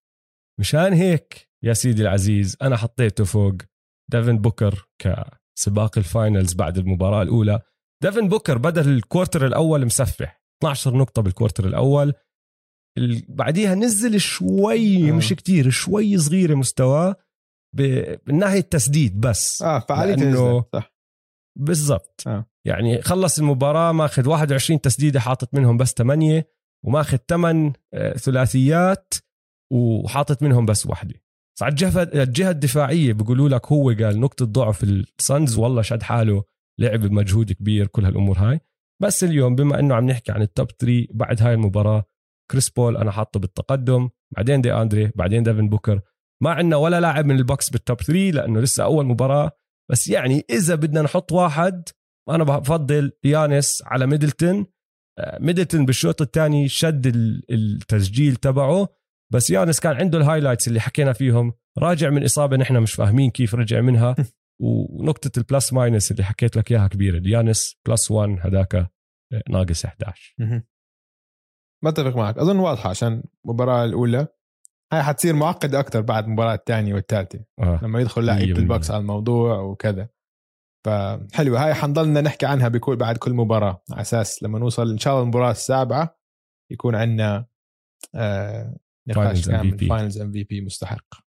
مشان 0.61 0.93
هيك 0.93 1.49
يا 1.65 1.73
سيدي 1.73 2.03
العزيز 2.03 2.57
أنا 2.63 2.77
حطيته 2.77 3.25
فوق 3.25 3.55
ديفن 4.11 4.39
بوكر 4.39 4.89
كسباق 5.03 5.99
ال 5.99 6.07
Finals 6.07 6.55
بعد 6.55 6.79
المباراة 6.79 7.23
الأولى. 7.23 7.61
ديفن 8.03 8.29
بوكر 8.29 8.59
بدا 8.59 8.81
ال 8.81 8.89
quarter 8.89 9.47
الأول 9.47 9.87
مسفح. 9.87 10.43
12 10.63 10.97
نقطة 10.97 11.23
بال 11.23 11.33
quarter 11.33 11.67
الأول. 11.67 12.13
ال- 12.99 13.25
بعديها 13.29 13.75
نزل 13.75 14.21
شوي 14.21 15.11
آه. 15.11 15.13
مش 15.13 15.29
كتير 15.33 15.71
شوي 15.71 16.19
صغيرة 16.19 16.55
مستواه 16.55 17.17
ب- 17.77 18.17
من 18.27 18.39
ناحية 18.39 18.61
تسديد 18.61 19.21
بس. 19.21 19.63
آه 19.63 19.79
فعاليته 19.79 20.65
صح. 20.73 20.95
بالضبط. 21.59 22.23
آه. 22.27 22.51
يعني 22.67 23.03
خلص 23.03 23.39
المباراة 23.39 23.93
ماخذ 23.93 24.29
21 24.29 24.81
تسديدة 24.81 25.21
حاطط 25.21 25.55
منهم 25.55 25.77
بس 25.77 25.93
8 25.93 26.49
وماخذ 26.85 27.19
8 27.29 27.73
ثلاثيات 28.17 29.15
وحاطط 29.73 30.43
منهم 30.43 30.67
بس 30.67 30.87
واحدة. 30.87 31.15
بس 31.57 31.63
على 31.63 31.71
الجهة 31.71 32.03
الجهة 32.03 32.51
الدفاعية 32.51 33.13
بيقولوا 33.13 33.49
لك 33.49 33.73
هو 33.73 33.91
قال 33.91 34.21
نقطة 34.21 34.45
ضعف 34.45 34.85
السانز 34.85 35.59
والله 35.59 35.83
شد 35.83 36.03
حاله 36.03 36.45
لعب 36.81 37.01
بمجهود 37.01 37.53
كبير 37.53 37.87
كل 37.87 38.05
هالأمور 38.05 38.39
هاي. 38.39 38.61
بس 39.03 39.25
اليوم 39.25 39.55
بما 39.55 39.81
إنه 39.81 39.95
عم 39.95 40.07
نحكي 40.07 40.33
عن 40.33 40.43
ال 40.43 40.50
top 40.50 40.71
3 40.71 41.07
بعد 41.11 41.43
هاي 41.43 41.55
المباراة 41.55 42.05
كريس 42.51 42.71
بول 42.71 42.97
أنا 42.97 43.11
حاطه 43.11 43.41
بالتقدم 43.41 44.09
بعدين 44.37 44.61
دي 44.61 44.73
أندري 44.73 45.13
بعدين 45.15 45.43
ديفن 45.43 45.69
بوكر. 45.69 46.01
ما 46.43 46.51
عندنا 46.51 46.77
ولا 46.77 47.01
لاعب 47.01 47.27
من 47.27 47.37
البوكس 47.37 47.71
بال 47.71 47.83
top 47.83 48.01
3 48.01 48.31
لأنه 48.31 48.61
لسه 48.61 48.85
أول 48.85 49.07
مباراة. 49.07 49.51
بس 49.91 50.09
يعني 50.09 50.45
إذا 50.51 50.75
بدنا 50.75 51.03
نحط 51.03 51.33
واحد 51.33 51.89
أنا 52.31 52.45
بفضل 52.45 53.13
يانس 53.25 53.83
على 53.87 54.07
ميدلتون. 54.07 54.67
آه، 55.19 55.39
ميدلتون 55.41 55.87
بالشوط 55.87 56.23
الثاني 56.23 56.69
شد 56.69 57.07
ال- 57.07 57.43
التسجيل 57.51 58.37
تبعه. 58.37 58.89
بس 59.33 59.51
يانس 59.51 59.81
كان 59.81 59.97
عنده 59.97 60.19
ال 60.19 60.23
highlights 60.23 60.69
اللي 60.69 60.81
حكينا 60.81 61.13
فيهم. 61.13 61.53
راجع 61.79 62.11
من 62.11 62.25
إصابة 62.25 62.57
نحن 62.57 62.77
مش 62.77 62.93
فاهمين 62.95 63.31
كيف 63.31 63.55
رجع 63.55 63.81
منها. 63.81 64.17
ونقطة 64.63 65.31
ال 65.39 65.46
plus 65.46 65.73
minus 65.73 66.11
اللي 66.11 66.25
حكيت 66.25 66.57
لك 66.57 66.73
إياها 66.73 66.89
كبيرة. 66.89 67.23
يانس 67.25 67.77
plus 67.89 68.11
1 68.11 68.39
هداك 68.41 68.75
آه، 68.75 68.89
ناقص 69.51 69.85
11 69.85 70.35
مهم. 70.39 70.63
بتفق 71.85 72.17
معك. 72.17 72.39
أظن 72.39 72.59
واضحة 72.59 72.91
عشان 72.91 73.23
المباراة 73.45 73.85
الأولى. 73.85 74.27
هاي 74.93 75.03
حتصير 75.03 75.35
معقدة 75.35 75.81
أكثر 75.81 76.01
بعد 76.01 76.25
المباراة 76.25 76.55
الثانية 76.55 76.95
والثالثة. 76.95 77.45
آه. 77.59 77.81
لما 77.83 78.01
يدخل 78.01 78.25
لعيبة 78.25 78.59
البوكس 78.59 78.91
على 78.91 79.01
الموضوع 79.01 79.61
وكذا. 79.61 80.09
فحلوة. 80.87 81.67
هاي 81.67 81.75
حنضلنا 81.75 82.21
نحكي 82.21 82.47
عنها 82.47 82.69
بكل 82.69 82.97
بعد 82.97 83.17
كل 83.17 83.33
مباراة. 83.33 83.83
على 83.91 84.01
أساس 84.01 84.43
لما 84.43 84.59
نوصل 84.59 84.91
إن 84.91 84.99
شاء 84.99 85.13
الله 85.13 85.23
المباراة 85.23 85.51
السابعة 85.51 86.19
يكون 86.73 86.95
عندنا 86.95 87.47
آه 88.15 88.77
نقاش 89.09 89.49
كامل. 89.49 89.89
Finals 89.89 90.21
MVP 90.21 90.61
مستحق. 90.61 91.27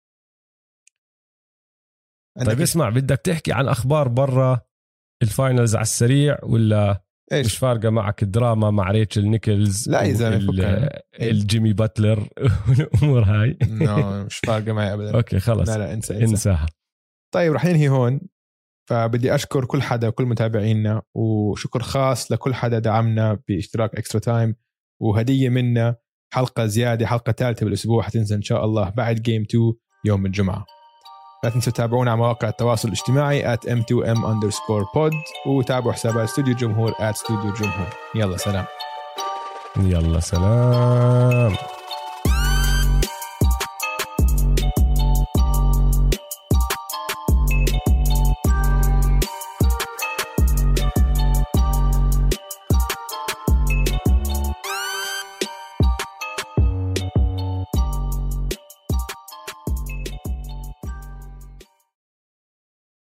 طيب 2.46 2.60
اسمع 2.60 2.88
بدك 2.88 3.18
تحكي 3.18 3.52
عن 3.52 3.68
أخبار 3.68 4.08
برا 4.08 4.60
ال 5.22 5.29
Finals 5.29 5.74
على 5.74 5.82
السريع 5.82 6.38
ولا 6.42 7.02
إيش؟ 7.32 7.46
مش 7.46 7.58
فارقة 7.58 7.90
معك 7.90 8.22
الدراما 8.22 8.70
مع 8.70 8.90
ريتشل 8.90 9.26
نيكلز 9.26 9.88
لا 9.88 10.02
يا 10.02 10.12
زلمة 10.12 10.88
الجيمي 11.20 11.72
باتلر 11.72 12.28
والأمور 12.68 13.22
هاي؟ 13.22 13.58
no 13.62 14.24
مش 14.24 14.36
فارقة 14.36 14.72
معي 14.72 14.92
ابدا. 14.92 15.14
okay 15.16 15.40
خلص. 15.40 15.68
لا 15.68 15.78
لا 15.78 15.92
انسى, 15.92 16.14
انسى. 16.14 16.24
انساها. 16.24 16.66
طيب 17.34 17.52
رح 17.52 17.64
ننهي 17.64 17.88
هون. 17.88 18.20
فبدي 18.88 19.34
أشكر 19.34 19.64
كل 19.64 19.82
حدا 19.82 20.08
وكل 20.08 20.24
متابعينا 20.26 21.02
وشكر 21.14 21.82
خاص 21.82 22.32
لكل 22.32 22.54
حدا 22.54 22.78
دعمنا 22.78 23.38
باشتراك 23.48 23.94
Extra 23.94 24.20
Time 24.20 24.56
وهدية 25.02 25.48
منا 25.48 25.96
حلقة 26.34 26.66
زيادة 26.66 27.06
حلقة 27.06 27.32
ثالثة 27.32 27.64
بالأسبوع 27.64 28.02
حتنزل 28.02 28.36
إن 28.36 28.42
شاء 28.42 28.64
الله 28.64 28.90
بعد 28.90 29.16
game 29.16 29.42
2 29.42 29.72
يوم 30.04 30.26
الجمعة. 30.26 30.64
لا 31.44 31.50
تنسوا 31.50 31.72
تتابعونا 31.72 32.10
على 32.10 32.18
مواقع 32.18 32.48
التواصل 32.48 32.88
الاجتماعي 32.88 33.56
at 33.56 33.60
m2m 33.60 34.16
underscore 34.16 34.86
pod 34.96 35.46
وتابعوا 35.46 35.92
حسابات 35.92 36.28
استوديو 36.28 36.52
الجمهور 36.52 36.92
at 36.92 37.02
استوديو 37.02 37.50
الجمهور 37.50 37.88
يلا 38.14 38.36
سلام. 38.36 38.64
يلا 39.76 40.20
سلام. 40.20 41.75